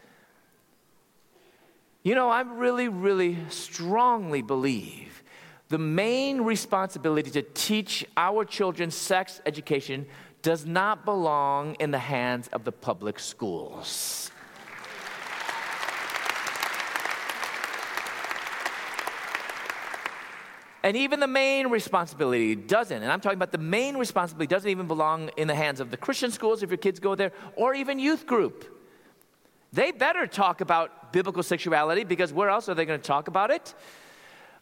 you 2.08 2.16
know, 2.16 2.30
I 2.30 2.40
really, 2.40 2.88
really 2.88 3.38
strongly 3.50 4.42
believe 4.42 5.24
the 5.68 5.78
main 5.78 6.40
responsibility 6.40 7.30
to 7.32 7.42
teach 7.42 8.06
our 8.16 8.46
children 8.46 8.92
sex 8.92 9.42
education 9.46 10.06
does 10.42 10.66
not 10.66 11.04
belong 11.04 11.76
in 11.82 11.92
the 11.92 12.00
hands 12.00 12.48
of 12.54 12.64
the 12.64 12.72
public 12.72 13.20
schools. 13.20 14.32
And 20.84 20.96
even 20.96 21.20
the 21.20 21.28
main 21.28 21.68
responsibility 21.68 22.56
doesn't, 22.56 23.04
and 23.04 23.12
I'm 23.12 23.20
talking 23.20 23.38
about 23.38 23.52
the 23.52 23.58
main 23.58 23.98
responsibility 23.98 24.48
doesn't 24.48 24.70
even 24.70 24.88
belong 24.88 25.30
in 25.36 25.50
the 25.50 25.56
hands 25.56 25.82
of 25.82 25.92
the 25.92 25.98
Christian 25.98 26.32
schools 26.32 26.64
if 26.64 26.70
your 26.70 26.78
kids 26.78 27.02
go 27.02 27.16
there, 27.16 27.34
or 27.58 27.74
even 27.74 28.00
youth 28.00 28.26
group. 28.26 28.77
They 29.74 29.92
better 29.92 30.28
talk 30.28 30.62
about 30.62 31.12
biblical 31.12 31.44
sexuality 31.44 32.04
because 32.04 32.32
where 32.32 32.50
else 32.50 32.70
are 32.70 32.74
they 32.74 32.86
going 32.86 33.00
to 33.00 33.08
talk 33.08 33.28
about 33.28 33.52
it? 33.52 33.74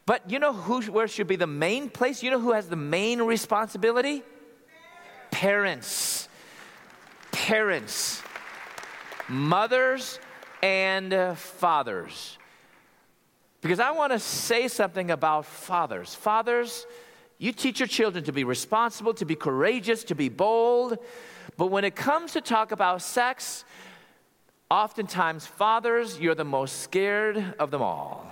But 0.06 0.30
you 0.30 0.40
know 0.40 0.54
who, 0.54 0.82
where 0.84 1.08
should 1.08 1.28
be 1.28 1.36
the 1.36 1.48
main 1.48 1.90
place? 1.90 2.22
You 2.22 2.32
know 2.32 2.40
who 2.40 2.52
has 2.52 2.68
the 2.68 2.76
main 2.76 3.22
responsibility? 3.22 4.24
Parents. 5.32 6.30
Parents. 7.32 8.22
Mothers 9.28 10.20
and 10.62 11.14
uh, 11.14 11.36
fathers. 11.36 12.38
Because 13.62 13.80
I 13.80 13.92
want 13.92 14.12
to 14.12 14.20
say 14.20 14.68
something 14.68 15.10
about 15.10 15.48
fathers. 15.48 16.14
Fathers, 16.14 16.86
you 17.40 17.52
teach 17.52 17.80
your 17.80 17.88
children 17.88 18.24
to 18.26 18.32
be 18.32 18.44
responsible, 18.44 19.14
to 19.16 19.26
be 19.26 19.36
courageous, 19.36 20.04
to 20.06 20.16
be 20.16 20.30
bold. 20.30 21.00
But 21.58 21.68
when 21.68 21.84
it 21.84 21.96
comes 21.96 22.34
to 22.34 22.42
talk 22.42 22.72
about 22.72 23.02
sex, 23.02 23.66
Oftentimes, 24.70 25.46
fathers, 25.46 26.20
you're 26.20 26.36
the 26.36 26.44
most 26.44 26.82
scared 26.82 27.56
of 27.60 27.70
them 27.72 27.82
all. 27.82 28.26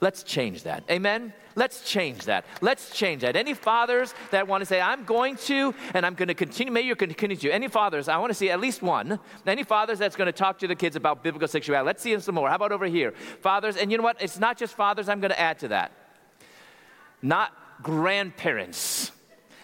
Let's 0.00 0.22
change 0.22 0.62
that. 0.62 0.84
Amen? 0.90 1.32
Let's 1.56 1.82
change 1.82 2.26
that. 2.26 2.44
Let's 2.60 2.90
change 2.90 3.22
that. 3.22 3.34
Any 3.34 3.52
fathers 3.52 4.14
that 4.30 4.46
want 4.46 4.60
to 4.62 4.64
say, 4.64 4.80
I'm 4.80 5.04
going 5.04 5.34
to, 5.36 5.74
and 5.92 6.06
I'm 6.06 6.14
going 6.14 6.28
to 6.28 6.34
continue, 6.34 6.72
maybe 6.72 6.86
you're 6.86 6.94
going 6.94 7.08
to 7.08 7.16
continue 7.16 7.50
to. 7.50 7.52
Any 7.52 7.66
fathers, 7.66 8.08
I 8.08 8.16
want 8.18 8.30
to 8.30 8.34
see 8.34 8.48
at 8.48 8.60
least 8.60 8.80
one. 8.80 9.18
Any 9.44 9.64
fathers 9.64 9.98
that's 9.98 10.14
going 10.14 10.26
to 10.26 10.32
talk 10.32 10.60
to 10.60 10.68
the 10.68 10.76
kids 10.76 10.94
about 10.94 11.24
biblical 11.24 11.48
sexuality. 11.48 11.84
Let's 11.84 12.02
see 12.02 12.18
some 12.20 12.36
more. 12.36 12.48
How 12.48 12.54
about 12.54 12.70
over 12.70 12.86
here? 12.86 13.10
Fathers, 13.40 13.76
and 13.76 13.90
you 13.90 13.98
know 13.98 14.04
what? 14.04 14.22
It's 14.22 14.38
not 14.38 14.56
just 14.56 14.74
fathers, 14.74 15.08
I'm 15.08 15.20
going 15.20 15.32
to 15.32 15.40
add 15.40 15.58
to 15.58 15.68
that. 15.68 15.90
Not 17.20 17.52
grandparents. 17.82 19.10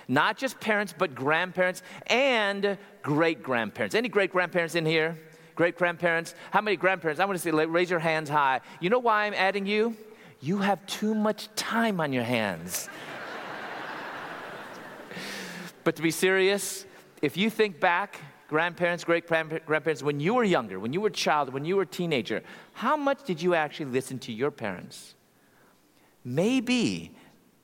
Not 0.09 0.37
just 0.37 0.61
parents, 0.61 0.95
but 0.97 1.15
grandparents 1.15 1.83
and 2.07 2.77
great 3.03 3.43
grandparents. 3.43 3.95
Any 3.95 4.09
great 4.09 4.31
grandparents 4.31 4.75
in 4.75 4.85
here? 4.87 5.19
Great 5.55 5.77
grandparents? 5.77 6.35
How 6.51 6.61
many 6.61 6.77
grandparents? 6.77 7.21
I 7.21 7.25
want 7.25 7.39
to 7.39 7.43
see, 7.43 7.51
raise 7.51 7.91
your 7.91 8.01
hands 8.01 8.29
high. 8.29 8.61
You 8.81 8.91
know 8.91 8.99
why 8.99 9.25
I'm 9.25 9.35
adding 9.35 9.67
you? 9.67 9.97
You 10.41 10.59
have 10.59 10.85
too 10.87 11.15
much 11.15 11.49
time 11.55 12.01
on 12.01 12.13
your 12.13 12.25
hands. 12.25 12.89
but 15.85 15.97
to 15.97 16.03
be 16.03 16.11
serious, 16.11 16.85
if 17.23 17.37
you 17.37 17.51
think 17.51 17.81
back, 17.81 18.21
grandparents, 18.49 19.05
great 19.05 19.27
grandparents, 19.27 20.03
when 20.03 20.21
you 20.21 20.35
were 20.35 20.45
younger, 20.45 20.79
when 20.79 20.93
you 20.93 21.01
were 21.01 21.09
a 21.09 21.13
child, 21.13 21.53
when 21.53 21.65
you 21.65 21.77
were 21.77 21.83
a 21.83 21.87
teenager, 21.87 22.43
how 22.73 22.97
much 22.97 23.25
did 23.25 23.41
you 23.41 23.55
actually 23.55 23.87
listen 23.87 24.19
to 24.19 24.33
your 24.33 24.51
parents? 24.51 25.15
Maybe 26.25 27.15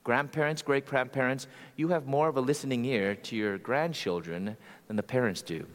grandparents, 0.05 0.63
great 0.63 0.87
grandparents, 0.87 1.47
you 1.77 1.89
have 1.89 2.07
more 2.07 2.29
of 2.29 2.37
a 2.37 2.41
listening 2.41 2.85
ear 2.85 3.15
to 3.15 3.37
your 3.37 3.59
grandchildren 3.59 4.57
than 4.87 4.97
the 4.97 5.03
parents 5.03 5.43
do. 5.43 5.67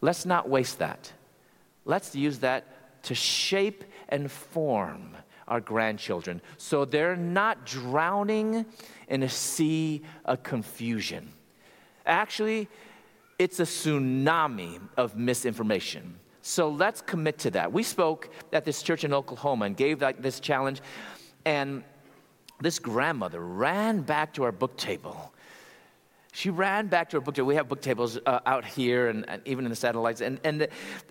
Let's 0.00 0.24
not 0.24 0.48
waste 0.48 0.78
that. 0.78 1.12
Let's 1.84 2.14
use 2.14 2.38
that 2.40 3.02
to 3.04 3.14
shape 3.14 3.84
and 4.08 4.30
form 4.30 5.16
our 5.46 5.60
grandchildren 5.60 6.42
so 6.58 6.84
they're 6.84 7.16
not 7.16 7.64
drowning 7.64 8.66
in 9.08 9.22
a 9.22 9.28
sea 9.28 10.02
of 10.24 10.42
confusion. 10.42 11.32
Actually, 12.04 12.68
it's 13.38 13.60
a 13.60 13.64
tsunami 13.64 14.80
of 14.96 15.16
misinformation. 15.16 16.18
So 16.42 16.68
let's 16.68 17.00
commit 17.00 17.38
to 17.40 17.50
that. 17.52 17.72
We 17.72 17.82
spoke 17.82 18.30
at 18.52 18.64
this 18.64 18.82
church 18.82 19.04
in 19.04 19.12
Oklahoma 19.12 19.66
and 19.66 19.76
gave 19.76 19.98
that, 20.00 20.22
this 20.22 20.40
challenge, 20.40 20.80
and 21.44 21.84
this 22.60 22.78
grandmother 22.78 23.40
ran 23.40 24.02
back 24.02 24.34
to 24.34 24.44
our 24.44 24.52
book 24.52 24.76
table. 24.76 25.32
She 26.32 26.50
ran 26.50 26.86
back 26.86 27.10
to 27.10 27.16
her 27.16 27.20
book 27.20 27.34
table. 27.34 27.48
We 27.48 27.56
have 27.56 27.68
book 27.68 27.80
tables 27.80 28.18
uh, 28.24 28.40
out 28.46 28.64
here 28.64 29.08
and, 29.08 29.28
and, 29.28 29.42
even 29.44 29.64
in 29.64 29.70
the 29.70 29.76
satellites. 29.76 30.20
And, 30.20 30.38
and, 30.44 30.68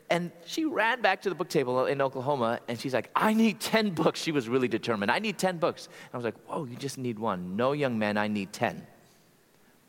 and 0.09 0.31
she 0.45 0.63
ran 0.63 1.01
back 1.01 1.21
to 1.23 1.29
the 1.29 1.35
book 1.35 1.49
table 1.49 1.85
in 1.85 2.01
Oklahoma 2.01 2.59
and 2.67 2.79
she's 2.79 2.93
like, 2.93 3.09
I 3.15 3.33
need 3.33 3.59
10 3.59 3.91
books. 3.91 4.21
She 4.21 4.31
was 4.31 4.47
really 4.47 4.67
determined. 4.67 5.11
I 5.11 5.19
need 5.19 5.37
10 5.37 5.57
books. 5.57 5.87
And 5.87 6.13
I 6.13 6.17
was 6.17 6.23
like, 6.23 6.37
Whoa, 6.45 6.65
you 6.65 6.77
just 6.77 6.97
need 6.97 7.19
one. 7.19 7.55
No, 7.55 7.73
young 7.73 7.99
man, 7.99 8.17
I 8.17 8.27
need 8.27 8.53
10. 8.53 8.85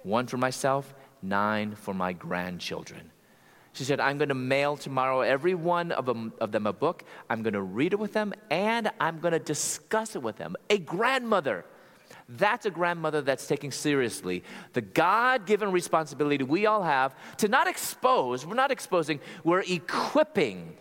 One 0.02 0.26
for 0.26 0.38
myself, 0.38 0.92
nine 1.22 1.74
for 1.74 1.94
my 1.94 2.12
grandchildren. 2.12 3.10
She 3.78 3.84
said, 3.84 4.00
I'm 4.00 4.18
going 4.18 4.30
to 4.30 4.34
mail 4.34 4.76
tomorrow 4.76 5.20
every 5.20 5.54
one 5.54 5.92
of 5.92 6.04
them, 6.04 6.32
of 6.40 6.50
them 6.50 6.66
a 6.66 6.72
book. 6.72 7.04
I'm 7.30 7.44
going 7.44 7.52
to 7.52 7.62
read 7.62 7.92
it 7.92 7.98
with 8.00 8.12
them 8.12 8.34
and 8.50 8.90
I'm 8.98 9.20
going 9.20 9.30
to 9.30 9.38
discuss 9.38 10.16
it 10.16 10.22
with 10.22 10.36
them. 10.36 10.56
A 10.68 10.78
grandmother. 10.78 11.64
That's 12.28 12.66
a 12.66 12.72
grandmother 12.72 13.20
that's 13.22 13.46
taking 13.46 13.70
seriously 13.70 14.42
the 14.72 14.80
God 14.80 15.46
given 15.46 15.70
responsibility 15.70 16.42
we 16.42 16.66
all 16.66 16.82
have 16.82 17.14
to 17.36 17.46
not 17.46 17.68
expose, 17.68 18.44
we're 18.44 18.56
not 18.56 18.72
exposing, 18.72 19.20
we're 19.44 19.60
equipping 19.60 20.76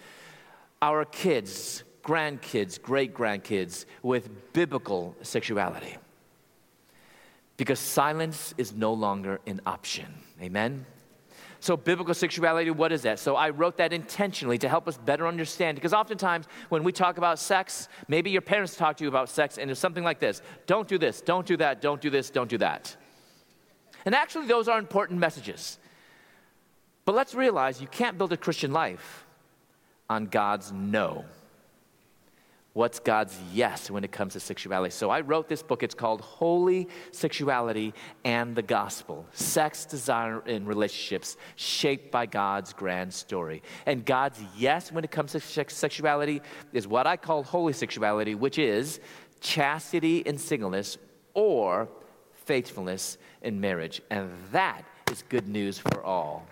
our 0.82 1.06
kids, 1.06 1.84
grandkids, 2.04 2.82
great 2.82 3.14
grandkids 3.14 3.86
with 4.02 4.54
biblical 4.54 5.16
sexuality. 5.22 5.98
Because 7.58 7.78
silence 7.78 8.56
is 8.58 8.74
no 8.74 8.92
longer 8.92 9.40
an 9.46 9.62
option. 9.68 10.16
Amen? 10.42 10.88
So, 11.60 11.76
biblical 11.76 12.14
sexuality, 12.14 12.70
what 12.70 12.92
is 12.92 13.02
that? 13.02 13.20
So, 13.20 13.36
I 13.36 13.50
wrote 13.50 13.78
that 13.78 13.94
intentionally 13.94 14.58
to 14.60 14.70
help 14.70 14.88
us 14.88 14.98
better 14.98 15.28
understand. 15.28 15.76
Because 15.76 15.94
oftentimes, 15.94 16.46
when 16.70 16.84
we 16.84 16.92
talk 16.92 17.18
about 17.18 17.40
sex, 17.40 17.90
maybe 18.08 18.30
your 18.30 18.42
parents 18.42 18.76
talk 18.76 18.98
to 18.98 19.04
you 19.04 19.08
about 19.08 19.30
sex, 19.30 19.58
and 19.58 19.72
it's 19.72 19.80
something 19.80 20.04
like 20.04 20.20
this 20.20 20.42
don't 20.66 20.88
do 20.88 20.98
this, 20.98 21.22
don't 21.22 21.46
do 21.46 21.58
that, 21.58 21.82
don't 21.82 22.02
do 22.02 22.10
this, 22.10 22.30
don't 22.30 22.50
do 22.50 22.58
that. 22.60 22.96
And 24.06 24.14
actually, 24.14 24.48
those 24.48 24.68
are 24.68 24.80
important 24.80 25.20
messages. 25.20 25.80
But 27.06 27.16
let's 27.16 27.34
realize 27.34 27.82
you 27.82 27.88
can't 27.88 28.18
build 28.18 28.34
a 28.34 28.38
Christian 28.38 28.72
life 28.72 29.26
on 30.10 30.26
God's 30.26 30.72
no 30.72 31.26
what's 32.78 33.00
God's 33.00 33.36
yes 33.52 33.90
when 33.90 34.04
it 34.04 34.12
comes 34.12 34.34
to 34.34 34.40
sexuality. 34.40 34.92
So 34.92 35.10
I 35.10 35.22
wrote 35.22 35.50
this 35.50 35.64
book. 35.64 35.82
It's 35.82 35.96
called 35.96 36.22
Holy 36.22 36.88
Sexuality 37.12 37.92
and 38.24 38.56
the 38.56 38.62
Gospel 38.62 39.26
Sex, 39.32 39.84
Desire, 39.84 40.44
and 40.46 40.68
Relationships 40.68 41.38
Shaped 41.56 42.12
by 42.12 42.28
God's 42.28 42.74
Grand 42.74 43.12
Story. 43.12 43.64
And 43.88 44.06
God's 44.06 44.40
yes 44.56 44.92
when 44.92 45.04
it 45.04 45.10
comes 45.10 45.32
to 45.32 45.40
sexuality 45.40 46.40
is 46.72 46.88
what 46.88 47.08
I 47.08 47.18
call 47.18 47.42
holy 47.42 47.74
sexuality, 47.74 48.36
which 48.36 48.60
is 48.60 49.00
chastity 49.42 50.20
in 50.20 50.38
singleness 50.38 51.00
or 51.34 51.90
faithfulness 52.46 53.18
in 53.42 53.60
marriage. 53.60 54.04
And 54.12 54.30
that 54.52 54.84
is 55.12 55.24
good 55.30 55.48
news 55.48 55.80
for 55.80 56.04
all. 56.04 56.46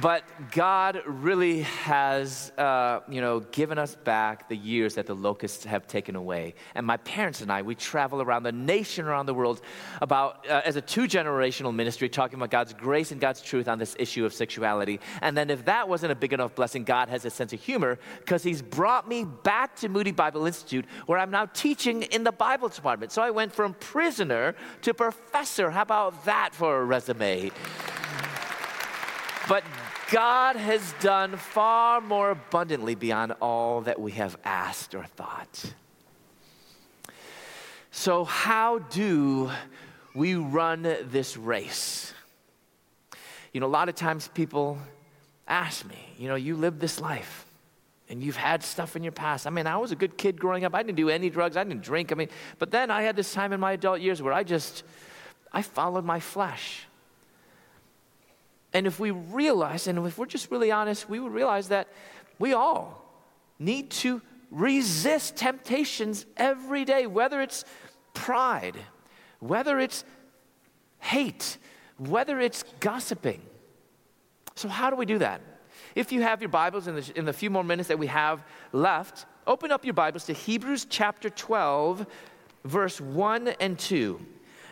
But 0.00 0.22
God 0.52 1.02
really 1.04 1.62
has, 1.62 2.52
uh, 2.56 3.00
you 3.08 3.20
know, 3.20 3.40
given 3.40 3.76
us 3.76 3.96
back 3.96 4.48
the 4.48 4.56
years 4.56 4.94
that 4.94 5.06
the 5.06 5.16
locusts 5.16 5.64
have 5.64 5.88
taken 5.88 6.14
away. 6.14 6.54
And 6.76 6.86
my 6.86 6.96
parents 6.98 7.40
and 7.40 7.50
I, 7.50 7.62
we 7.62 7.74
travel 7.74 8.22
around 8.22 8.44
the 8.44 8.52
nation, 8.52 9.06
around 9.06 9.26
the 9.26 9.34
world, 9.34 9.62
about 10.00 10.46
uh, 10.48 10.62
as 10.64 10.76
a 10.76 10.80
two-generational 10.80 11.74
ministry, 11.74 12.08
talking 12.08 12.38
about 12.38 12.50
God's 12.50 12.72
grace 12.72 13.10
and 13.10 13.20
God's 13.20 13.42
truth 13.42 13.66
on 13.66 13.80
this 13.80 13.96
issue 13.98 14.24
of 14.24 14.32
sexuality. 14.32 15.00
And 15.22 15.36
then, 15.36 15.50
if 15.50 15.64
that 15.64 15.88
wasn't 15.88 16.12
a 16.12 16.16
big 16.16 16.32
enough 16.32 16.54
blessing, 16.54 16.84
God 16.84 17.08
has 17.08 17.24
a 17.24 17.30
sense 17.30 17.52
of 17.52 17.60
humor 17.60 17.98
because 18.20 18.44
He's 18.44 18.62
brought 18.62 19.08
me 19.08 19.24
back 19.24 19.74
to 19.76 19.88
Moody 19.88 20.12
Bible 20.12 20.46
Institute, 20.46 20.84
where 21.06 21.18
I'm 21.18 21.32
now 21.32 21.46
teaching 21.46 22.02
in 22.02 22.22
the 22.22 22.32
Bible 22.32 22.68
department. 22.68 23.10
So 23.10 23.22
I 23.22 23.30
went 23.30 23.52
from 23.52 23.74
prisoner 23.74 24.54
to 24.82 24.94
professor. 24.94 25.72
How 25.72 25.82
about 25.82 26.24
that 26.26 26.54
for 26.54 26.80
a 26.80 26.84
resume? 26.84 27.50
But 29.48 29.64
God 30.10 30.56
has 30.56 30.94
done 31.00 31.36
far 31.36 32.00
more 32.00 32.30
abundantly 32.30 32.94
beyond 32.94 33.32
all 33.40 33.80
that 33.82 34.00
we 34.00 34.12
have 34.12 34.36
asked 34.44 34.94
or 34.94 35.04
thought. 35.04 35.72
So, 37.90 38.24
how 38.24 38.78
do 38.78 39.50
we 40.14 40.34
run 40.34 40.82
this 40.82 41.36
race? 41.36 42.12
You 43.52 43.60
know, 43.60 43.66
a 43.66 43.68
lot 43.68 43.88
of 43.88 43.94
times 43.94 44.28
people 44.28 44.78
ask 45.48 45.84
me, 45.88 45.98
you 46.16 46.28
know, 46.28 46.36
you 46.36 46.56
live 46.56 46.78
this 46.78 47.00
life 47.00 47.46
and 48.08 48.22
you've 48.22 48.36
had 48.36 48.62
stuff 48.62 48.96
in 48.96 49.02
your 49.02 49.12
past. 49.12 49.46
I 49.46 49.50
mean, 49.50 49.66
I 49.66 49.76
was 49.76 49.92
a 49.92 49.96
good 49.96 50.16
kid 50.16 50.38
growing 50.38 50.64
up. 50.64 50.74
I 50.74 50.82
didn't 50.82 50.96
do 50.96 51.08
any 51.08 51.30
drugs, 51.30 51.56
I 51.56 51.64
didn't 51.64 51.82
drink. 51.82 52.12
I 52.12 52.14
mean, 52.14 52.28
but 52.58 52.70
then 52.70 52.90
I 52.90 53.02
had 53.02 53.16
this 53.16 53.32
time 53.32 53.52
in 53.52 53.60
my 53.60 53.72
adult 53.72 54.00
years 54.00 54.22
where 54.22 54.32
I 54.32 54.44
just, 54.44 54.84
I 55.52 55.62
followed 55.62 56.04
my 56.04 56.20
flesh. 56.20 56.86
And 58.72 58.86
if 58.86 59.00
we 59.00 59.10
realize, 59.10 59.86
and 59.86 59.98
if 60.06 60.16
we're 60.16 60.26
just 60.26 60.50
really 60.50 60.70
honest, 60.70 61.08
we 61.08 61.18
would 61.18 61.32
realize 61.32 61.68
that 61.68 61.88
we 62.38 62.52
all 62.52 63.04
need 63.58 63.90
to 63.90 64.22
resist 64.50 65.36
temptations 65.36 66.26
every 66.36 66.84
day, 66.84 67.06
whether 67.06 67.40
it's 67.40 67.64
pride, 68.14 68.76
whether 69.40 69.78
it's 69.78 70.04
hate, 70.98 71.58
whether 71.98 72.40
it's 72.40 72.64
gossiping. 72.80 73.42
So, 74.54 74.68
how 74.68 74.90
do 74.90 74.96
we 74.96 75.06
do 75.06 75.18
that? 75.18 75.40
If 75.94 76.12
you 76.12 76.22
have 76.22 76.40
your 76.40 76.48
Bibles 76.48 76.86
in 76.86 76.96
the, 76.96 77.12
in 77.16 77.24
the 77.24 77.32
few 77.32 77.50
more 77.50 77.64
minutes 77.64 77.88
that 77.88 77.98
we 77.98 78.06
have 78.06 78.44
left, 78.72 79.26
open 79.46 79.72
up 79.72 79.84
your 79.84 79.94
Bibles 79.94 80.24
to 80.26 80.32
Hebrews 80.32 80.86
chapter 80.88 81.30
12, 81.30 82.06
verse 82.64 83.00
1 83.00 83.48
and 83.60 83.78
2. 83.78 84.20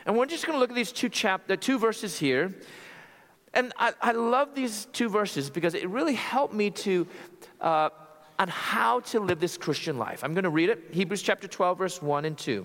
And 0.06 0.16
we're 0.16 0.26
just 0.26 0.46
going 0.46 0.56
to 0.56 0.60
look 0.60 0.70
at 0.70 0.76
these 0.76 0.92
two, 0.92 1.08
chap- 1.08 1.46
the 1.46 1.56
two 1.56 1.78
verses 1.78 2.18
here. 2.18 2.54
And 3.58 3.72
I, 3.76 3.92
I 4.00 4.12
love 4.12 4.54
these 4.54 4.86
two 4.92 5.08
verses 5.08 5.50
because 5.50 5.74
it 5.74 5.88
really 5.88 6.14
helped 6.14 6.54
me 6.54 6.70
to, 6.70 7.08
uh, 7.60 7.88
on 8.38 8.46
how 8.46 9.00
to 9.00 9.18
live 9.18 9.40
this 9.40 9.56
Christian 9.58 9.98
life. 9.98 10.22
I'm 10.22 10.32
going 10.32 10.44
to 10.44 10.50
read 10.50 10.70
it 10.70 10.84
Hebrews 10.92 11.22
chapter 11.22 11.48
12, 11.48 11.76
verse 11.78 12.00
1 12.00 12.24
and 12.24 12.38
2. 12.38 12.64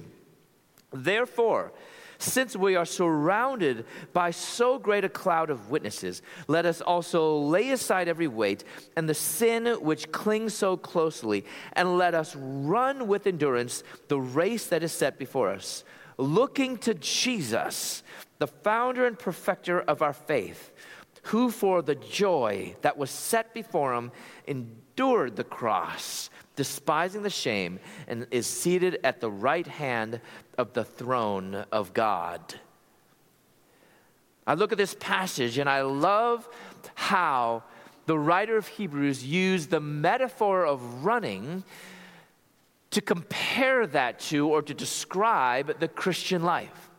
Therefore, 0.93 1.73
since 2.19 2.55
we 2.55 2.75
are 2.75 2.85
surrounded 2.85 3.87
by 4.13 4.29
so 4.29 4.77
great 4.77 5.03
a 5.03 5.09
cloud 5.09 5.49
of 5.49 5.71
witnesses, 5.71 6.21
let 6.47 6.67
us 6.67 6.79
also 6.79 7.39
lay 7.39 7.71
aside 7.71 8.07
every 8.07 8.27
weight 8.27 8.63
and 8.95 9.09
the 9.09 9.15
sin 9.15 9.65
which 9.81 10.11
clings 10.11 10.53
so 10.53 10.77
closely, 10.77 11.43
and 11.73 11.97
let 11.97 12.13
us 12.13 12.35
run 12.35 13.07
with 13.07 13.25
endurance 13.25 13.83
the 14.09 14.19
race 14.19 14.67
that 14.67 14.83
is 14.83 14.91
set 14.91 15.17
before 15.17 15.49
us, 15.49 15.83
looking 16.17 16.77
to 16.79 16.93
Jesus, 16.93 18.03
the 18.39 18.47
founder 18.47 19.05
and 19.05 19.17
perfecter 19.17 19.81
of 19.81 20.01
our 20.01 20.13
faith 20.13 20.71
who 21.23 21.49
for 21.49 21.81
the 21.81 21.95
joy 21.95 22.75
that 22.81 22.97
was 22.97 23.09
set 23.09 23.53
before 23.53 23.93
him 23.93 24.11
endured 24.45 25.35
the 25.35 25.43
cross, 25.43 26.29
despising 26.55 27.23
the 27.23 27.29
shame, 27.29 27.79
and 28.07 28.27
is 28.29 28.45
seated 28.45 28.99
at 29.03 29.21
the 29.21 29.31
right 29.31 29.67
hand 29.67 30.19
of 30.57 30.73
the 30.73 30.83
throne 30.83 31.65
of 31.71 31.93
God. 31.93 32.55
I 34.45 34.55
look 34.55 34.73
at 34.73 34.77
this 34.77 34.95
passage 34.99 35.57
and 35.57 35.69
I 35.69 35.81
love 35.83 36.47
how 36.95 37.63
the 38.05 38.19
writer 38.19 38.57
of 38.57 38.67
Hebrews 38.67 39.23
used 39.25 39.69
the 39.69 39.79
metaphor 39.79 40.65
of 40.65 41.05
running 41.05 41.63
to 42.93 43.01
compare 43.01 43.85
that 43.87 44.19
to 44.19 44.47
or 44.47 44.61
to 44.61 44.73
describe 44.73 45.79
the 45.79 45.87
Christian 45.87 46.43
life. 46.43 46.89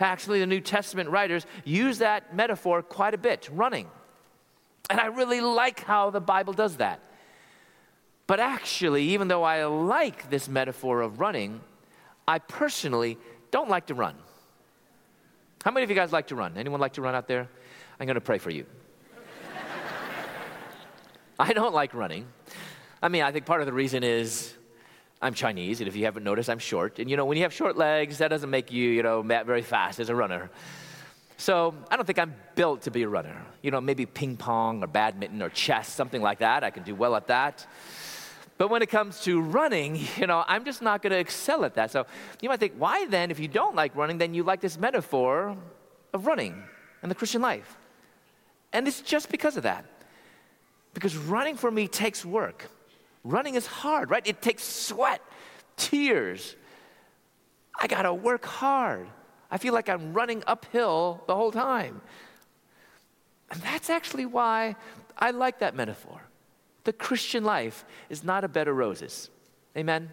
Actually, 0.00 0.40
the 0.40 0.46
New 0.46 0.60
Testament 0.60 1.08
writers 1.08 1.46
use 1.64 1.98
that 1.98 2.34
metaphor 2.34 2.82
quite 2.82 3.14
a 3.14 3.18
bit 3.18 3.48
running. 3.52 3.88
And 4.90 5.00
I 5.00 5.06
really 5.06 5.40
like 5.40 5.80
how 5.84 6.10
the 6.10 6.20
Bible 6.20 6.52
does 6.52 6.76
that. 6.76 7.00
But 8.26 8.40
actually, 8.40 9.04
even 9.10 9.28
though 9.28 9.42
I 9.42 9.64
like 9.64 10.28
this 10.28 10.48
metaphor 10.48 11.00
of 11.00 11.20
running, 11.20 11.60
I 12.26 12.40
personally 12.40 13.16
don't 13.50 13.70
like 13.70 13.86
to 13.86 13.94
run. 13.94 14.14
How 15.64 15.70
many 15.70 15.84
of 15.84 15.90
you 15.90 15.96
guys 15.96 16.12
like 16.12 16.26
to 16.28 16.34
run? 16.34 16.58
Anyone 16.58 16.80
like 16.80 16.94
to 16.94 17.02
run 17.02 17.14
out 17.14 17.26
there? 17.26 17.48
I'm 17.98 18.06
going 18.06 18.16
to 18.16 18.20
pray 18.20 18.38
for 18.38 18.50
you. 18.50 18.66
I 21.38 21.52
don't 21.52 21.74
like 21.74 21.94
running. 21.94 22.26
I 23.00 23.08
mean, 23.08 23.22
I 23.22 23.32
think 23.32 23.46
part 23.46 23.60
of 23.60 23.66
the 23.66 23.72
reason 23.72 24.02
is 24.02 24.54
I'm 25.20 25.34
Chinese, 25.34 25.80
and 25.80 25.88
if 25.88 25.96
you 25.96 26.04
haven't 26.04 26.22
noticed, 26.22 26.48
I'm 26.48 26.60
short. 26.60 27.00
And 27.00 27.10
you 27.10 27.16
know, 27.16 27.24
when 27.24 27.36
you 27.36 27.42
have 27.42 27.52
short 27.52 27.76
legs, 27.76 28.18
that 28.18 28.28
doesn't 28.28 28.50
make 28.50 28.70
you, 28.70 28.90
you 28.90 29.02
know, 29.02 29.22
very 29.22 29.62
fast 29.62 29.98
as 29.98 30.10
a 30.10 30.14
runner. 30.14 30.50
So 31.36 31.74
I 31.90 31.96
don't 31.96 32.04
think 32.04 32.18
I'm 32.18 32.34
built 32.54 32.82
to 32.82 32.90
be 32.90 33.02
a 33.02 33.08
runner. 33.08 33.36
You 33.62 33.70
know, 33.70 33.80
maybe 33.80 34.06
ping 34.06 34.36
pong 34.36 34.82
or 34.82 34.86
badminton 34.86 35.42
or 35.42 35.50
chess, 35.50 35.88
something 35.88 36.22
like 36.22 36.38
that. 36.38 36.64
I 36.64 36.70
can 36.70 36.82
do 36.82 36.94
well 36.94 37.16
at 37.16 37.28
that. 37.28 37.66
But 38.58 38.70
when 38.70 38.82
it 38.82 38.90
comes 38.90 39.20
to 39.22 39.40
running, 39.40 40.00
you 40.16 40.26
know, 40.26 40.44
I'm 40.46 40.64
just 40.64 40.82
not 40.82 41.00
going 41.00 41.12
to 41.12 41.18
excel 41.18 41.64
at 41.64 41.74
that. 41.74 41.92
So 41.92 42.06
you 42.40 42.48
might 42.48 42.58
think, 42.58 42.74
why 42.76 43.06
then, 43.06 43.30
if 43.30 43.38
you 43.38 43.46
don't 43.46 43.76
like 43.76 43.94
running, 43.94 44.18
then 44.18 44.34
you 44.34 44.42
like 44.42 44.60
this 44.60 44.78
metaphor 44.78 45.56
of 46.12 46.26
running 46.26 46.60
and 47.02 47.10
the 47.10 47.14
Christian 47.14 47.40
life? 47.40 47.76
And 48.72 48.86
it's 48.88 49.00
just 49.00 49.30
because 49.30 49.56
of 49.56 49.62
that. 49.62 49.84
Because 50.92 51.16
running 51.16 51.56
for 51.56 51.70
me 51.70 51.86
takes 51.86 52.24
work. 52.24 52.68
Running 53.24 53.54
is 53.54 53.66
hard, 53.66 54.10
right? 54.10 54.26
It 54.26 54.40
takes 54.42 54.64
sweat, 54.64 55.20
tears. 55.76 56.56
I 57.78 57.86
got 57.86 58.02
to 58.02 58.14
work 58.14 58.44
hard. 58.44 59.08
I 59.50 59.58
feel 59.58 59.72
like 59.72 59.88
I'm 59.88 60.12
running 60.12 60.42
uphill 60.46 61.22
the 61.26 61.34
whole 61.34 61.52
time. 61.52 62.00
And 63.50 63.60
that's 63.62 63.88
actually 63.88 64.26
why 64.26 64.76
I 65.16 65.30
like 65.30 65.60
that 65.60 65.74
metaphor. 65.74 66.20
The 66.84 66.92
Christian 66.92 67.44
life 67.44 67.84
is 68.08 68.24
not 68.24 68.44
a 68.44 68.48
bed 68.48 68.68
of 68.68 68.76
roses. 68.76 69.30
Amen? 69.76 70.10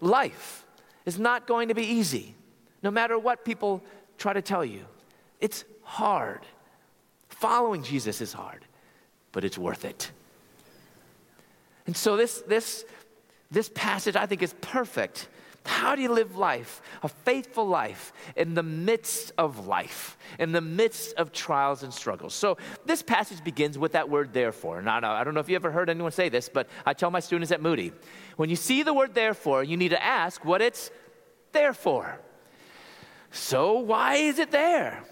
Life 0.00 0.64
is 1.04 1.18
not 1.18 1.46
going 1.46 1.68
to 1.68 1.74
be 1.74 1.84
easy, 1.84 2.34
no 2.82 2.90
matter 2.90 3.18
what 3.18 3.44
people 3.44 3.82
try 4.18 4.32
to 4.32 4.42
tell 4.42 4.64
you. 4.64 4.84
It's 5.40 5.64
hard. 5.82 6.40
Following 7.28 7.82
Jesus 7.82 8.20
is 8.20 8.32
hard, 8.32 8.64
but 9.32 9.44
it's 9.44 9.58
worth 9.58 9.84
it. 9.84 10.10
And 11.86 11.96
so 11.96 12.16
this, 12.16 12.42
this, 12.42 12.84
this 13.50 13.70
passage 13.74 14.16
I 14.16 14.26
think 14.26 14.42
is 14.42 14.54
perfect 14.60 15.28
how 15.66 15.96
do 15.96 16.02
you 16.02 16.12
live 16.12 16.36
life, 16.36 16.80
a 17.02 17.08
faithful 17.08 17.66
life, 17.66 18.12
in 18.36 18.54
the 18.54 18.62
midst 18.62 19.32
of 19.36 19.66
life, 19.66 20.16
in 20.38 20.52
the 20.52 20.60
midst 20.60 21.14
of 21.16 21.32
trials 21.32 21.82
and 21.82 21.92
struggles? 21.92 22.34
So, 22.34 22.56
this 22.84 23.02
passage 23.02 23.42
begins 23.42 23.76
with 23.76 23.92
that 23.92 24.08
word 24.08 24.32
therefore. 24.32 24.80
Now, 24.80 25.00
I 25.02 25.24
don't 25.24 25.34
know 25.34 25.40
if 25.40 25.48
you 25.48 25.56
ever 25.56 25.70
heard 25.70 25.90
anyone 25.90 26.12
say 26.12 26.28
this, 26.28 26.48
but 26.48 26.68
I 26.84 26.94
tell 26.94 27.10
my 27.10 27.20
students 27.20 27.50
at 27.50 27.60
Moody 27.60 27.92
when 28.36 28.48
you 28.48 28.56
see 28.56 28.82
the 28.82 28.94
word 28.94 29.14
therefore, 29.14 29.64
you 29.64 29.76
need 29.76 29.90
to 29.90 30.02
ask 30.02 30.44
what 30.44 30.62
it's 30.62 30.90
there 31.52 31.72
for. 31.72 32.18
So, 33.32 33.80
why 33.80 34.14
is 34.16 34.38
it 34.38 34.50
there? 34.50 35.02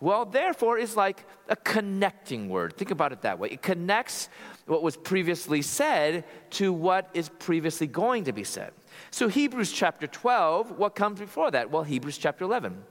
Well, 0.00 0.24
therefore 0.24 0.78
is 0.78 0.96
like 0.96 1.26
a 1.48 1.56
connecting 1.56 2.48
word. 2.48 2.74
Think 2.74 2.90
about 2.90 3.12
it 3.12 3.22
that 3.22 3.38
way. 3.38 3.48
It 3.50 3.60
connects 3.60 4.30
what 4.66 4.82
was 4.82 4.96
previously 4.96 5.62
said 5.62 6.24
to 6.50 6.72
what 6.72 7.08
is 7.14 7.28
previously 7.28 7.86
going 7.86 8.24
to 8.24 8.32
be 8.32 8.44
said. 8.44 8.72
So, 9.10 9.28
Hebrews 9.28 9.72
chapter 9.72 10.06
12, 10.06 10.78
what 10.78 10.94
comes 10.94 11.20
before 11.20 11.50
that? 11.50 11.70
Well, 11.70 11.82
Hebrews 11.82 12.18
chapter 12.18 12.44
11. 12.44 12.82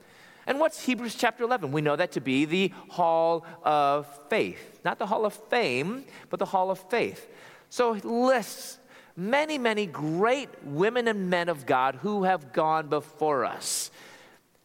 And 0.47 0.59
what's 0.59 0.83
Hebrews 0.83 1.15
chapter 1.15 1.43
11? 1.43 1.71
We 1.71 1.81
know 1.81 1.95
that 1.95 2.11
to 2.13 2.21
be 2.21 2.45
the 2.45 2.73
hall 2.89 3.45
of 3.63 4.07
faith. 4.29 4.79
Not 4.83 4.99
the 4.99 5.05
hall 5.05 5.25
of 5.25 5.33
fame, 5.33 6.05
but 6.29 6.39
the 6.39 6.45
hall 6.45 6.71
of 6.71 6.79
faith. 6.89 7.29
So, 7.69 7.93
it 7.93 8.05
lists 8.05 8.79
many, 9.15 9.57
many 9.57 9.85
great 9.85 10.49
women 10.63 11.07
and 11.07 11.29
men 11.29 11.49
of 11.49 11.65
God 11.65 11.95
who 11.95 12.23
have 12.23 12.53
gone 12.53 12.87
before 12.87 13.45
us 13.45 13.91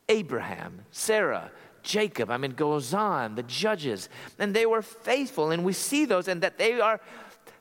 Abraham, 0.09 0.85
Sarah, 0.91 1.51
Jacob, 1.85 2.31
I 2.31 2.39
mean, 2.39 2.53
goes 2.53 2.93
on, 2.93 3.37
the 3.37 3.43
judges, 3.45 4.09
and 4.39 4.57
they 4.57 4.67
were 4.67 4.83
faithful, 4.83 5.53
and 5.53 5.65
we 5.65 5.73
see 5.73 6.07
those, 6.07 6.27
and 6.27 6.43
that 6.43 6.59
they 6.59 6.81
are 6.81 7.01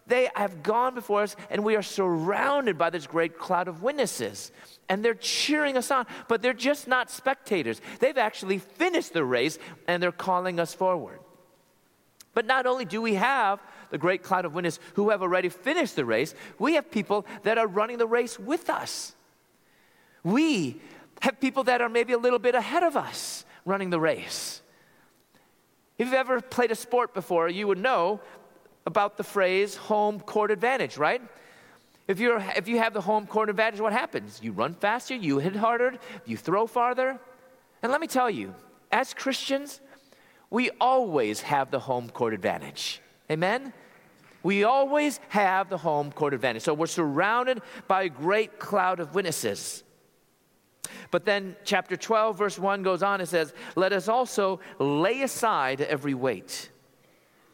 they 0.05 0.29
have 0.35 0.63
gone 0.63 0.95
before 0.95 1.21
us, 1.21 1.35
and 1.49 1.63
we 1.63 1.77
are 1.77 1.81
surrounded 1.81 2.77
by 2.77 2.89
this 2.89 3.07
great 3.07 3.37
cloud 3.37 3.69
of 3.69 3.83
witnesses. 3.83 4.51
And 4.89 5.03
they're 5.03 5.13
cheering 5.13 5.77
us 5.77 5.91
on, 5.91 6.05
but 6.27 6.41
they're 6.41 6.53
just 6.53 6.89
not 6.89 7.09
spectators. 7.09 7.79
They've 7.99 8.17
actually 8.17 8.57
finished 8.57 9.13
the 9.13 9.23
race, 9.23 9.57
and 9.87 10.03
they're 10.03 10.11
calling 10.11 10.59
us 10.59 10.73
forward. 10.73 11.19
But 12.33 12.45
not 12.45 12.65
only 12.65 12.83
do 12.83 13.01
we 13.01 13.13
have 13.13 13.61
the 13.91 13.97
great 13.97 14.23
cloud 14.23 14.43
of 14.43 14.53
witnesses 14.53 14.81
who 14.95 15.09
have 15.09 15.21
already 15.21 15.47
finished 15.47 15.95
the 15.95 16.03
race, 16.03 16.35
we 16.59 16.73
have 16.73 16.91
people 16.91 17.25
that 17.43 17.57
are 17.57 17.67
running 17.67 17.97
the 17.97 18.07
race 18.07 18.37
with 18.37 18.69
us. 18.69 19.15
We 20.21 20.81
have 21.21 21.39
people 21.39 21.63
that 21.65 21.79
are 21.79 21.89
maybe 21.89 22.11
a 22.11 22.17
little 22.17 22.39
bit 22.39 22.55
ahead 22.55 22.83
of 22.83 22.97
us 22.97 23.45
running 23.65 23.89
the 23.89 23.99
race. 23.99 24.61
If 25.97 26.07
you've 26.07 26.15
ever 26.15 26.41
played 26.41 26.71
a 26.71 26.75
sport 26.75 27.13
before, 27.13 27.49
you 27.49 27.67
would 27.67 27.77
know 27.77 28.19
about 28.85 29.17
the 29.17 29.23
phrase 29.23 29.75
home 29.75 30.19
court 30.19 30.51
advantage, 30.51 30.97
right? 30.97 31.21
If, 32.07 32.19
you're, 32.19 32.39
if 32.57 32.67
you 32.67 32.79
have 32.79 32.93
the 32.93 33.01
home 33.01 33.27
court 33.27 33.49
advantage, 33.49 33.79
what 33.79 33.93
happens? 33.93 34.39
You 34.43 34.51
run 34.51 34.73
faster, 34.73 35.15
you 35.15 35.39
hit 35.39 35.55
harder, 35.55 35.97
you 36.25 36.35
throw 36.35 36.67
farther. 36.67 37.19
And 37.81 37.91
let 37.91 38.01
me 38.01 38.07
tell 38.07 38.29
you, 38.29 38.53
as 38.91 39.13
Christians, 39.13 39.79
we 40.49 40.69
always 40.81 41.41
have 41.41 41.71
the 41.71 41.79
home 41.79 42.09
court 42.09 42.33
advantage. 42.33 43.01
Amen? 43.31 43.71
We 44.43 44.65
always 44.65 45.19
have 45.29 45.69
the 45.69 45.77
home 45.77 46.11
court 46.11 46.33
advantage. 46.33 46.63
So 46.63 46.73
we're 46.73 46.87
surrounded 46.87 47.61
by 47.87 48.03
a 48.03 48.09
great 48.09 48.59
cloud 48.59 48.99
of 48.99 49.15
witnesses. 49.15 49.83
But 51.11 51.25
then, 51.25 51.55
chapter 51.63 51.95
12, 51.95 52.37
verse 52.37 52.59
1 52.59 52.83
goes 52.83 53.03
on 53.03 53.19
and 53.19 53.29
says, 53.29 53.53
Let 53.75 53.93
us 53.93 54.07
also 54.07 54.59
lay 54.79 55.21
aside 55.21 55.81
every 55.81 56.13
weight 56.13 56.69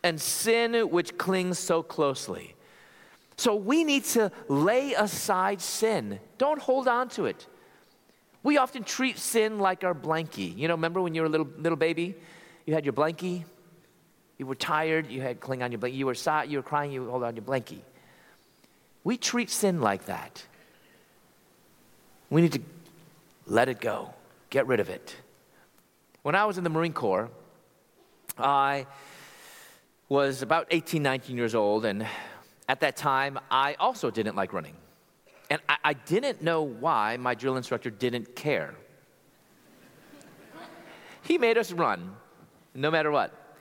and 0.03 0.19
sin 0.19 0.73
which 0.89 1.17
clings 1.17 1.59
so 1.59 1.83
closely. 1.83 2.55
So 3.37 3.55
we 3.55 3.83
need 3.83 4.03
to 4.05 4.31
lay 4.47 4.93
aside 4.93 5.61
sin. 5.61 6.19
Don't 6.37 6.61
hold 6.61 6.87
on 6.87 7.09
to 7.09 7.25
it. 7.25 7.47
We 8.43 8.57
often 8.57 8.83
treat 8.83 9.17
sin 9.17 9.59
like 9.59 9.83
our 9.83 9.95
blankie. 9.95 10.57
You 10.57 10.67
know, 10.67 10.75
remember 10.75 11.01
when 11.01 11.13
you 11.13 11.21
were 11.21 11.27
a 11.27 11.29
little, 11.29 11.47
little 11.57 11.77
baby? 11.77 12.15
You 12.65 12.73
had 12.73 12.85
your 12.85 12.93
blankie, 12.93 13.45
you 14.37 14.45
were 14.45 14.55
tired, 14.55 15.09
you 15.09 15.21
had 15.21 15.39
cling 15.39 15.63
on 15.63 15.71
your 15.71 15.79
blankie, 15.79 15.95
you 15.95 16.05
were 16.05 16.15
sad, 16.15 16.49
you 16.51 16.57
were 16.57 16.63
crying, 16.63 16.91
you 16.91 17.09
hold 17.09 17.23
on 17.23 17.35
your 17.35 17.43
blankie. 17.43 17.81
We 19.03 19.17
treat 19.17 19.49
sin 19.49 19.81
like 19.81 20.05
that. 20.05 20.43
We 22.29 22.41
need 22.41 22.51
to 22.53 22.61
let 23.49 23.67
it 23.67 23.81
go, 23.81 24.13
get 24.51 24.67
rid 24.67 24.79
of 24.79 24.89
it. 24.89 25.15
When 26.21 26.35
I 26.35 26.45
was 26.45 26.57
in 26.57 26.63
the 26.63 26.69
Marine 26.69 26.93
Corps, 26.93 27.29
I 28.37 28.85
was 30.07 30.41
about 30.43 30.67
18, 30.69 31.01
19 31.01 31.35
years 31.35 31.55
old, 31.55 31.85
and 31.85 32.05
at 32.67 32.79
that 32.81 32.95
time, 32.95 33.39
I 33.49 33.73
also 33.79 34.11
didn't 34.11 34.35
like 34.35 34.53
running. 34.53 34.75
And 35.49 35.59
I, 35.67 35.77
I 35.83 35.93
didn't 35.93 36.43
know 36.43 36.61
why 36.61 37.17
my 37.17 37.33
drill 37.33 37.57
instructor 37.57 37.89
didn't 37.89 38.35
care. 38.35 38.75
he 41.23 41.39
made 41.39 41.57
us 41.57 41.71
run, 41.71 42.15
no 42.75 42.91
matter 42.91 43.09
what. 43.09 43.57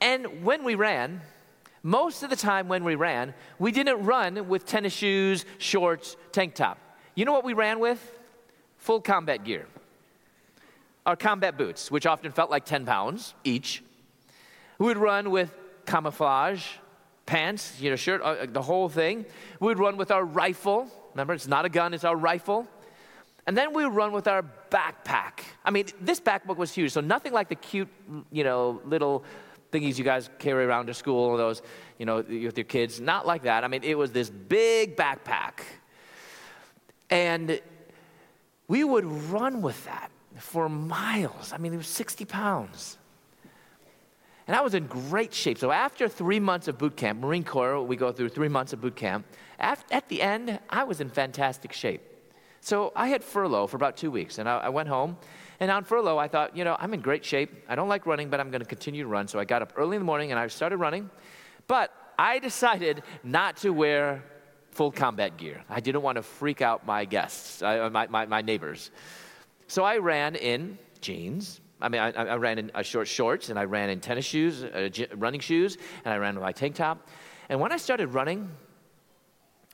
And 0.00 0.44
when 0.44 0.62
we 0.62 0.76
ran, 0.76 1.20
most 1.82 2.22
of 2.22 2.30
the 2.30 2.36
time 2.36 2.68
when 2.68 2.84
we 2.84 2.94
ran, 2.94 3.34
we 3.58 3.72
didn't 3.72 4.04
run 4.04 4.48
with 4.48 4.66
tennis 4.66 4.92
shoes, 4.92 5.44
shorts, 5.58 6.16
tank 6.30 6.54
top. 6.54 6.78
You 7.16 7.24
know 7.24 7.32
what 7.32 7.44
we 7.44 7.54
ran 7.54 7.80
with? 7.80 8.00
Full 8.82 9.00
combat 9.00 9.44
gear. 9.44 9.66
Our 11.06 11.14
combat 11.14 11.56
boots, 11.56 11.88
which 11.88 12.04
often 12.04 12.32
felt 12.32 12.50
like 12.50 12.64
10 12.64 12.84
pounds 12.84 13.32
each. 13.44 13.80
We 14.80 14.86
would 14.86 14.96
run 14.96 15.30
with 15.30 15.54
camouflage 15.86 16.66
pants, 17.24 17.80
you 17.80 17.90
know, 17.90 17.96
shirt, 17.96 18.20
uh, 18.22 18.46
the 18.48 18.60
whole 18.60 18.88
thing. 18.88 19.24
We 19.60 19.68
would 19.68 19.78
run 19.78 19.96
with 19.96 20.10
our 20.10 20.24
rifle. 20.24 20.88
Remember, 21.14 21.32
it's 21.32 21.46
not 21.46 21.64
a 21.64 21.68
gun, 21.68 21.94
it's 21.94 22.02
our 22.02 22.16
rifle. 22.16 22.66
And 23.46 23.56
then 23.56 23.72
we 23.72 23.84
would 23.84 23.94
run 23.94 24.10
with 24.10 24.26
our 24.26 24.44
backpack. 24.68 25.44
I 25.64 25.70
mean, 25.70 25.86
this 26.00 26.18
backpack 26.18 26.56
was 26.56 26.74
huge, 26.74 26.90
so 26.90 27.00
nothing 27.00 27.32
like 27.32 27.48
the 27.48 27.54
cute, 27.54 27.88
you 28.32 28.42
know, 28.42 28.82
little 28.84 29.22
thingies 29.70 29.96
you 29.96 30.02
guys 30.02 30.28
carry 30.40 30.64
around 30.64 30.86
to 30.86 30.94
school, 30.94 31.36
those, 31.36 31.62
you 32.00 32.06
know, 32.06 32.16
with 32.16 32.58
your 32.58 32.64
kids. 32.64 33.00
Not 33.00 33.28
like 33.28 33.44
that. 33.44 33.62
I 33.62 33.68
mean, 33.68 33.84
it 33.84 33.96
was 33.96 34.10
this 34.10 34.28
big 34.28 34.96
backpack. 34.96 35.60
And 37.10 37.60
we 38.72 38.84
would 38.84 39.04
run 39.04 39.60
with 39.60 39.84
that 39.84 40.10
for 40.38 40.66
miles. 40.66 41.52
I 41.52 41.58
mean, 41.58 41.74
it 41.74 41.76
was 41.76 41.86
60 41.88 42.24
pounds. 42.24 42.96
And 44.46 44.56
I 44.56 44.62
was 44.62 44.72
in 44.72 44.86
great 44.86 45.34
shape. 45.34 45.58
So 45.58 45.70
after 45.70 46.08
three 46.08 46.40
months 46.40 46.68
of 46.68 46.78
boot 46.78 46.96
camp, 46.96 47.20
Marine 47.20 47.44
Corps, 47.44 47.82
we 47.82 47.96
go 47.96 48.12
through 48.12 48.30
three 48.30 48.48
months 48.48 48.72
of 48.72 48.80
boot 48.80 48.96
camp. 48.96 49.26
at 49.58 50.08
the 50.08 50.22
end, 50.22 50.58
I 50.70 50.84
was 50.84 51.02
in 51.02 51.10
fantastic 51.10 51.74
shape. 51.74 52.00
So 52.62 52.94
I 52.96 53.08
had 53.08 53.22
furlough 53.22 53.66
for 53.66 53.76
about 53.76 53.98
two 53.98 54.10
weeks, 54.10 54.38
and 54.38 54.48
I, 54.48 54.70
went 54.70 54.88
home. 54.88 55.18
And 55.60 55.70
on 55.70 55.84
furlough, 55.84 56.16
I 56.16 56.28
thought, 56.28 56.56
you 56.56 56.64
know, 56.64 56.74
I'm 56.78 56.94
in 56.94 57.02
great 57.02 57.26
shape. 57.26 57.50
I 57.68 57.74
don't 57.74 57.90
like 57.90 58.06
running, 58.06 58.30
but 58.30 58.40
I'm 58.40 58.50
going 58.50 58.62
to 58.62 58.66
continue 58.66 59.02
to 59.02 59.08
run. 59.08 59.28
So 59.28 59.38
I 59.38 59.44
got 59.44 59.60
up 59.60 59.74
early 59.76 59.96
in 59.96 60.00
the 60.00 60.06
morning 60.06 60.30
and 60.30 60.40
I 60.40 60.46
started 60.46 60.78
running. 60.78 61.10
But 61.66 61.92
I 62.18 62.38
decided 62.38 63.02
not 63.22 63.58
to 63.58 63.70
wear 63.70 64.24
full 64.72 64.90
combat 64.90 65.36
gear. 65.36 65.62
I 65.68 65.80
didn't 65.80 66.02
want 66.02 66.16
to 66.16 66.22
freak 66.22 66.60
out 66.60 66.84
my 66.86 67.04
guests, 67.04 67.62
uh, 67.62 67.88
my, 67.92 68.06
my, 68.08 68.26
my 68.26 68.42
neighbors. 68.42 68.90
So 69.68 69.84
I 69.84 69.98
ran 69.98 70.34
in 70.34 70.78
jeans, 71.00 71.60
I 71.82 71.88
mean, 71.88 72.00
I, 72.00 72.10
I 72.12 72.36
ran 72.36 72.58
in 72.58 72.70
uh, 72.74 72.82
short 72.82 73.08
shorts 73.08 73.50
and 73.50 73.58
I 73.58 73.64
ran 73.64 73.90
in 73.90 73.98
tennis 74.00 74.24
shoes, 74.24 74.62
uh, 74.62 74.88
running 75.16 75.40
shoes, 75.40 75.76
and 76.04 76.14
I 76.14 76.16
ran 76.16 76.36
with 76.36 76.44
my 76.44 76.52
tank 76.52 76.76
top. 76.76 77.08
And 77.48 77.60
when 77.60 77.72
I 77.72 77.76
started 77.76 78.08
running, 78.08 78.48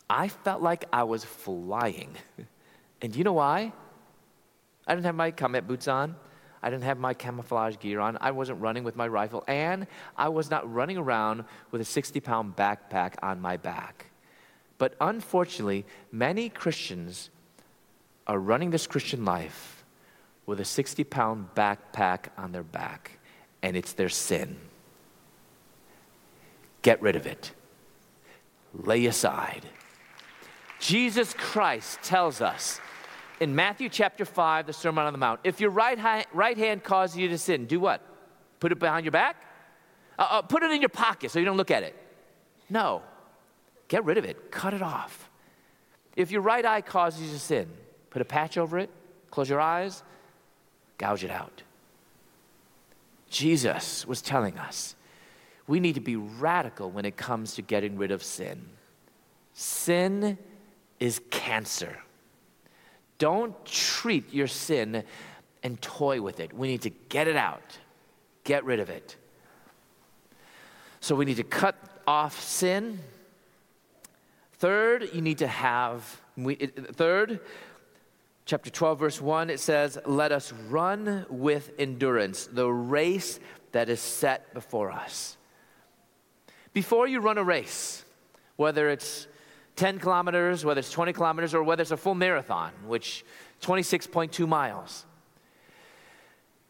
I 0.09 0.29
felt 0.29 0.63
like 0.63 0.87
I 0.91 1.03
was 1.05 1.23
flying. 1.23 2.17
and 3.03 3.15
you 3.15 3.25
know 3.25 3.35
why? 3.35 3.73
I 4.87 4.95
didn't 4.95 5.05
have 5.05 5.15
my 5.15 5.31
combat 5.31 5.69
boots 5.69 5.87
on. 5.87 6.17
I 6.63 6.71
didn't 6.71 6.85
have 6.85 6.99
my 6.99 7.13
camouflage 7.13 7.77
gear 7.79 8.01
on. 8.01 8.17
I 8.23 8.31
wasn't 8.31 8.61
running 8.61 8.85
with 8.85 8.97
my 8.97 9.07
rifle. 9.07 9.45
And 9.47 9.87
I 10.17 10.31
was 10.31 10.51
not 10.51 10.73
running 10.73 10.97
around 10.97 11.45
with 11.71 11.83
a 11.83 11.85
60 11.85 12.21
pound 12.21 12.57
backpack 12.57 13.15
on 13.23 13.39
my 13.41 13.59
back. 13.59 14.07
But 14.79 14.95
unfortunately, 15.01 15.85
many 16.13 16.49
Christians 16.49 17.31
are 18.27 18.39
running 18.39 18.71
this 18.71 18.87
Christian 18.87 19.25
life 19.25 19.85
with 20.47 20.61
a 20.61 20.65
60 20.65 21.05
pound 21.05 21.49
backpack 21.55 22.27
on 22.39 22.53
their 22.53 22.63
back, 22.63 23.19
and 23.63 23.77
it's 23.77 23.93
their 23.93 24.09
sin. 24.09 24.57
Get 26.83 27.03
rid 27.03 27.17
of 27.17 27.27
it. 27.27 27.53
lay 28.73 29.07
aside. 29.07 29.67
Jesus 30.79 31.35
Christ 31.35 32.01
tells 32.03 32.41
us 32.41 32.81
in 33.41 33.55
Matthew 33.55 33.89
chapter 33.89 34.25
5, 34.25 34.67
the 34.67 34.73
Sermon 34.73 35.07
on 35.07 35.13
the 35.13 35.19
Mount, 35.19 35.41
if 35.43 35.61
your 35.61 35.71
right, 35.71 35.99
hi- 35.99 36.27
right 36.33 36.57
hand 36.57 36.85
causes 36.85 37.17
you 37.17 37.29
to 37.29 37.39
sin, 37.39 37.67
do 37.67 37.81
what? 37.81 38.01
Put 38.61 38.73
it 38.73 38.79
behind 38.79 39.05
your 39.05 39.13
back? 39.13 39.37
Uh, 40.19 40.27
uh, 40.31 40.43
put 40.43 40.63
it 40.63 40.71
in 40.71 40.81
your 40.81 40.89
pocket 40.89 41.31
so 41.31 41.39
you 41.39 41.45
don't 41.45 41.57
look 41.57 41.71
at 41.71 41.83
it. 41.83 41.97
No. 42.69 43.03
Get 43.89 44.05
rid 44.05 44.19
of 44.19 44.25
it, 44.25 44.51
cut 44.51 44.75
it 44.75 44.83
off. 44.83 45.31
If 46.15 46.31
your 46.31 46.43
right 46.43 46.65
eye 46.65 46.83
causes 46.83 47.33
you 47.33 47.39
sin, 47.39 47.69
put 48.11 48.23
a 48.23 48.25
patch 48.25 48.59
over 48.59 48.79
it, 48.79 48.91
close 49.31 49.49
your 49.49 49.61
eyes, 49.61 50.03
gouge 50.99 51.25
it 51.25 51.31
out. 51.31 51.63
Jesus 53.31 54.07
was 54.07 54.23
telling 54.23 54.59
us 54.59 54.95
we 55.67 55.81
need 55.81 55.95
to 55.95 56.01
be 56.01 56.17
radical 56.17 56.91
when 56.91 57.05
it 57.05 57.17
comes 57.17 57.55
to 57.55 57.63
getting 57.63 57.99
rid 57.99 58.11
of 58.11 58.23
sin. 58.23 58.67
Sin 59.53 60.39
is 60.99 61.21
cancer. 61.31 61.99
Don't 63.19 63.65
treat 63.65 64.33
your 64.33 64.47
sin 64.47 65.05
and 65.63 65.81
toy 65.83 66.23
with 66.23 66.41
it. 66.41 66.53
We 66.53 66.69
need 66.69 66.83
to 66.83 66.91
get 66.91 67.29
it 67.29 67.37
out, 67.37 67.79
get 68.45 68.65
rid 68.65 68.81
of 68.81 68.89
it. 68.89 69.17
So 71.01 71.15
we 71.15 71.25
need 71.25 71.37
to 71.37 71.45
cut 71.45 71.77
off 72.07 72.41
sin. 72.41 72.99
Third, 74.59 75.11
you 75.13 75.21
need 75.21 75.39
to 75.39 75.47
have, 75.47 76.21
third, 76.93 77.41
chapter 78.45 78.71
12, 78.71 78.99
verse 78.99 79.21
1, 79.21 79.51
it 79.51 79.61
says, 79.61 79.99
Let 80.05 80.33
us 80.33 80.53
run 80.69 81.27
with 81.29 81.71
endurance 81.79 82.47
the 82.47 82.69
race 82.69 83.39
that 83.71 83.89
is 83.89 84.01
set 84.01 84.53
before 84.55 84.91
us. 84.91 85.37
Before 86.73 87.07
you 87.07 87.21
run 87.21 87.39
a 87.39 87.45
race, 87.45 88.05
whether 88.57 88.89
it's 88.89 89.29
10 89.77 90.01
kilometers, 90.01 90.65
whether 90.65 90.81
it's 90.81 90.91
20 90.91 91.13
kilometers, 91.13 91.55
or 91.55 91.63
whether 91.63 91.83
it's 91.83 91.93
a 91.93 91.97
full 91.97 92.17
marathon, 92.17 92.73
which 92.85 93.25
26.2 93.63 94.49
miles. 94.49 95.07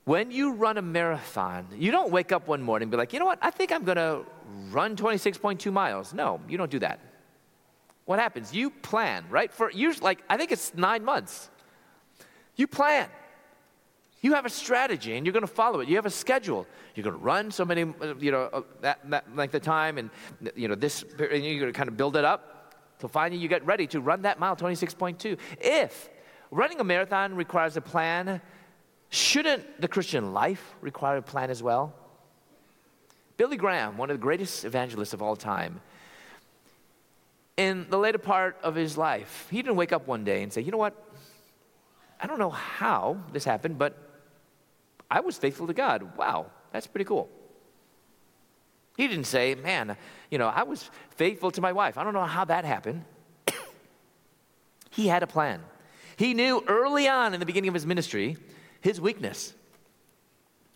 When 0.04 0.30
you 0.30 0.52
run 0.52 0.76
a 0.76 0.82
marathon, 0.82 1.68
you 1.74 1.90
don't 1.90 2.10
wake 2.10 2.32
up 2.32 2.48
one 2.48 2.60
morning 2.60 2.84
and 2.84 2.90
be 2.90 2.98
like, 2.98 3.14
you 3.14 3.18
know 3.18 3.24
what, 3.24 3.38
I 3.40 3.50
think 3.50 3.72
I'm 3.72 3.84
gonna 3.84 4.24
run 4.70 4.94
26.2 4.94 5.72
miles. 5.72 6.12
No, 6.12 6.40
you 6.48 6.58
don't 6.58 6.70
do 6.70 6.80
that. 6.80 7.00
What 8.08 8.18
happens? 8.18 8.54
You 8.54 8.70
plan, 8.70 9.26
right? 9.28 9.52
For 9.52 9.70
usually, 9.70 10.02
like, 10.02 10.22
I 10.30 10.38
think 10.38 10.50
it's 10.50 10.72
nine 10.74 11.04
months. 11.04 11.50
You 12.56 12.66
plan. 12.66 13.06
You 14.22 14.32
have 14.32 14.46
a 14.46 14.50
strategy 14.50 15.14
and 15.14 15.26
you're 15.26 15.34
going 15.34 15.42
to 15.42 15.46
follow 15.46 15.80
it. 15.80 15.90
You 15.90 15.96
have 15.96 16.06
a 16.06 16.10
schedule. 16.10 16.66
You're 16.94 17.04
going 17.04 17.18
to 17.18 17.22
run 17.22 17.50
so 17.50 17.66
many, 17.66 17.82
you 18.18 18.30
know, 18.30 18.44
uh, 18.50 18.62
that, 18.80 19.10
that 19.10 19.36
length 19.36 19.54
of 19.56 19.60
time 19.60 19.98
and, 19.98 20.08
you 20.56 20.68
know, 20.68 20.74
this, 20.74 21.02
and 21.02 21.44
you're 21.44 21.60
going 21.60 21.70
to 21.70 21.76
kind 21.76 21.90
of 21.90 21.98
build 21.98 22.16
it 22.16 22.24
up 22.24 22.72
till 22.98 23.10
finally 23.10 23.38
you 23.38 23.46
get 23.46 23.62
ready 23.66 23.86
to 23.88 24.00
run 24.00 24.22
that 24.22 24.40
mile 24.40 24.56
26.2. 24.56 25.36
If 25.60 26.08
running 26.50 26.80
a 26.80 26.84
marathon 26.84 27.34
requires 27.34 27.76
a 27.76 27.82
plan, 27.82 28.40
shouldn't 29.10 29.82
the 29.82 29.88
Christian 29.88 30.32
life 30.32 30.76
require 30.80 31.18
a 31.18 31.22
plan 31.22 31.50
as 31.50 31.62
well? 31.62 31.92
Billy 33.36 33.58
Graham, 33.58 33.98
one 33.98 34.08
of 34.08 34.16
the 34.16 34.22
greatest 34.22 34.64
evangelists 34.64 35.12
of 35.12 35.20
all 35.20 35.36
time, 35.36 35.82
in 37.58 37.86
the 37.90 37.98
later 37.98 38.18
part 38.18 38.56
of 38.62 38.76
his 38.76 38.96
life, 38.96 39.48
he 39.50 39.58
didn't 39.58 39.76
wake 39.76 39.92
up 39.92 40.06
one 40.06 40.22
day 40.22 40.42
and 40.44 40.52
say, 40.52 40.62
you 40.62 40.70
know 40.70 40.78
what? 40.78 40.94
I 42.20 42.28
don't 42.28 42.38
know 42.38 42.50
how 42.50 43.18
this 43.32 43.44
happened, 43.44 43.78
but 43.78 43.98
I 45.10 45.20
was 45.20 45.36
faithful 45.36 45.66
to 45.66 45.74
God. 45.74 46.16
Wow, 46.16 46.46
that's 46.72 46.86
pretty 46.86 47.04
cool. 47.04 47.28
He 48.96 49.08
didn't 49.08 49.26
say, 49.26 49.56
man, 49.56 49.96
you 50.30 50.38
know, 50.38 50.46
I 50.46 50.62
was 50.62 50.88
faithful 51.10 51.50
to 51.50 51.60
my 51.60 51.72
wife. 51.72 51.98
I 51.98 52.04
don't 52.04 52.14
know 52.14 52.24
how 52.24 52.44
that 52.44 52.64
happened. 52.64 53.04
he 54.90 55.08
had 55.08 55.24
a 55.24 55.26
plan. 55.26 55.60
He 56.16 56.34
knew 56.34 56.62
early 56.66 57.08
on 57.08 57.34
in 57.34 57.40
the 57.40 57.46
beginning 57.46 57.68
of 57.68 57.74
his 57.74 57.86
ministry 57.86 58.36
his 58.80 59.00
weakness. 59.00 59.52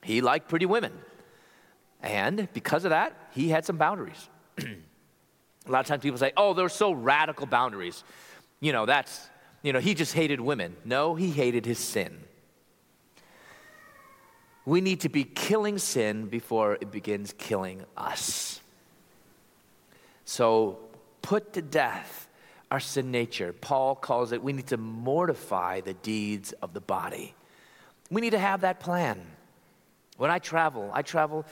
He 0.03 0.21
liked 0.21 0.49
pretty 0.49 0.67
women. 0.67 0.93
And 2.03 2.49
because 2.53 2.85
of 2.85 2.91
that, 2.91 3.17
he 3.33 3.49
had 3.49 3.65
some 3.65 3.77
boundaries. 3.77 4.29
a 5.67 5.71
lot 5.71 5.81
of 5.81 5.87
times 5.87 6.03
people 6.03 6.19
say, 6.19 6.33
oh, 6.37 6.55
they're 6.55 6.69
so 6.69 6.93
radical 6.93 7.47
boundaries. 7.47 8.03
You 8.61 8.73
know, 8.73 8.87
that's, 8.87 9.29
you 9.63 9.73
know, 9.73 9.81
he 9.81 9.95
just 9.95 10.13
hated 10.13 10.41
women. 10.41 10.77
No, 10.85 11.15
he 11.15 11.31
hated 11.31 11.67
his 11.67 11.79
sin. 11.79 12.19
We 14.65 14.81
need 14.81 15.01
to 15.01 15.09
be 15.09 15.25
killing 15.25 15.79
sin 15.79 16.27
before 16.27 16.75
it 16.75 16.91
begins 16.91 17.35
killing 17.37 17.85
us. 17.97 18.61
So 20.25 20.79
put 21.21 21.53
to 21.55 21.63
death 21.63 22.29
our 22.71 22.81
sin 22.81 23.11
nature. 23.11 23.53
Paul 23.53 23.95
calls 23.95 24.33
it 24.33 24.43
we 24.43 24.53
need 24.53 24.69
to 24.69 24.77
mortify 24.77 25.81
the 25.81 25.95
deeds 25.95 26.53
of 26.63 26.73
the 26.73 26.81
body. 26.81 27.35
We 28.11 28.21
need 28.21 28.31
to 28.31 28.39
have 28.39 28.63
that 28.63 28.81
plan. 28.81 29.21
When 30.17 30.31
I 30.31 30.39
travel, 30.39 30.91
I 30.93 31.03
travel, 31.03 31.45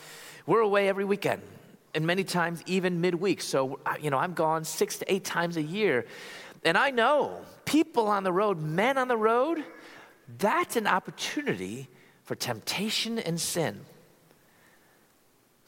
we're 0.47 0.61
away 0.61 0.89
every 0.89 1.05
weekend, 1.05 1.43
and 1.95 2.07
many 2.07 2.25
times 2.25 2.63
even 2.67 3.01
midweek. 3.01 3.41
So, 3.41 3.81
you 4.01 4.11
know, 4.11 4.19
I'm 4.19 4.35
gone 4.35 4.65
six 4.65 4.99
to 4.99 5.13
eight 5.13 5.25
times 5.25 5.57
a 5.57 5.63
year. 5.63 6.07
And 6.65 6.77
I 6.77 6.91
know 6.91 7.41
people 7.65 8.09
on 8.09 8.25
the 8.25 8.33
road, 8.33 8.61
men 8.61 8.99
on 8.99 9.09
the 9.09 9.17
road, 9.17 9.65
that's 10.39 10.77
an 10.77 10.87
opportunity 10.87 11.89
for 12.25 12.35
temptation 12.35 13.19
and 13.19 13.41
sin. 13.41 13.81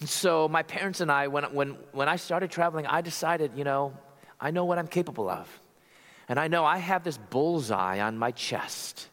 So 0.04 0.48
my 0.48 0.62
parents 0.62 1.00
and 1.00 1.10
I, 1.10 1.28
when, 1.28 1.44
when, 1.44 1.70
when 1.92 2.08
I 2.08 2.16
started 2.16 2.50
traveling, 2.50 2.86
I 2.86 3.00
decided, 3.00 3.52
you 3.56 3.64
know, 3.64 3.96
I 4.40 4.50
know 4.50 4.64
what 4.64 4.78
I'm 4.78 4.88
capable 4.88 5.28
of. 5.28 5.48
And 6.28 6.38
I 6.38 6.48
know 6.48 6.64
I 6.64 6.78
have 6.78 7.04
this 7.04 7.18
bullseye 7.18 8.00
on 8.00 8.18
my 8.18 8.30
chest. 8.30 9.08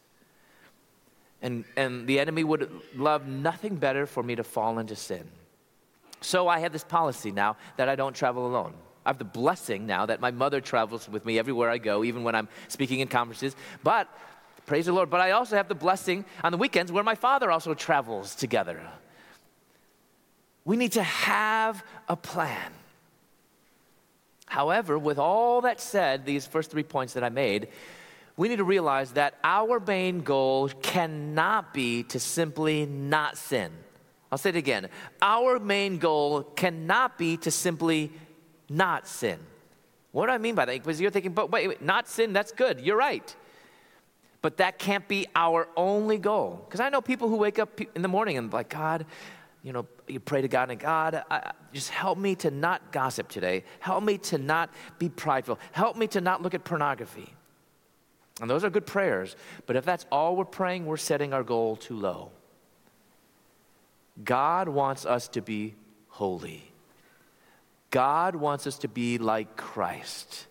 And, 1.42 1.64
and 1.76 2.06
the 2.06 2.20
enemy 2.20 2.44
would 2.44 2.70
love 2.94 3.26
nothing 3.26 3.76
better 3.76 4.06
for 4.06 4.22
me 4.22 4.34
to 4.36 4.44
fall 4.44 4.78
into 4.78 4.96
sin. 4.96 5.28
So 6.20 6.48
I 6.48 6.60
have 6.60 6.72
this 6.72 6.84
policy 6.84 7.30
now 7.30 7.56
that 7.76 7.88
I 7.88 7.96
don't 7.96 8.14
travel 8.14 8.46
alone. 8.46 8.74
I 9.04 9.08
have 9.10 9.18
the 9.18 9.24
blessing 9.24 9.86
now 9.86 10.06
that 10.06 10.20
my 10.20 10.30
mother 10.30 10.60
travels 10.60 11.08
with 11.08 11.24
me 11.24 11.38
everywhere 11.38 11.70
I 11.70 11.78
go, 11.78 12.04
even 12.04 12.22
when 12.22 12.34
I'm 12.34 12.48
speaking 12.68 13.00
in 13.00 13.08
conferences. 13.08 13.56
But 13.82 14.08
Praise 14.70 14.86
the 14.86 14.92
Lord. 14.92 15.10
But 15.10 15.20
I 15.20 15.32
also 15.32 15.56
have 15.56 15.66
the 15.66 15.74
blessing 15.74 16.24
on 16.44 16.52
the 16.52 16.58
weekends 16.58 16.92
where 16.92 17.02
my 17.02 17.16
father 17.16 17.50
also 17.50 17.74
travels 17.74 18.36
together. 18.36 18.80
We 20.64 20.76
need 20.76 20.92
to 20.92 21.02
have 21.02 21.84
a 22.08 22.14
plan. 22.14 22.70
However, 24.46 24.96
with 24.96 25.18
all 25.18 25.62
that 25.62 25.80
said, 25.80 26.24
these 26.24 26.46
first 26.46 26.70
three 26.70 26.84
points 26.84 27.14
that 27.14 27.24
I 27.24 27.30
made, 27.30 27.66
we 28.36 28.48
need 28.48 28.58
to 28.58 28.64
realize 28.64 29.10
that 29.14 29.34
our 29.42 29.80
main 29.80 30.20
goal 30.20 30.68
cannot 30.68 31.74
be 31.74 32.04
to 32.04 32.20
simply 32.20 32.86
not 32.86 33.36
sin. 33.36 33.72
I'll 34.30 34.38
say 34.38 34.50
it 34.50 34.56
again. 34.56 34.88
Our 35.20 35.58
main 35.58 35.98
goal 35.98 36.42
cannot 36.42 37.18
be 37.18 37.36
to 37.38 37.50
simply 37.50 38.12
not 38.68 39.08
sin. 39.08 39.38
What 40.12 40.26
do 40.26 40.32
I 40.32 40.38
mean 40.38 40.54
by 40.54 40.64
that? 40.64 40.72
Because 40.72 41.00
you're 41.00 41.10
thinking, 41.10 41.32
but 41.32 41.50
wait, 41.50 41.68
wait 41.68 41.82
not 41.82 42.08
sin, 42.08 42.32
that's 42.32 42.52
good. 42.52 42.80
You're 42.80 42.96
right. 42.96 43.34
But 44.42 44.56
that 44.56 44.78
can't 44.78 45.06
be 45.06 45.26
our 45.34 45.68
only 45.76 46.18
goal. 46.18 46.64
Because 46.64 46.80
I 46.80 46.88
know 46.88 47.00
people 47.00 47.28
who 47.28 47.36
wake 47.36 47.58
up 47.58 47.80
in 47.80 48.02
the 48.02 48.08
morning 48.08 48.38
and 48.38 48.52
like, 48.52 48.70
God, 48.70 49.04
you 49.62 49.72
know, 49.72 49.86
you 50.08 50.18
pray 50.18 50.40
to 50.40 50.48
God 50.48 50.70
and 50.70 50.80
God, 50.80 51.22
I, 51.30 51.52
just 51.72 51.90
help 51.90 52.16
me 52.16 52.34
to 52.36 52.50
not 52.50 52.92
gossip 52.92 53.28
today. 53.28 53.64
Help 53.80 54.02
me 54.02 54.16
to 54.18 54.38
not 54.38 54.70
be 54.98 55.08
prideful. 55.08 55.58
Help 55.72 55.96
me 55.96 56.06
to 56.08 56.20
not 56.20 56.42
look 56.42 56.54
at 56.54 56.64
pornography. 56.64 57.34
And 58.40 58.48
those 58.48 58.64
are 58.64 58.70
good 58.70 58.86
prayers. 58.86 59.36
But 59.66 59.76
if 59.76 59.84
that's 59.84 60.06
all 60.10 60.34
we're 60.34 60.46
praying, 60.46 60.86
we're 60.86 60.96
setting 60.96 61.34
our 61.34 61.42
goal 61.42 61.76
too 61.76 61.96
low. 61.96 62.30
God 64.22 64.68
wants 64.68 65.06
us 65.06 65.28
to 65.28 65.42
be 65.42 65.74
holy. 66.08 66.72
God 67.90 68.36
wants 68.36 68.66
us 68.66 68.78
to 68.78 68.88
be 68.88 69.18
like 69.18 69.56
Christ. 69.56 70.46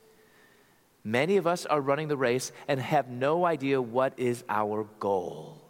Many 1.03 1.38
of 1.38 1.47
us 1.47 1.66
are 1.66 1.80
running 1.80 2.07
the 2.07 2.18
race 2.18 2.51
and 2.68 2.80
have 2.80 3.10
no 3.10 3.45
idea 3.45 3.82
what 3.82 4.14
is 4.18 4.43
our 4.49 4.86
goal. 4.99 5.62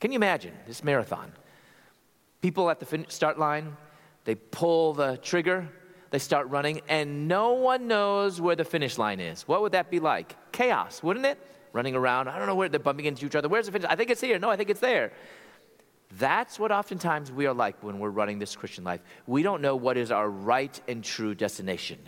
Can 0.00 0.12
you 0.12 0.16
imagine 0.16 0.52
this 0.66 0.84
marathon? 0.84 1.32
People 2.42 2.68
at 2.68 2.78
the 2.78 3.04
start 3.08 3.38
line, 3.38 3.76
they 4.24 4.34
pull 4.34 4.92
the 4.92 5.16
trigger, 5.16 5.68
they 6.10 6.18
start 6.18 6.48
running, 6.48 6.82
and 6.88 7.26
no 7.26 7.54
one 7.54 7.88
knows 7.88 8.40
where 8.40 8.54
the 8.54 8.64
finish 8.64 8.98
line 8.98 9.20
is. 9.20 9.48
What 9.48 9.62
would 9.62 9.72
that 9.72 9.90
be 9.90 10.00
like? 10.00 10.36
Chaos, 10.52 11.02
wouldn't 11.02 11.26
it? 11.26 11.38
Running 11.72 11.94
around, 11.94 12.28
I 12.28 12.38
don't 12.38 12.46
know 12.46 12.54
where 12.54 12.68
they're 12.68 12.78
bumping 12.78 13.06
into 13.06 13.26
each 13.26 13.34
other. 13.34 13.48
Where's 13.48 13.66
the 13.66 13.72
finish? 13.72 13.88
I 13.90 13.96
think 13.96 14.10
it's 14.10 14.20
here. 14.20 14.38
No, 14.38 14.50
I 14.50 14.56
think 14.56 14.70
it's 14.70 14.80
there. 14.80 15.12
That's 16.12 16.58
what 16.58 16.70
oftentimes 16.70 17.32
we 17.32 17.46
are 17.46 17.54
like 17.54 17.82
when 17.82 17.98
we're 17.98 18.10
running 18.10 18.38
this 18.38 18.54
Christian 18.56 18.84
life. 18.84 19.00
We 19.26 19.42
don't 19.42 19.60
know 19.60 19.76
what 19.76 19.96
is 19.96 20.10
our 20.10 20.28
right 20.28 20.80
and 20.88 21.02
true 21.02 21.34
destination. 21.34 21.98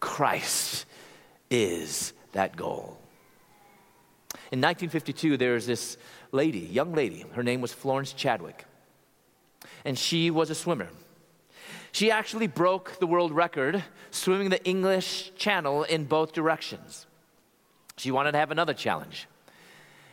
Christ 0.00 0.84
is 1.50 2.12
that 2.32 2.56
goal. 2.56 2.98
In 4.50 4.60
1952, 4.60 5.36
there 5.36 5.54
was 5.54 5.66
this 5.66 5.96
lady, 6.30 6.60
young 6.60 6.94
lady. 6.94 7.24
Her 7.32 7.42
name 7.42 7.60
was 7.60 7.72
Florence 7.72 8.12
Chadwick. 8.12 8.64
And 9.84 9.98
she 9.98 10.30
was 10.30 10.50
a 10.50 10.54
swimmer. 10.54 10.88
She 11.92 12.10
actually 12.10 12.46
broke 12.46 12.98
the 12.98 13.06
world 13.06 13.32
record 13.32 13.82
swimming 14.10 14.50
the 14.50 14.62
English 14.64 15.32
Channel 15.36 15.84
in 15.84 16.04
both 16.04 16.32
directions. 16.32 17.06
She 17.96 18.10
wanted 18.10 18.32
to 18.32 18.38
have 18.38 18.50
another 18.50 18.74
challenge. 18.74 19.26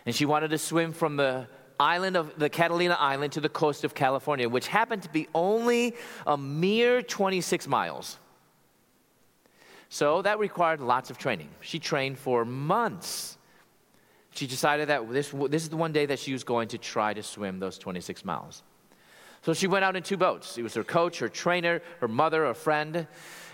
And 0.06 0.16
she 0.16 0.26
wanted 0.26 0.50
to 0.50 0.58
swim 0.58 0.94
from 0.94 1.18
the 1.18 1.48
island 1.80 2.16
of 2.16 2.38
the 2.38 2.50
Catalina 2.50 2.96
Island 3.00 3.34
to 3.34 3.42
the 3.42 3.50
coast 3.50 3.84
of 3.84 3.94
California, 3.94 4.48
which 4.48 4.68
happened 4.68 5.04
to 5.04 5.10
be 5.10 5.28
only 5.34 5.96
a 6.26 6.38
mere 6.38 7.02
26 7.02 7.68
miles. 7.68 8.18
So 9.90 10.22
that 10.24 10.40
required 10.40 10.82
lots 10.82 11.10
of 11.10 11.18
training. 11.18 11.50
She 11.62 11.80
trained 11.80 12.18
for 12.18 12.44
months. 12.44 13.38
She 14.32 14.48
decided 14.48 14.90
that 14.90 15.10
this, 15.12 15.30
this 15.50 15.64
is 15.64 15.70
the 15.70 15.78
one 15.78 15.92
day 15.92 16.06
that 16.08 16.20
she 16.20 16.34
was 16.34 16.44
going 16.44 16.68
to 16.70 16.78
try 16.78 17.14
to 17.14 17.24
swim 17.24 17.60
those 17.60 17.78
26 17.78 18.26
miles. 18.26 18.64
So 19.44 19.54
she 19.54 19.68
went 19.68 19.86
out 19.86 19.96
in 19.96 20.04
two 20.04 20.18
boats. 20.18 20.58
It 20.58 20.64
was 20.64 20.74
her 20.74 20.84
coach, 20.84 21.20
her 21.20 21.30
trainer, 21.30 21.82
her 22.00 22.08
mother, 22.08 22.46
a 22.46 22.54
friend. 22.54 23.08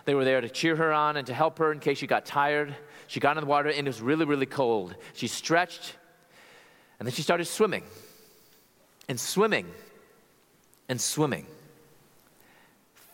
They 0.06 0.16
were 0.16 0.26
there 0.26 0.42
to 0.42 0.50
cheer 0.50 0.76
her 0.78 0.92
on 0.92 1.18
and 1.18 1.28
to 1.28 1.34
help 1.34 1.60
her 1.60 1.72
in 1.72 1.80
case 1.80 1.98
she 2.00 2.08
got 2.08 2.26
tired. 2.26 2.76
She 3.08 3.20
got 3.20 3.38
in 3.38 3.44
the 3.44 3.50
water 3.50 3.70
and 3.70 3.80
it 3.80 3.90
was 3.90 4.02
really, 4.02 4.26
really 4.26 4.46
cold. 4.46 4.96
She 5.14 5.28
stretched 5.28 5.98
and 6.98 7.08
then 7.08 7.14
she 7.14 7.22
started 7.24 7.46
swimming 7.46 7.84
and 9.12 9.20
swimming 9.20 9.68
and 10.88 11.00
swimming. 11.00 11.46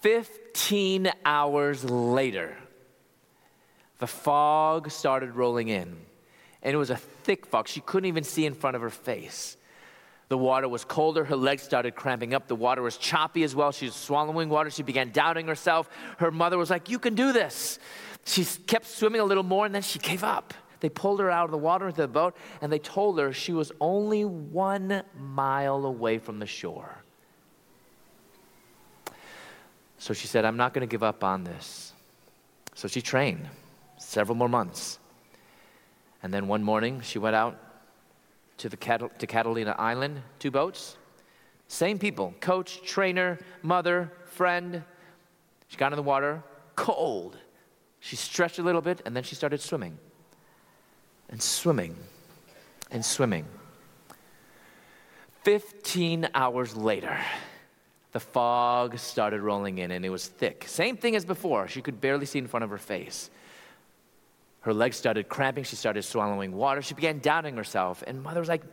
15 0.02 1.12
hours 1.26 1.84
later, 1.84 2.56
the 3.98 4.06
fog 4.06 4.92
started 4.92 5.32
rolling 5.32 5.70
in, 5.70 5.98
and 6.62 6.74
it 6.74 6.78
was 6.78 6.92
a 6.92 6.98
thick 6.98 7.48
fog. 7.48 7.68
She 7.68 7.82
couldn't 7.82 8.08
even 8.08 8.24
see 8.24 8.46
in 8.46 8.54
front 8.54 8.76
of 8.76 8.82
her 8.84 8.92
face. 8.92 9.58
The 10.30 10.38
water 10.38 10.70
was 10.70 10.86
colder. 10.86 11.24
Her 11.24 11.36
legs 11.36 11.64
started 11.64 11.96
cramping 11.96 12.36
up. 12.36 12.48
The 12.48 12.56
water 12.56 12.84
was 12.84 12.98
choppy 12.98 13.44
as 13.44 13.56
well. 13.56 13.72
She 13.72 13.86
was 13.86 13.96
swallowing 13.96 14.50
water. 14.50 14.70
She 14.70 14.84
began 14.84 15.12
doubting 15.12 15.48
herself. 15.48 15.90
Her 16.20 16.30
mother 16.30 16.60
was 16.60 16.70
like, 16.70 16.90
You 16.90 17.00
can 17.00 17.16
do 17.16 17.34
this. 17.34 17.80
She 18.24 18.46
kept 18.46 18.86
swimming 18.86 19.22
a 19.22 19.26
little 19.26 19.44
more, 19.44 19.66
and 19.66 19.74
then 19.74 19.82
she 19.82 19.98
gave 19.98 20.24
up. 20.24 20.54
They 20.80 20.90
pulled 20.90 21.20
her 21.20 21.32
out 21.32 21.46
of 21.46 21.52
the 21.52 21.58
water 21.58 21.88
into 21.88 22.02
the 22.02 22.08
boat, 22.08 22.36
and 22.62 22.72
they 22.72 22.80
told 22.80 23.20
her 23.20 23.34
she 23.34 23.54
was 23.54 23.72
only 23.82 24.26
one 24.26 25.04
mile 25.18 25.86
away 25.86 26.20
from 26.20 26.40
the 26.40 26.46
shore. 26.46 27.04
So 29.98 30.14
she 30.14 30.28
said, 30.28 30.46
I'm 30.46 30.58
not 30.58 30.74
going 30.74 30.88
to 30.88 30.92
give 30.92 31.04
up 31.04 31.24
on 31.24 31.44
this. 31.44 31.94
So 32.76 32.88
she 32.88 33.02
trained 33.02 33.48
several 33.98 34.36
more 34.36 34.50
months. 34.50 35.00
And 36.22 36.34
then 36.34 36.48
one 36.48 36.64
morning, 36.64 37.02
she 37.02 37.18
went 37.18 37.36
out 37.36 37.58
to, 38.58 38.70
the 38.70 38.78
Cat- 38.78 39.20
to 39.20 39.28
Catalina 39.28 39.76
Island, 39.78 40.22
two 40.40 40.52
boats, 40.52 40.98
same 41.68 41.98
people 41.98 42.34
coach, 42.40 42.82
trainer, 42.84 43.40
mother, 43.62 44.12
friend. 44.26 44.84
She 45.68 45.78
got 45.78 45.92
in 45.92 45.98
the 45.98 46.04
water, 46.04 46.44
cold. 46.76 47.38
She 48.00 48.16
stretched 48.16 48.60
a 48.60 48.64
little 48.64 48.82
bit, 48.82 49.02
and 49.06 49.16
then 49.16 49.24
she 49.24 49.36
started 49.36 49.60
swimming 49.60 49.98
and 51.30 51.42
swimming 51.42 51.96
and 52.92 53.04
swimming. 53.04 53.46
15 55.44 56.30
hours 56.34 56.76
later, 56.76 57.18
the 58.12 58.20
fog 58.20 58.98
started 58.98 59.42
rolling 59.42 59.78
in 59.78 59.92
and 59.92 60.06
it 60.06 60.10
was 60.10 60.28
thick. 60.28 60.66
Same 60.68 60.98
thing 60.98 61.16
as 61.16 61.26
before. 61.26 61.68
She 61.68 61.82
could 61.82 62.02
barely 62.02 62.26
see 62.26 62.40
in 62.40 62.48
front 62.48 62.64
of 62.64 62.70
her 62.70 62.78
face. 62.78 63.30
Her 64.62 64.74
legs 64.74 64.98
started 64.98 65.30
cramping. 65.30 65.64
She 65.64 65.78
started 65.78 66.04
swallowing 66.04 66.52
water. 66.52 66.82
She 66.82 66.94
began 66.94 67.20
doubting 67.20 67.56
herself. 67.56 68.04
And 68.06 68.22
mother 68.22 68.42
was 68.42 68.50
like, 68.50 68.64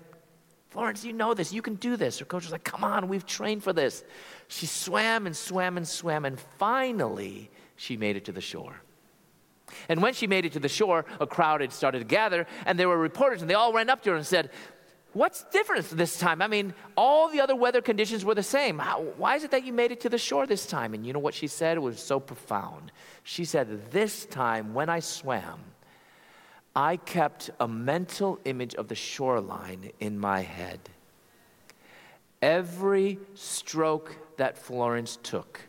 Florence, 0.70 1.04
you 1.04 1.12
know 1.12 1.34
this. 1.34 1.52
You 1.52 1.62
can 1.62 1.76
do 1.76 1.96
this. 1.96 2.18
Her 2.18 2.24
coach 2.24 2.42
was 2.42 2.50
like, 2.50 2.64
Come 2.64 2.82
on, 2.82 3.06
we've 3.06 3.24
trained 3.24 3.62
for 3.62 3.72
this. 3.72 4.02
She 4.48 4.66
swam 4.66 5.26
and 5.26 5.36
swam 5.36 5.76
and 5.76 5.86
swam. 5.86 6.24
And 6.24 6.40
finally, 6.58 7.48
she 7.76 7.96
made 7.96 8.16
it 8.16 8.24
to 8.24 8.32
the 8.32 8.40
shore. 8.40 8.74
And 9.88 10.02
when 10.02 10.14
she 10.14 10.26
made 10.26 10.44
it 10.44 10.52
to 10.52 10.60
the 10.60 10.68
shore, 10.68 11.04
a 11.20 11.26
crowd 11.26 11.60
had 11.60 11.72
started 11.72 12.00
to 12.00 12.04
gather, 12.04 12.46
and 12.66 12.78
there 12.78 12.88
were 12.88 12.98
reporters, 12.98 13.40
and 13.40 13.50
they 13.50 13.54
all 13.54 13.72
ran 13.72 13.90
up 13.90 14.02
to 14.02 14.10
her 14.10 14.16
and 14.16 14.26
said, 14.26 14.50
What's 15.14 15.44
different 15.44 15.88
this 15.90 16.18
time? 16.18 16.42
I 16.42 16.48
mean, 16.48 16.74
all 16.96 17.28
the 17.28 17.40
other 17.40 17.54
weather 17.54 17.80
conditions 17.80 18.24
were 18.24 18.34
the 18.34 18.42
same. 18.42 18.80
How, 18.80 19.00
why 19.16 19.36
is 19.36 19.44
it 19.44 19.52
that 19.52 19.64
you 19.64 19.72
made 19.72 19.92
it 19.92 20.00
to 20.00 20.08
the 20.08 20.18
shore 20.18 20.44
this 20.44 20.66
time? 20.66 20.92
And 20.92 21.06
you 21.06 21.12
know 21.12 21.20
what 21.20 21.34
she 21.34 21.46
said? 21.46 21.76
It 21.76 21.80
was 21.80 22.00
so 22.00 22.18
profound. 22.18 22.90
She 23.22 23.44
said, 23.44 23.92
This 23.92 24.26
time 24.26 24.74
when 24.74 24.88
I 24.88 24.98
swam, 24.98 25.60
I 26.74 26.96
kept 26.96 27.50
a 27.60 27.68
mental 27.68 28.40
image 28.44 28.74
of 28.74 28.88
the 28.88 28.96
shoreline 28.96 29.92
in 30.00 30.18
my 30.18 30.40
head. 30.40 30.80
Every 32.42 33.20
stroke 33.34 34.16
that 34.36 34.58
Florence 34.58 35.16
took, 35.22 35.60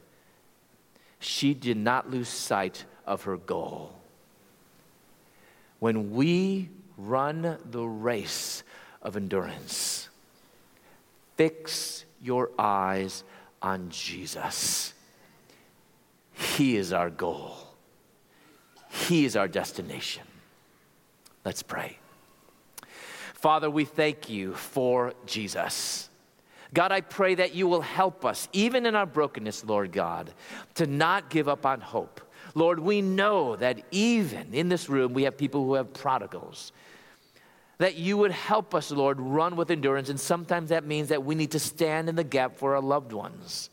she 1.20 1.54
did 1.54 1.78
not 1.78 2.10
lose 2.10 2.30
sight 2.30 2.86
of 3.06 3.24
her 3.24 3.38
goal. 3.38 3.94
When 5.80 6.12
we 6.12 6.70
run 6.98 7.58
the 7.70 7.84
race 7.86 8.64
of 9.02 9.16
endurance, 9.16 10.10
fix 11.36 12.06
your 12.22 12.50
eyes 12.58 13.24
on 13.62 13.90
Jesus. 13.90 14.94
He 16.34 16.76
is 16.78 16.92
our 16.92 17.10
goal, 17.10 17.56
He 18.90 19.26
is 19.26 19.36
our 19.36 19.48
destination. 19.48 20.24
Let's 21.44 21.62
pray. 21.62 22.00
Father, 23.36 23.70
we 23.70 23.86
thank 23.86 24.30
you 24.30 24.56
for 24.56 25.14
Jesus. 25.28 26.10
God, 26.74 26.92
I 26.92 27.02
pray 27.02 27.36
that 27.36 27.54
you 27.54 27.68
will 27.68 27.82
help 27.82 28.26
us, 28.26 28.50
even 28.52 28.88
in 28.88 28.96
our 28.96 29.06
brokenness, 29.06 29.64
Lord 29.64 29.92
God, 29.92 30.34
to 30.74 30.88
not 30.88 31.30
give 31.30 31.48
up 31.48 31.66
on 31.66 31.80
hope 31.80 32.20
Lord, 32.56 32.80
we 32.80 33.02
know 33.02 33.58
that 33.58 33.84
even 33.92 34.54
in 34.54 34.70
this 34.70 34.90
room 34.90 35.14
we 35.14 35.24
have 35.24 35.38
people 35.38 35.66
who 35.66 35.76
have 35.76 35.94
prodigals. 35.94 36.72
That 37.78 37.96
you 37.96 38.16
would 38.18 38.32
help 38.32 38.74
us, 38.74 38.90
Lord, 38.90 39.20
run 39.20 39.58
with 39.58 39.70
endurance. 39.70 40.10
And 40.10 40.20
sometimes 40.20 40.70
that 40.70 40.86
means 40.86 41.10
that 41.10 41.26
we 41.26 41.36
need 41.36 41.52
to 41.52 41.60
stand 41.60 42.08
in 42.08 42.16
the 42.16 42.24
gap 42.24 42.56
for 42.56 42.76
our 42.76 42.82
loved 42.82 43.12
ones. 43.12 43.70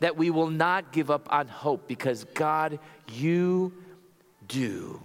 That 0.00 0.16
we 0.16 0.30
will 0.30 0.50
not 0.50 0.92
give 0.92 1.08
up 1.10 1.32
on 1.32 1.46
hope 1.46 1.86
because, 1.86 2.24
God, 2.34 2.80
you 3.12 3.72
do 4.48 5.00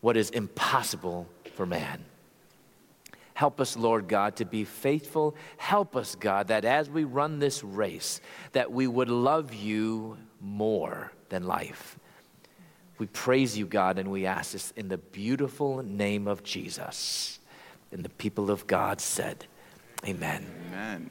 what 0.00 0.16
is 0.16 0.30
impossible 0.30 1.26
for 1.54 1.66
man. 1.66 2.04
Help 3.34 3.60
us, 3.60 3.76
Lord 3.76 4.06
God, 4.06 4.36
to 4.36 4.44
be 4.44 4.64
faithful. 4.64 5.34
Help 5.56 5.96
us, 5.96 6.14
God, 6.14 6.48
that 6.48 6.64
as 6.64 6.88
we 6.88 7.02
run 7.02 7.40
this 7.40 7.64
race, 7.64 8.20
that 8.52 8.70
we 8.70 8.86
would 8.86 9.08
love 9.08 9.52
you 9.52 10.16
more 10.40 11.10
than 11.30 11.44
life. 11.44 11.98
We 12.98 13.06
praise 13.06 13.58
you, 13.58 13.66
God, 13.66 13.98
and 13.98 14.10
we 14.10 14.26
ask 14.26 14.52
this 14.52 14.72
in 14.76 14.88
the 14.88 14.98
beautiful 14.98 15.82
name 15.82 16.28
of 16.28 16.42
Jesus. 16.42 17.40
And 17.90 18.04
the 18.04 18.08
people 18.10 18.50
of 18.50 18.66
God 18.66 19.00
said, 19.00 19.46
Amen. 20.06 20.46
Amen. 20.68 21.10